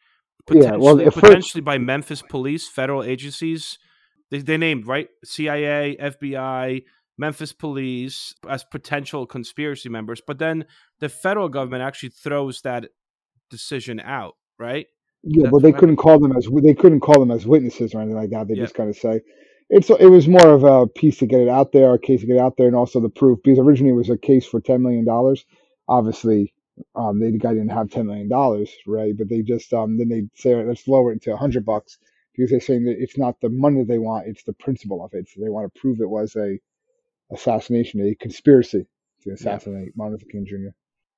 Yeah, 0.52 0.76
well, 0.76 0.96
potentially, 0.98 1.06
first- 1.06 1.20
potentially 1.22 1.62
by 1.62 1.78
Memphis 1.78 2.22
police, 2.22 2.68
federal 2.68 3.04
agencies. 3.04 3.78
They, 4.32 4.40
they 4.40 4.58
named 4.58 4.88
right 4.88 5.08
CIA, 5.24 5.96
FBI, 6.00 6.84
Memphis 7.18 7.54
police 7.54 8.34
as 8.50 8.64
potential 8.64 9.26
conspiracy 9.28 9.88
members, 9.90 10.22
but 10.26 10.40
then 10.40 10.66
the 11.00 11.10
federal 11.10 11.48
government 11.50 11.84
actually 11.84 12.10
throws 12.10 12.62
that 12.62 12.86
decision 13.52 14.00
out, 14.00 14.34
right? 14.58 14.88
Yeah, 15.24 15.44
That's 15.44 15.52
but 15.52 15.62
they 15.62 15.70
what 15.70 15.76
I- 15.78 15.80
couldn't 15.80 15.96
call 15.98 16.20
them 16.20 16.36
as 16.36 16.48
they 16.64 16.74
couldn't 16.74 17.00
call 17.02 17.20
them 17.20 17.32
as 17.32 17.46
witnesses 17.46 17.94
or 17.94 18.00
anything 18.02 18.18
like 18.18 18.32
that. 18.32 18.48
They 18.48 18.56
Yeah. 18.56 18.64
just 18.64 18.76
kind 18.76 18.90
of 18.90 18.98
say 18.98 19.22
it's 19.70 19.90
it 19.90 20.08
was 20.10 20.28
more 20.28 20.50
of 20.50 20.64
a 20.64 20.88
piece 20.88 21.18
to 21.20 21.26
get 21.28 21.40
it 21.40 21.48
out 21.50 21.72
there, 21.72 21.94
a 21.94 22.00
case 22.00 22.22
to 22.22 22.28
get 22.28 22.36
it 22.38 22.42
out 22.42 22.58
there, 22.58 22.68
and 22.68 22.76
also 22.76 23.00
the 23.00 23.10
proof 23.10 23.40
because 23.44 23.60
originally 23.60 23.92
it 23.94 23.96
was 23.96 24.10
a 24.10 24.18
case 24.18 24.46
for 24.46 24.60
ten 24.60 24.82
million 24.82 25.06
dollars. 25.06 25.46
Obviously, 25.88 26.54
um, 26.96 27.20
they, 27.20 27.32
the 27.32 27.38
guy 27.38 27.54
didn't 27.54 27.70
have 27.70 27.90
ten 27.90 28.08
million 28.08 28.30
dollars, 28.30 28.70
right? 28.88 29.14
But 29.18 29.30
they 29.30 29.42
just 29.42 29.74
um, 29.74 29.98
then 29.98 30.10
they 30.10 30.24
say 30.36 30.56
let's 30.56 30.88
lower 30.88 31.12
it 31.12 31.22
to 31.24 31.34
a 31.34 31.38
hundred 31.38 31.66
bucks 31.66 31.98
because 32.34 32.52
they're 32.52 32.60
saying 32.60 32.86
that 32.86 33.02
it's 33.02 33.18
not 33.18 33.40
the 33.42 33.50
money 33.50 33.84
they 33.84 34.00
want, 34.00 34.28
it's 34.28 34.44
the 34.44 34.54
principle 34.54 35.04
of 35.04 35.14
it. 35.14 35.30
So 35.30 35.42
they 35.42 35.50
want 35.50 35.72
to 35.72 35.80
prove 35.80 36.02
it 36.02 36.10
was 36.10 36.36
a 36.36 36.60
assassination, 37.32 38.02
a 38.02 38.16
conspiracy 38.16 38.86
to 39.22 39.32
assassinate 39.32 39.96
Martin 39.96 40.14
Luther 40.14 40.32
King 40.32 40.46
Jr. 40.46 40.76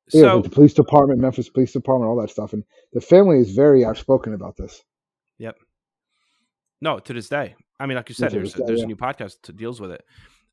So 0.10 0.38
with 0.38 0.46
the 0.46 0.52
police 0.52 0.74
department, 0.74 1.20
Memphis 1.20 1.50
Police 1.50 1.72
Department, 1.72 2.10
all 2.10 2.22
that 2.22 2.30
stuff, 2.30 2.54
and 2.54 2.64
the 2.94 3.02
family 3.02 3.40
is 3.40 3.54
very 3.54 3.84
outspoken 3.84 4.34
about 4.34 4.56
this. 4.56 4.84
Yep. 5.40 5.58
No, 6.82 7.00
to 7.00 7.14
this 7.14 7.28
day. 7.28 7.56
I 7.80 7.88
mean, 7.88 7.98
like 7.98 8.10
you 8.10 8.16
said, 8.16 8.32
there's 8.32 8.54
day, 8.54 8.64
there's 8.68 8.80
yeah. 8.80 8.86
a 8.86 8.88
new 8.88 8.96
podcast 8.96 9.42
that 9.44 9.58
deals 9.58 9.82
with 9.82 9.92
it. 9.92 10.04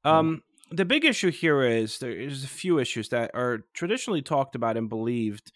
Um, 0.04 0.42
the 0.72 0.84
big 0.84 1.04
issue 1.04 1.30
here 1.30 1.62
is 1.62 1.98
there 1.98 2.10
is 2.10 2.44
a 2.44 2.48
few 2.48 2.78
issues 2.78 3.08
that 3.10 3.30
are 3.34 3.60
traditionally 3.74 4.22
talked 4.22 4.54
about 4.54 4.76
and 4.76 4.88
believed 4.88 5.52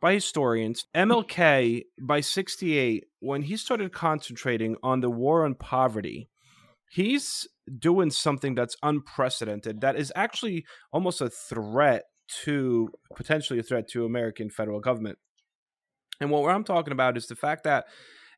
by 0.00 0.14
historians. 0.14 0.86
Hmm. 0.94 1.10
MLK 1.10 1.84
by 2.00 2.20
68, 2.20 3.06
when 3.20 3.42
he 3.42 3.56
started 3.56 3.92
concentrating 3.92 4.76
on 4.82 5.00
the 5.00 5.10
war 5.10 5.44
on 5.44 5.54
poverty, 5.54 6.28
he's 6.90 7.46
doing 7.78 8.10
something 8.10 8.54
that's 8.54 8.76
unprecedented. 8.82 9.80
That 9.80 9.96
is 9.96 10.12
actually 10.16 10.64
almost 10.92 11.20
a 11.20 11.30
threat 11.30 12.04
to 12.44 12.88
potentially 13.16 13.58
a 13.58 13.62
threat 13.62 13.88
to 13.88 14.04
American 14.04 14.50
federal 14.50 14.80
government. 14.80 15.18
And 16.20 16.30
what 16.30 16.48
I'm 16.54 16.64
talking 16.64 16.92
about 16.92 17.16
is 17.16 17.26
the 17.26 17.36
fact 17.36 17.64
that 17.64 17.86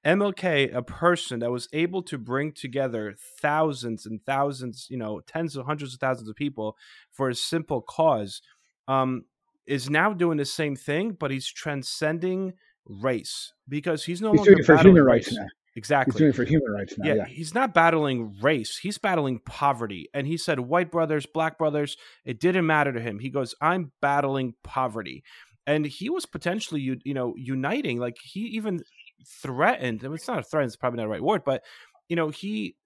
MLK, 0.05 0.75
a 0.75 0.83
person 0.83 1.41
that 1.41 1.51
was 1.51 1.69
able 1.73 2.03
to 2.05 2.19
bring 2.19 2.53
together 2.53 3.15
thousands 3.41 4.05
and 4.07 4.23
thousands, 4.25 4.87
you 4.91 4.97
know, 4.97 5.21
tens 5.21 5.57
of 5.57 5.67
hundreds 5.67 5.95
of 5.95 6.01
thousands 6.01 6.29
of 6.29 6.35
people 6.37 6.77
for 7.13 7.29
a 7.29 7.35
simple 7.35 7.81
cause, 7.83 8.43
um, 8.89 9.25
is 9.67 9.89
now 9.89 10.13
doing 10.13 10.39
the 10.39 10.45
same 10.45 10.75
thing, 10.75 11.13
but 11.13 11.31
he's 11.31 11.47
transcending 11.47 12.53
race 12.85 13.53
because 13.69 14.05
he's 14.05 14.21
no 14.21 14.33
He's 14.33 14.39
longer 14.39 14.55
doing 14.55 14.65
for 14.65 14.77
human 14.77 15.05
rights 15.05 15.29
race. 15.29 15.37
now. 15.37 15.45
He's 15.45 15.51
Exactly. 15.77 16.19
doing 16.19 16.31
it 16.31 16.37
for 16.37 16.45
human 16.45 16.71
rights 16.71 16.99
now. 16.99 17.07
Yeah, 17.07 17.15
Yeah, 17.15 17.25
he's 17.27 17.55
not 17.55 17.73
battling 17.73 18.37
race. 18.43 18.77
He's 18.79 18.99
battling 18.99 19.39
poverty. 19.39 20.09
And 20.13 20.27
he 20.27 20.37
said, 20.37 20.61
white 20.61 20.91
brothers, 20.91 21.25
black 21.27 21.57
brothers, 21.59 21.97
it 22.27 22.41
didn't 22.41 22.67
matter 22.67 22.93
to 22.93 23.01
him. 23.01 23.21
He 23.21 23.31
goes, 23.31 23.55
I'm 23.61 23.93
battling 24.03 24.55
poverty. 24.65 25.23
And 25.67 25.87
he 25.87 26.11
was 26.11 26.27
potentially, 26.27 26.81
you, 26.81 26.99
you 27.05 27.15
know, 27.15 27.35
uniting. 27.39 27.99
Like 27.99 28.17
he 28.23 28.41
even 28.41 28.83
threatened, 29.27 30.03
it's 30.05 30.29
not 30.29 30.39
a 30.39 30.43
threat, 30.43 30.65
it's 30.65 30.77
probably 30.77 30.99
not 30.99 31.05
the 31.05 31.09
right 31.09 31.23
word, 31.23 31.43
but, 31.45 31.63
you 32.09 32.17
know, 32.17 32.31
he, 32.31 32.77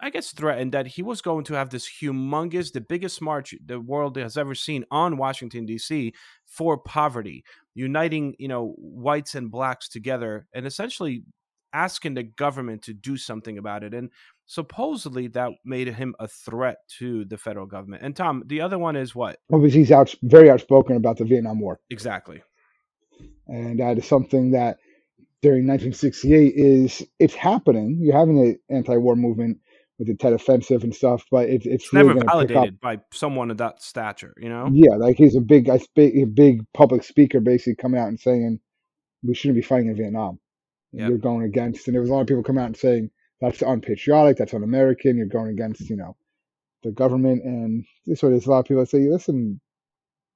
I 0.00 0.10
guess, 0.10 0.32
threatened 0.32 0.72
that 0.72 0.86
he 0.86 1.02
was 1.02 1.20
going 1.20 1.44
to 1.44 1.54
have 1.54 1.70
this 1.70 1.88
humongous, 2.00 2.72
the 2.72 2.80
biggest 2.80 3.20
march 3.20 3.54
the 3.64 3.80
world 3.80 4.16
has 4.16 4.36
ever 4.36 4.54
seen 4.54 4.84
on 4.90 5.16
Washington, 5.18 5.66
D.C. 5.66 6.14
for 6.46 6.78
poverty, 6.78 7.44
uniting, 7.74 8.34
you 8.38 8.48
know, 8.48 8.74
whites 8.78 9.34
and 9.34 9.50
blacks 9.50 9.88
together 9.88 10.46
and 10.54 10.66
essentially 10.66 11.22
asking 11.72 12.14
the 12.14 12.22
government 12.24 12.82
to 12.82 12.92
do 12.92 13.16
something 13.16 13.58
about 13.58 13.84
it. 13.84 13.94
And 13.94 14.10
supposedly 14.46 15.28
that 15.28 15.52
made 15.64 15.86
him 15.86 16.14
a 16.18 16.26
threat 16.26 16.78
to 16.98 17.24
the 17.26 17.38
federal 17.38 17.66
government. 17.66 18.02
And 18.02 18.16
Tom, 18.16 18.42
the 18.46 18.60
other 18.60 18.78
one 18.78 18.96
is 18.96 19.14
what? 19.14 19.38
well, 19.48 19.60
because 19.60 19.74
he's 19.74 19.92
out 19.92 20.12
very 20.22 20.50
outspoken 20.50 20.96
about 20.96 21.18
the 21.18 21.24
Vietnam 21.24 21.60
War, 21.60 21.78
Exactly. 21.90 22.42
and 23.46 23.78
that 23.78 23.98
is 23.98 24.06
something 24.08 24.50
that 24.52 24.78
during 25.42 25.66
1968 25.66 26.52
is 26.54 27.02
it's 27.18 27.34
happening. 27.34 27.98
You're 28.00 28.18
having 28.18 28.38
an 28.38 28.58
anti-war 28.68 29.16
movement 29.16 29.58
with 29.98 30.08
the 30.08 30.14
Tet 30.14 30.32
Offensive 30.32 30.82
and 30.82 30.94
stuff, 30.94 31.24
but 31.30 31.48
it's 31.48 31.66
it's, 31.66 31.84
It's 31.84 31.92
really 31.92 32.14
never 32.14 32.26
validated 32.26 32.80
by 32.80 33.00
someone 33.12 33.50
of 33.50 33.58
that 33.58 33.82
stature, 33.82 34.34
you 34.38 34.48
know? 34.48 34.68
Yeah, 34.72 34.96
like 34.96 35.16
he's 35.16 35.36
a 35.36 35.40
big, 35.40 35.68
a 35.68 35.78
big, 35.94 36.16
a 36.16 36.24
big 36.24 36.64
public 36.72 37.04
speaker, 37.04 37.40
basically 37.40 37.76
coming 37.76 38.00
out 38.00 38.08
and 38.08 38.18
saying 38.18 38.60
we 39.22 39.34
shouldn't 39.34 39.56
be 39.56 39.62
fighting 39.62 39.88
in 39.88 39.96
Vietnam. 39.96 40.38
Yeah. 40.92 41.08
You're 41.08 41.18
going 41.18 41.42
against, 41.42 41.86
and 41.86 41.94
there 41.94 42.00
was 42.00 42.10
a 42.10 42.12
lot 42.12 42.22
of 42.22 42.26
people 42.26 42.42
coming 42.42 42.62
out 42.62 42.66
and 42.66 42.76
saying 42.76 43.10
that's 43.40 43.62
unpatriotic, 43.62 44.38
that's 44.38 44.54
un-American. 44.54 45.16
You're 45.16 45.26
going 45.26 45.50
against, 45.50 45.88
you 45.88 45.96
know, 45.96 46.16
the 46.82 46.90
government, 46.90 47.44
and 47.44 47.84
so 48.16 48.28
there's 48.28 48.46
a 48.46 48.50
lot 48.50 48.60
of 48.60 48.64
people 48.64 48.82
that 48.82 48.90
say, 48.90 49.08
listen, 49.08 49.60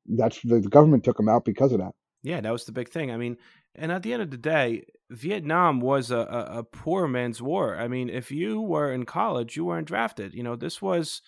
that's 0.06 0.40
the, 0.42 0.60
the 0.60 0.68
government 0.68 1.04
took 1.04 1.16
them 1.16 1.28
out 1.28 1.44
because 1.44 1.72
of 1.72 1.78
that. 1.78 1.92
Yeah, 2.22 2.40
that 2.40 2.52
was 2.52 2.64
the 2.64 2.72
big 2.72 2.88
thing. 2.88 3.10
I 3.10 3.16
mean, 3.16 3.36
and 3.74 3.92
at 3.92 4.02
the 4.02 4.12
end 4.12 4.22
of 4.22 4.30
the 4.30 4.36
day, 4.36 4.84
Vietnam 5.10 5.80
was 5.80 6.10
a, 6.10 6.18
a, 6.18 6.58
a 6.58 6.64
poor 6.64 7.06
man's 7.06 7.42
war. 7.42 7.76
I 7.76 7.88
mean, 7.88 8.08
if 8.08 8.30
you 8.30 8.60
were 8.60 8.92
in 8.92 9.04
college, 9.04 9.56
you 9.56 9.64
weren't 9.64 9.88
drafted. 9.88 10.34
You 10.34 10.42
know, 10.42 10.56
this 10.56 10.80
was 10.80 11.22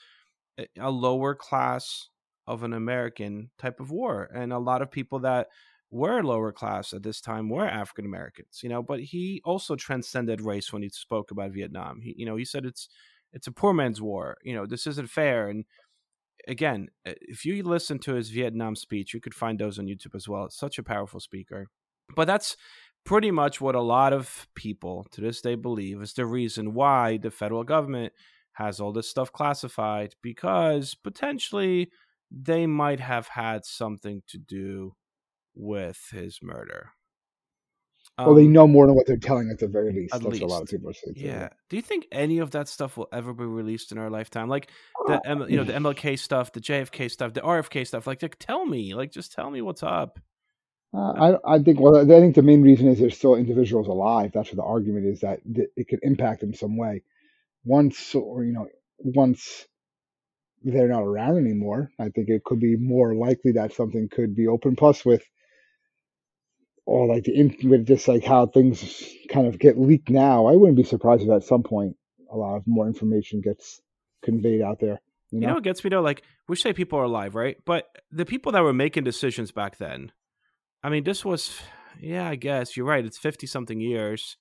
a- 0.58 0.90
lower 0.90 1.34
class 1.34 2.08
of 2.46 2.62
an 2.62 2.72
American 2.72 3.50
type 3.58 3.80
of 3.80 3.90
war. 3.90 4.30
And 4.34 4.52
a 4.52 4.58
lot 4.58 4.82
of 4.82 4.90
people 4.90 5.18
that 5.20 5.48
were 5.90 6.22
lower 6.22 6.52
class 6.52 6.92
at 6.92 7.02
this 7.02 7.20
time 7.20 7.48
were 7.48 7.66
African 7.66 8.04
Americans, 8.04 8.60
you 8.62 8.68
know, 8.68 8.82
but 8.82 9.00
he 9.00 9.40
also 9.44 9.76
transcended 9.76 10.40
race 10.40 10.72
when 10.72 10.82
he 10.82 10.88
spoke 10.88 11.30
about 11.30 11.52
Vietnam. 11.52 12.00
He, 12.00 12.14
you 12.16 12.26
know, 12.26 12.36
he 12.36 12.44
said 12.44 12.64
it's 12.64 12.88
it's 13.32 13.46
a 13.46 13.52
poor 13.52 13.72
man's 13.72 14.00
war. 14.00 14.38
You 14.42 14.54
know, 14.54 14.66
this 14.66 14.86
isn't 14.86 15.10
fair. 15.10 15.48
And 15.48 15.64
again, 16.48 16.88
if 17.04 17.44
you 17.44 17.62
listen 17.62 17.98
to 18.00 18.14
his 18.14 18.30
Vietnam 18.30 18.76
speech, 18.76 19.14
you 19.14 19.20
could 19.20 19.34
find 19.34 19.58
those 19.58 19.78
on 19.78 19.86
YouTube 19.86 20.14
as 20.14 20.28
well. 20.28 20.44
It's 20.44 20.56
such 20.58 20.78
a 20.78 20.82
powerful 20.82 21.20
speaker. 21.20 21.68
But 22.14 22.26
that's 22.26 22.56
pretty 23.04 23.30
much 23.30 23.60
what 23.60 23.74
a 23.74 23.80
lot 23.80 24.12
of 24.12 24.46
people 24.54 25.06
to 25.12 25.20
this 25.20 25.40
day 25.40 25.54
believe 25.54 26.00
is 26.02 26.12
the 26.12 26.26
reason 26.26 26.74
why 26.74 27.16
the 27.18 27.30
federal 27.30 27.64
government 27.64 28.12
has 28.52 28.80
all 28.80 28.92
this 28.92 29.08
stuff 29.08 29.30
classified 29.32 30.14
because 30.22 30.94
potentially 30.94 31.90
they 32.30 32.66
might 32.66 32.98
have 33.00 33.28
had 33.28 33.64
something 33.64 34.22
to 34.26 34.38
do 34.38 34.94
with 35.54 35.98
his 36.12 36.40
murder. 36.42 36.90
well, 38.18 38.34
they 38.34 38.46
Um, 38.46 38.52
know 38.52 38.66
more 38.66 38.86
than 38.86 38.96
what 38.96 39.06
they're 39.06 39.16
telling 39.18 39.50
at 39.50 39.58
the 39.58 39.68
very 39.68 39.92
least. 39.92 40.14
at 40.14 40.22
That's 40.22 40.40
what 40.40 40.42
a 40.42 40.46
lot 40.46 40.62
of 40.62 40.68
people 40.68 40.88
are 40.90 40.94
saying. 40.94 41.14
Yeah. 41.16 41.50
Do 41.68 41.76
you 41.76 41.82
think 41.82 42.06
any 42.10 42.38
of 42.38 42.50
that 42.52 42.66
stuff 42.68 42.96
will 42.96 43.08
ever 43.12 43.34
be 43.34 43.44
released 43.44 43.92
in 43.92 43.98
our 43.98 44.08
lifetime? 44.10 44.48
Like 44.48 44.70
the 45.06 45.20
M- 45.26 45.46
you 45.48 45.56
know 45.56 45.64
the 45.64 45.74
MLK 45.74 46.18
stuff, 46.18 46.50
the 46.52 46.60
JFK 46.60 47.10
stuff, 47.10 47.34
the 47.34 47.42
RFK 47.42 47.86
stuff. 47.86 48.06
Like, 48.06 48.22
like 48.22 48.36
tell 48.38 48.64
me, 48.64 48.94
like 48.94 49.12
just 49.12 49.32
tell 49.32 49.50
me 49.50 49.60
what's 49.60 49.82
up. 49.82 50.18
Uh, 50.96 51.36
I, 51.44 51.56
I 51.56 51.58
think. 51.58 51.78
Well, 51.78 51.96
I 51.98 52.06
think 52.06 52.34
the 52.34 52.42
main 52.42 52.62
reason 52.62 52.88
is 52.88 52.98
there's 52.98 53.16
still 53.16 53.34
individuals 53.34 53.86
alive. 53.86 54.30
That's 54.32 54.48
what 54.48 54.56
the 54.56 54.62
argument 54.62 55.06
is 55.06 55.20
that 55.20 55.40
th- 55.44 55.68
it 55.76 55.88
could 55.88 56.00
impact 56.02 56.42
in 56.42 56.54
some 56.54 56.76
way. 56.76 57.02
Once, 57.64 58.14
or 58.14 58.44
you 58.44 58.52
know, 58.52 58.68
once 58.98 59.66
they're 60.62 60.88
not 60.88 61.02
around 61.02 61.36
anymore, 61.36 61.90
I 61.98 62.08
think 62.08 62.28
it 62.28 62.44
could 62.44 62.60
be 62.60 62.76
more 62.76 63.14
likely 63.14 63.52
that 63.52 63.74
something 63.74 64.08
could 64.08 64.34
be 64.34 64.46
open. 64.46 64.74
Plus, 64.74 65.04
with 65.04 65.22
all 66.86 67.08
like 67.08 67.24
the 67.24 67.34
in- 67.38 67.68
with 67.68 67.86
just 67.86 68.08
like 68.08 68.24
how 68.24 68.46
things 68.46 69.04
kind 69.28 69.46
of 69.46 69.58
get 69.58 69.78
leaked 69.78 70.08
now, 70.08 70.46
I 70.46 70.52
wouldn't 70.52 70.78
be 70.78 70.84
surprised 70.84 71.22
if 71.22 71.30
at 71.30 71.44
some 71.44 71.62
point 71.62 71.96
a 72.32 72.36
lot 72.36 72.56
of 72.56 72.62
more 72.66 72.86
information 72.86 73.42
gets 73.42 73.82
conveyed 74.22 74.62
out 74.62 74.80
there. 74.80 75.00
You 75.30 75.38
You 75.38 75.40
know, 75.40 75.46
know 75.48 75.54
what 75.54 75.64
gets 75.64 75.84
me 75.84 75.90
though? 75.90 76.00
Like 76.00 76.22
we 76.48 76.56
say 76.56 76.72
people 76.72 76.98
are 76.98 77.04
alive, 77.04 77.34
right? 77.34 77.58
But 77.66 77.86
the 78.10 78.24
people 78.24 78.52
that 78.52 78.62
were 78.62 78.72
making 78.72 79.04
decisions 79.04 79.52
back 79.52 79.76
then, 79.76 80.12
I 80.82 80.88
mean, 80.88 81.04
this 81.04 81.24
was, 81.24 81.58
yeah, 82.00 82.28
I 82.28 82.36
guess 82.36 82.76
you're 82.76 82.86
right. 82.86 83.04
It's 83.04 83.18
fifty 83.18 83.46
something 83.46 83.80
years, 83.80 84.36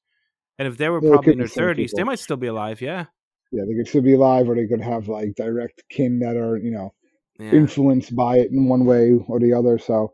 and 0.57 0.67
if 0.67 0.77
they 0.77 0.89
were 0.89 1.01
probably 1.01 1.33
in 1.33 1.39
their 1.39 1.47
thirties, 1.47 1.93
they 1.95 2.03
might 2.03 2.19
still 2.19 2.38
be 2.38 2.47
alive. 2.47 2.81
Yeah, 2.81 3.05
yeah, 3.51 3.63
they 3.67 3.75
could 3.75 3.88
still 3.88 4.01
be 4.01 4.13
alive, 4.13 4.49
or 4.49 4.55
they 4.55 4.67
could 4.67 4.81
have 4.81 5.07
like 5.07 5.36
direct 5.36 5.83
kin 5.89 6.19
that 6.19 6.36
are 6.36 6.57
you 6.57 6.71
know 6.71 6.93
yeah, 7.39 7.51
influenced 7.51 8.15
by 8.15 8.38
it 8.38 8.51
in 8.51 8.67
one 8.67 8.86
way 8.86 9.13
or 9.27 9.39
the 9.39 9.53
other. 9.53 9.77
So, 9.79 10.13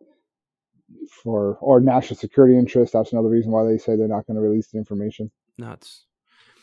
for 1.24 1.57
or 1.61 1.80
national 1.80 2.17
security 2.17 2.57
interest, 2.57 2.93
that's 2.93 3.11
another 3.13 3.30
reason 3.30 3.51
why 3.51 3.63
they 3.63 3.78
say 3.78 3.95
they're 3.95 4.07
not 4.07 4.28
going 4.28 4.36
to 4.36 4.41
release 4.41 4.67
the 4.67 4.78
information. 4.78 5.32
nuts. 5.57 6.05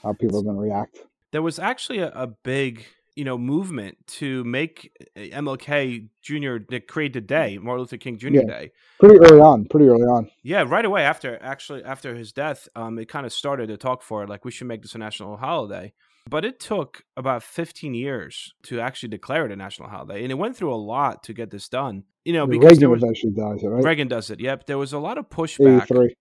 How 0.02 0.12
people 0.12 0.38
are 0.38 0.44
going 0.44 0.54
to 0.54 0.62
react. 0.62 0.98
There 1.32 1.42
was 1.42 1.58
actually 1.58 1.98
a, 1.98 2.10
a 2.10 2.28
big 2.28 2.86
you 3.18 3.24
know 3.24 3.36
movement 3.36 3.98
to 4.06 4.44
make 4.44 4.92
uh, 5.16 5.20
MLK 5.20 6.08
Jr. 6.22 6.58
to 6.70 6.78
create 6.78 7.12
the 7.12 7.20
day, 7.20 7.58
Martin 7.58 7.80
Luther 7.80 7.96
King 7.96 8.16
Jr. 8.16 8.28
Yeah. 8.28 8.42
Day. 8.44 8.70
Pretty 9.00 9.18
early 9.18 9.40
on. 9.40 9.64
Pretty 9.64 9.88
early 9.88 10.04
on. 10.04 10.30
Yeah, 10.44 10.64
right 10.66 10.84
away 10.84 11.02
after 11.02 11.36
actually 11.42 11.82
after 11.82 12.14
his 12.14 12.32
death, 12.32 12.68
um, 12.76 12.96
it 12.96 13.08
kind 13.08 13.26
of 13.26 13.32
started 13.32 13.66
to 13.66 13.76
talk 13.76 14.02
for 14.02 14.22
it, 14.22 14.28
like 14.28 14.44
we 14.44 14.52
should 14.52 14.68
make 14.68 14.82
this 14.82 14.94
a 14.94 14.98
national 14.98 15.36
holiday. 15.36 15.92
But 16.30 16.44
it 16.44 16.60
took 16.60 17.04
about 17.16 17.42
15 17.42 17.94
years 17.94 18.52
to 18.64 18.80
actually 18.80 19.08
declare 19.08 19.46
it 19.46 19.50
a 19.50 19.56
national 19.56 19.88
holiday, 19.88 20.22
and 20.22 20.30
it 20.30 20.36
went 20.36 20.56
through 20.56 20.72
a 20.72 20.76
lot 20.76 21.24
to 21.24 21.32
get 21.32 21.50
this 21.50 21.68
done. 21.68 22.04
You 22.24 22.34
know, 22.34 22.46
because 22.46 22.72
Reagan 22.72 22.80
there 22.80 22.90
was, 22.90 23.02
actually 23.02 23.32
does 23.32 23.62
it, 23.64 23.66
right? 23.66 23.82
Reagan 23.82 24.06
does 24.06 24.30
it. 24.30 24.38
Yep, 24.38 24.66
there 24.66 24.78
was 24.78 24.92
a 24.92 24.98
lot 24.98 25.18
of 25.18 25.28
pushback. 25.28 25.84
83. 25.84 26.14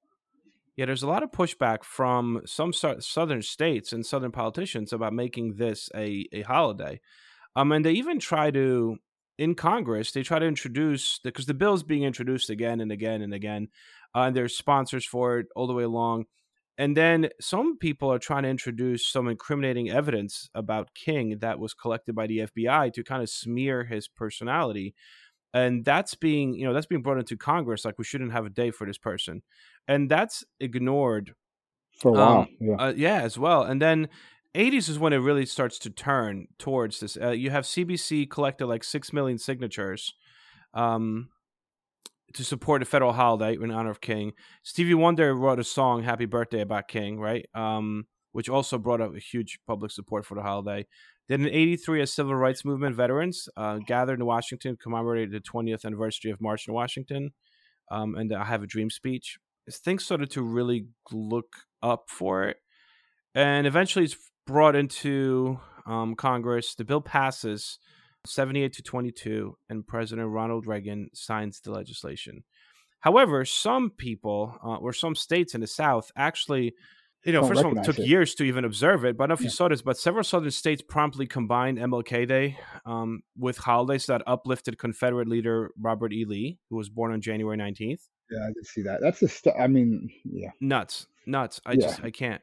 Yeah, 0.77 0.85
there's 0.85 1.03
a 1.03 1.07
lot 1.07 1.23
of 1.23 1.31
pushback 1.31 1.83
from 1.83 2.41
some 2.45 2.71
southern 2.71 3.41
states 3.41 3.91
and 3.93 4.05
southern 4.05 4.31
politicians 4.31 4.93
about 4.93 5.11
making 5.11 5.55
this 5.55 5.89
a, 5.95 6.27
a 6.31 6.43
holiday. 6.43 7.01
Um, 7.55 7.71
and 7.71 7.83
they 7.83 7.93
even 7.93 8.19
try 8.19 8.51
to, 8.51 8.97
in 9.39 9.55
Congress, 9.55 10.11
they 10.11 10.21
try 10.21 10.37
to 10.37 10.45
introduce, 10.45 11.19
because 11.23 11.47
the 11.47 11.55
bill 11.55 11.73
is 11.73 11.81
being 11.81 12.03
introduced 12.03 12.51
again 12.51 12.79
and 12.79 12.91
again 12.91 13.23
and 13.23 13.33
again, 13.33 13.69
uh, 14.15 14.21
and 14.21 14.35
there's 14.35 14.55
sponsors 14.55 15.03
for 15.03 15.39
it 15.39 15.47
all 15.55 15.65
the 15.65 15.73
way 15.73 15.83
along. 15.83 16.25
And 16.77 16.95
then 16.95 17.29
some 17.41 17.79
people 17.79 18.13
are 18.13 18.19
trying 18.19 18.43
to 18.43 18.49
introduce 18.49 19.07
some 19.07 19.27
incriminating 19.27 19.89
evidence 19.89 20.47
about 20.53 20.93
King 20.93 21.39
that 21.39 21.57
was 21.57 21.73
collected 21.73 22.13
by 22.13 22.27
the 22.27 22.39
FBI 22.39 22.93
to 22.93 23.03
kind 23.03 23.23
of 23.23 23.31
smear 23.31 23.85
his 23.85 24.07
personality. 24.07 24.93
And 25.53 25.83
that's 25.85 26.13
being, 26.15 26.53
you 26.53 26.65
know, 26.65 26.73
that's 26.73 26.85
being 26.85 27.01
brought 27.01 27.17
into 27.17 27.37
Congress 27.37 27.85
like 27.85 27.97
we 27.97 28.03
shouldn't 28.03 28.31
have 28.31 28.45
a 28.45 28.49
day 28.49 28.71
for 28.71 28.85
this 28.85 28.97
person. 28.97 29.41
And 29.87 30.09
that's 30.09 30.43
ignored 30.59 31.33
For 31.97 32.09
a 32.09 32.11
while. 32.13 32.37
um, 32.39 32.47
yeah. 32.59 32.75
uh, 32.75 32.93
yeah, 32.95 33.21
as 33.21 33.37
well. 33.37 33.63
And 33.63 33.81
then 33.81 34.09
80s 34.55 34.89
is 34.89 34.99
when 34.99 35.13
it 35.13 35.17
really 35.17 35.45
starts 35.45 35.79
to 35.79 35.89
turn 35.89 36.47
towards 36.57 36.99
this. 36.99 37.17
Uh, 37.21 37.29
you 37.29 37.49
have 37.49 37.63
CBC 37.63 38.29
collected 38.29 38.67
like 38.67 38.83
6 38.83 39.13
million 39.13 39.37
signatures 39.37 40.13
um, 40.73 41.29
to 42.33 42.43
support 42.43 42.81
a 42.81 42.85
federal 42.85 43.13
holiday 43.13 43.55
in 43.55 43.71
honor 43.71 43.89
of 43.89 44.01
King. 44.01 44.33
Stevie 44.63 44.93
Wonder 44.93 45.33
wrote 45.33 45.59
a 45.59 45.63
song, 45.63 46.03
Happy 46.03 46.25
Birthday, 46.25 46.61
about 46.61 46.87
King, 46.87 47.19
right? 47.19 47.47
Um, 47.53 48.05
which 48.31 48.49
also 48.49 48.77
brought 48.77 49.01
up 49.01 49.15
a 49.15 49.19
huge 49.19 49.59
public 49.65 49.91
support 49.91 50.25
for 50.25 50.35
the 50.35 50.43
holiday. 50.43 50.85
Then 51.29 51.41
in 51.41 51.47
83, 51.47 52.01
a 52.01 52.07
civil 52.07 52.35
rights 52.35 52.63
movement 52.63 52.95
veterans 52.95 53.49
uh, 53.57 53.79
gathered 53.85 54.19
in 54.19 54.25
Washington, 54.25 54.77
commemorated 54.81 55.31
the 55.31 55.41
20th 55.41 55.83
anniversary 55.83 56.31
of 56.31 56.39
March 56.39 56.67
in 56.67 56.73
Washington 56.73 57.31
um, 57.91 58.15
and 58.15 58.33
I 58.33 58.45
Have 58.45 58.63
a 58.63 58.67
Dream 58.67 58.89
speech. 58.89 59.37
Things 59.69 60.05
started 60.05 60.31
to 60.31 60.41
really 60.41 60.87
look 61.11 61.55
up 61.81 62.05
for 62.09 62.43
it. 62.43 62.57
And 63.35 63.67
eventually 63.67 64.05
it's 64.05 64.17
brought 64.45 64.75
into 64.75 65.59
um, 65.85 66.15
Congress. 66.15 66.75
The 66.75 66.85
bill 66.85 67.01
passes 67.01 67.79
78 68.25 68.73
to 68.73 68.83
22, 68.83 69.57
and 69.69 69.87
President 69.87 70.29
Ronald 70.29 70.67
Reagan 70.67 71.09
signs 71.13 71.59
the 71.59 71.71
legislation. 71.71 72.43
However, 73.01 73.45
some 73.45 73.91
people 73.91 74.57
uh, 74.63 74.75
or 74.77 74.91
some 74.91 75.15
states 75.15 75.53
in 75.53 75.61
the 75.61 75.67
South 75.67 76.11
actually, 76.17 76.73
you 77.27 77.33
know, 77.33 77.45
first 77.45 77.59
of 77.59 77.65
all, 77.67 77.77
it 77.77 77.83
took 77.83 77.99
it. 77.99 78.07
years 78.07 78.33
to 78.35 78.43
even 78.45 78.65
observe 78.65 79.05
it. 79.05 79.17
But 79.17 79.25
I 79.25 79.27
don't 79.27 79.29
know 79.29 79.41
if 79.41 79.43
you 79.43 79.49
saw 79.49 79.67
this, 79.67 79.81
but 79.81 79.97
several 79.97 80.23
southern 80.23 80.49
states 80.51 80.81
promptly 80.81 81.27
combined 81.27 81.77
MLK 81.77 82.27
Day 82.27 82.57
um, 82.85 83.21
with 83.37 83.57
holidays 83.57 84.05
that 84.07 84.23
uplifted 84.25 84.77
Confederate 84.79 85.27
leader 85.27 85.71
Robert 85.79 86.13
E. 86.13 86.25
Lee, 86.25 86.57
who 86.69 86.77
was 86.77 86.89
born 86.89 87.11
on 87.11 87.21
January 87.21 87.57
19th. 87.57 87.99
Yeah, 88.31 88.39
I 88.43 88.47
did 88.53 88.65
see 88.65 88.81
that. 88.83 89.01
That's 89.01 89.19
the 89.19 89.27
stuff. 89.27 89.55
I 89.59 89.67
mean, 89.67 90.09
yeah. 90.23 90.49
nuts 90.59 91.05
nuts 91.27 91.59
i 91.65 91.73
Yeah. 91.73 91.81
just 91.81 92.03
i 92.03 92.09
can't 92.09 92.41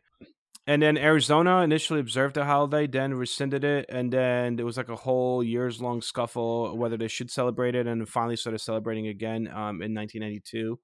and 0.66 0.82
then 0.82 0.96
arizona 0.98 1.62
initially 1.62 2.00
observed 2.00 2.34
the 2.36 2.44
holiday 2.44 2.86
then 2.86 3.14
rescinded 3.14 3.64
it 3.64 3.86
and 3.88 4.12
then 4.12 4.56
there 4.56 4.66
was 4.66 4.76
like 4.76 4.90
a 4.90 4.96
whole 4.96 5.42
years 5.42 5.80
long 5.80 6.02
scuffle 6.02 6.76
whether 6.76 6.96
they 6.96 7.08
should 7.08 7.30
celebrate 7.30 7.74
it 7.74 7.86
and 7.86 8.06
finally 8.08 8.36
started 8.36 8.58
celebrating 8.58 9.06
again 9.08 9.48
um, 9.48 9.80
in 9.82 9.94
1992 9.94 10.78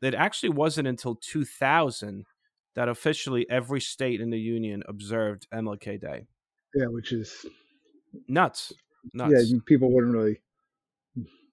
it 0.00 0.14
actually 0.14 0.48
wasn't 0.48 0.88
until 0.88 1.16
2000 1.16 2.24
that 2.78 2.88
officially 2.88 3.44
every 3.50 3.80
state 3.80 4.20
in 4.20 4.30
the 4.30 4.38
union 4.38 4.82
observed 4.88 5.48
mlk 5.52 6.00
day 6.00 6.26
Yeah, 6.74 6.86
which 6.86 7.12
is, 7.12 7.44
nuts 8.28 8.72
nuts 9.12 9.50
yeah, 9.50 9.58
people 9.66 9.90
wouldn't 9.90 10.14
really 10.14 10.40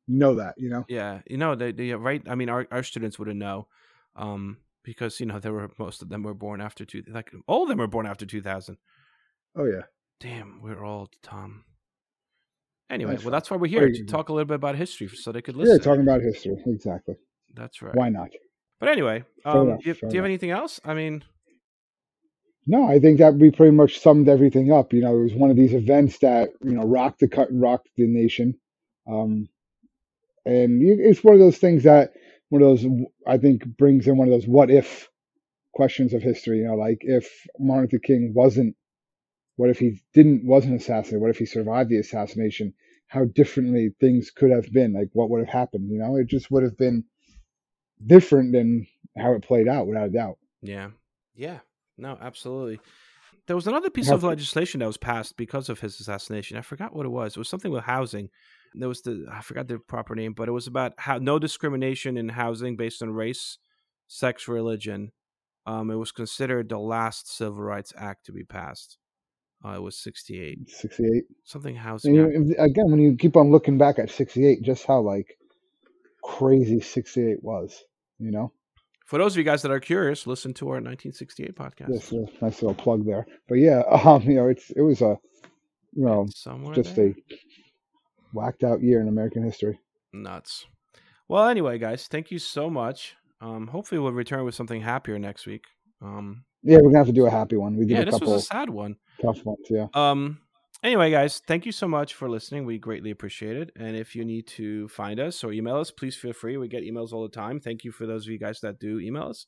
know 0.07 0.36
that, 0.36 0.53
you 0.57 0.69
know? 0.69 0.86
Yeah, 0.88 1.21
you 1.26 1.38
know, 1.38 1.55
they, 1.55 1.71
they 1.71 1.91
right. 1.93 2.21
I 2.28 2.36
mean, 2.36 2.49
our, 2.49 2.67
our 2.71 2.84
students 2.84 3.17
wouldn't 3.17 3.39
know, 3.39 3.67
um, 4.15 4.57
because 4.84 5.19
you 5.19 5.26
know 5.26 5.39
they 5.39 5.49
were 5.49 5.71
most 5.80 6.01
of 6.01 6.09
them 6.09 6.23
were 6.23 6.34
born 6.34 6.61
after 6.61 6.86
two. 6.86 7.03
Like 7.07 7.32
all 7.47 7.63
of 7.63 7.69
them 7.69 7.80
were 7.80 7.88
born 7.88 8.05
after 8.05 8.26
two 8.26 8.41
thousand. 8.41 8.78
Oh, 9.55 9.65
yeah. 9.65 9.84
Damn, 10.19 10.59
we're 10.61 10.84
old, 10.84 11.09
Tom. 11.23 11.63
Anyway, 12.89 13.13
That's 13.13 13.23
well, 13.23 13.32
that's 13.32 13.49
why 13.49 13.57
we're 13.57 13.67
here 13.67 13.89
to 13.89 14.05
talk 14.05 14.30
a 14.30 14.34
little 14.34 14.45
bit 14.45 14.55
about 14.55 14.76
history, 14.76 15.07
so 15.07 15.32
they 15.32 15.41
could 15.41 15.55
listen. 15.55 15.78
Yeah, 15.78 15.84
talking 15.84 16.03
about 16.03 16.21
history. 16.21 16.55
Exactly. 16.67 17.15
that's 17.53 17.82
right. 17.82 17.95
Why 17.95 18.09
not? 18.09 18.30
But 18.80 18.89
anyway, 18.89 19.23
um, 19.45 19.69
enough, 19.69 19.86
you, 19.86 19.93
do 19.93 20.07
you 20.11 20.17
have 20.17 20.26
anything 20.26 20.51
else? 20.51 20.80
I 20.84 20.93
mean, 20.93 21.23
No, 22.67 22.88
I 22.88 22.99
think 22.99 23.19
that 23.19 23.36
we 23.36 23.51
pretty 23.51 23.71
much 23.76 23.99
summed 23.99 24.28
everything 24.28 24.71
up. 24.71 24.93
You 24.93 25.01
know, 25.01 25.17
it 25.17 25.23
was 25.23 25.34
one 25.34 25.49
of 25.51 25.55
these 25.55 25.73
events 25.73 26.19
that 26.19 26.49
you 26.63 26.71
know 26.73 26.84
rocked 26.84 27.19
the 27.19 27.28
cut, 27.28 27.47
rocked 27.51 27.89
the 27.95 28.07
nation, 28.07 28.55
um, 29.07 29.47
and 30.45 30.82
it's 30.84 31.23
one 31.23 31.34
of 31.36 31.39
those 31.39 31.57
things 31.57 31.84
that 31.84 32.13
one 32.49 32.61
of 32.61 32.67
those 32.67 32.86
I 33.28 33.38
think 33.38 33.65
brings 33.78 34.07
in 34.07 34.17
one 34.17 34.28
of 34.28 34.34
those 34.34 34.47
what 34.47 34.69
if 34.71 35.09
questions 35.73 36.13
of 36.13 36.21
history. 36.21 36.59
You 36.59 36.67
know, 36.67 36.76
like 36.76 36.99
if 37.01 37.30
Martin 37.59 37.89
Luther 37.91 37.99
King 37.99 38.34
wasn't, 38.36 38.76
what 39.57 39.69
if 39.69 39.80
he 39.80 40.01
didn't 40.13 40.45
wasn't 40.45 40.80
assassinated? 40.80 41.21
What 41.21 41.32
if 41.32 41.38
he 41.38 41.45
survived 41.45 41.89
the 41.89 41.99
assassination? 41.99 42.73
How 43.07 43.26
differently 43.26 43.93
things 43.99 44.32
could 44.32 44.51
have 44.51 44.71
been? 44.73 44.93
Like 44.93 45.09
what 45.13 45.30
would 45.30 45.45
have 45.45 45.53
happened? 45.53 45.91
You 45.91 45.99
know, 45.99 46.15
it 46.15 46.28
just 46.28 46.49
would 46.51 46.63
have 46.63 46.78
been 46.78 47.05
different 48.03 48.51
than 48.53 48.87
how 49.17 49.33
it 49.33 49.43
played 49.43 49.67
out, 49.67 49.87
without 49.87 50.07
a 50.07 50.11
doubt. 50.11 50.37
yeah, 50.61 50.89
yeah, 51.35 51.59
no, 51.97 52.17
absolutely. 52.21 52.79
There 53.47 53.55
was 53.55 53.67
another 53.67 53.89
piece 53.91 54.07
How- 54.09 54.15
of 54.15 54.23
legislation 54.23 54.79
that 54.79 54.87
was 54.87 54.97
passed 54.97 55.37
because 55.37 55.69
of 55.69 55.79
his 55.79 55.99
assassination. 55.99 56.57
I 56.57 56.61
forgot 56.61 56.95
what 56.95 57.05
it 57.05 57.09
was. 57.09 57.35
It 57.35 57.39
was 57.39 57.49
something 57.49 57.71
with 57.71 57.83
housing. 57.83 58.29
There 58.73 58.89
was 58.89 59.01
the 59.03 59.27
I 59.31 59.41
forgot 59.41 59.67
the 59.67 59.77
proper 59.77 60.15
name, 60.15 60.33
but 60.33 60.47
it 60.49 60.51
was 60.51 60.65
about 60.67 60.93
how 60.97 61.19
no 61.19 61.37
discrimination 61.39 62.17
in 62.17 62.29
housing 62.29 62.75
based 62.75 63.01
on 63.03 63.11
race, 63.11 63.57
sex, 64.07 64.47
religion. 64.47 65.11
Um, 65.67 65.89
it 65.91 65.95
was 65.95 66.11
considered 66.11 66.69
the 66.69 66.79
last 66.79 67.33
civil 67.33 67.61
rights 67.63 67.93
act 67.97 68.25
to 68.25 68.31
be 68.31 68.43
passed. 68.43 68.97
Uh, 69.63 69.75
it 69.75 69.81
was 69.81 69.97
sixty 69.97 70.41
eight. 70.41 70.67
Sixty-eight. 70.69 71.23
Something 71.43 71.75
housing. 71.75 72.15
you, 72.15 72.25
again, 72.57 72.89
when 72.91 72.99
you 72.99 73.15
keep 73.15 73.37
on 73.37 73.49
looking 73.51 73.77
back 73.77 73.97
at 73.99 74.09
68, 74.09 74.61
just 74.63 74.85
how 74.85 74.99
like 75.01 75.37
crazy 76.26 76.80
68 76.82 77.43
was, 77.43 77.84
you 78.19 78.32
know? 78.32 78.51
For 79.05 79.19
those 79.19 79.34
of 79.34 79.38
you 79.38 79.43
guys 79.43 79.61
that 79.61 79.71
are 79.71 79.80
curious, 79.80 80.26
listen 80.26 80.53
to 80.55 80.65
our 80.69 80.82
1968 80.82 81.55
podcast. 81.55 82.11
A 82.11 82.43
nice 82.43 82.61
little 82.61 82.73
plug 82.73 83.05
there. 83.05 83.26
But 83.47 83.55
yeah, 83.55 83.82
um, 84.03 84.23
you 84.23 84.36
know, 84.36 84.47
it's 84.47 84.71
it 84.71 84.82
was 84.82 85.01
a, 85.01 85.17
you 85.93 86.05
know, 86.05 86.26
somewhere 86.34 86.73
just 86.73 86.95
there. 86.95 87.09
a 87.09 87.15
whacked 88.34 88.63
out 88.63 88.82
year 88.82 89.01
in 89.01 89.07
American 89.07 89.43
history. 89.43 89.80
nuts. 90.11 90.65
Well, 91.28 91.47
anyway, 91.47 91.78
guys, 91.78 92.07
thank 92.07 92.32
you 92.32 92.39
so 92.39 92.69
much. 92.69 93.15
Um, 93.41 93.67
hopefully, 93.67 93.99
we'll 93.99 94.11
return 94.11 94.43
with 94.43 94.55
something 94.55 94.82
happier 94.82 95.19
next 95.19 95.45
week. 95.45 95.65
Um, 96.01 96.43
Yeah, 96.63 96.78
we're 96.78 96.89
gonna 96.89 96.97
have 96.99 97.07
to 97.07 97.13
do 97.13 97.26
a 97.28 97.30
happy 97.32 97.57
one. 97.57 97.76
We 97.78 97.86
did 97.86 97.93
yeah, 97.95 98.01
a 98.01 98.05
this 98.05 98.15
couple 98.15 98.34
was 98.34 98.43
a 98.43 98.45
sad 98.45 98.69
one. 98.69 98.95
tough 99.21 99.43
ones. 99.45 99.65
Yeah. 99.69 99.88
Um, 99.93 100.39
anyway, 100.86 101.11
guys, 101.11 101.41
thank 101.45 101.65
you 101.65 101.71
so 101.71 101.88
much 101.88 102.13
for 102.13 102.29
listening. 102.29 102.65
We 102.65 102.77
greatly 102.77 103.09
appreciate 103.11 103.57
it. 103.57 103.71
And 103.75 103.97
if 103.97 104.15
you 104.15 104.23
need 104.23 104.45
to 104.47 104.88
find 104.88 105.19
us 105.19 105.43
or 105.43 105.51
email 105.51 105.77
us, 105.77 105.89
please 105.91 106.15
feel 106.15 106.33
free. 106.33 106.57
We 106.57 106.67
get 106.67 106.83
emails 106.83 107.11
all 107.11 107.23
the 107.23 107.29
time. 107.29 107.59
Thank 107.59 107.83
you 107.83 107.91
for 107.91 108.05
those 108.05 108.25
of 108.25 108.31
you 108.31 108.38
guys 108.39 108.59
that 108.61 108.79
do 108.79 108.99
email 108.99 109.23
us. 109.23 109.47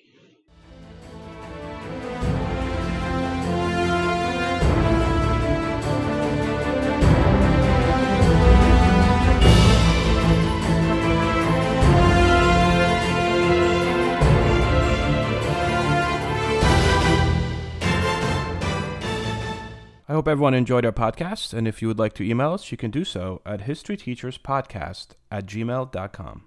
I 20.07 20.13
hope 20.13 20.29
everyone 20.29 20.53
enjoyed 20.53 20.85
our 20.85 20.93
podcast, 20.93 21.55
and 21.55 21.67
if 21.67 21.81
you 21.81 21.89
would 21.89 21.99
like 21.99 22.13
to 22.15 22.23
email 22.23 22.53
us, 22.53 22.71
you 22.71 22.77
can 22.77 22.91
do 22.91 23.07
so 23.07 23.41
at 23.47 23.61
historyteacherspodcast 23.61 25.07
at 25.31 25.47
gmail.com. 25.47 26.43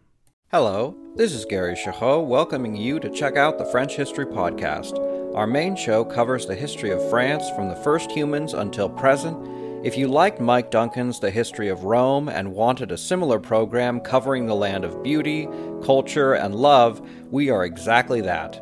Hello, 0.51 0.95
this 1.15 1.33
is 1.33 1.43
Gary 1.43 1.73
Chahot 1.73 2.27
welcoming 2.27 2.75
you 2.75 2.99
to 2.99 3.09
check 3.09 3.35
out 3.35 3.57
the 3.57 3.65
French 3.65 3.95
History 3.95 4.27
Podcast. 4.27 4.95
Our 5.35 5.47
main 5.47 5.75
show 5.75 6.05
covers 6.05 6.45
the 6.45 6.53
history 6.53 6.91
of 6.91 7.09
France 7.09 7.49
from 7.55 7.67
the 7.67 7.75
first 7.77 8.11
humans 8.11 8.53
until 8.53 8.89
present. 8.89 9.35
If 9.83 9.97
you 9.97 10.07
liked 10.07 10.39
Mike 10.39 10.69
Duncan's 10.69 11.19
The 11.19 11.31
History 11.31 11.69
of 11.69 11.83
Rome 11.83 12.29
and 12.29 12.53
wanted 12.53 12.91
a 12.91 12.97
similar 12.97 13.39
program 13.39 14.01
covering 14.01 14.45
the 14.45 14.55
land 14.55 14.85
of 14.85 15.01
beauty, 15.01 15.47
culture, 15.83 16.35
and 16.35 16.53
love, 16.53 17.01
we 17.31 17.49
are 17.49 17.65
exactly 17.65 18.21
that. 18.21 18.61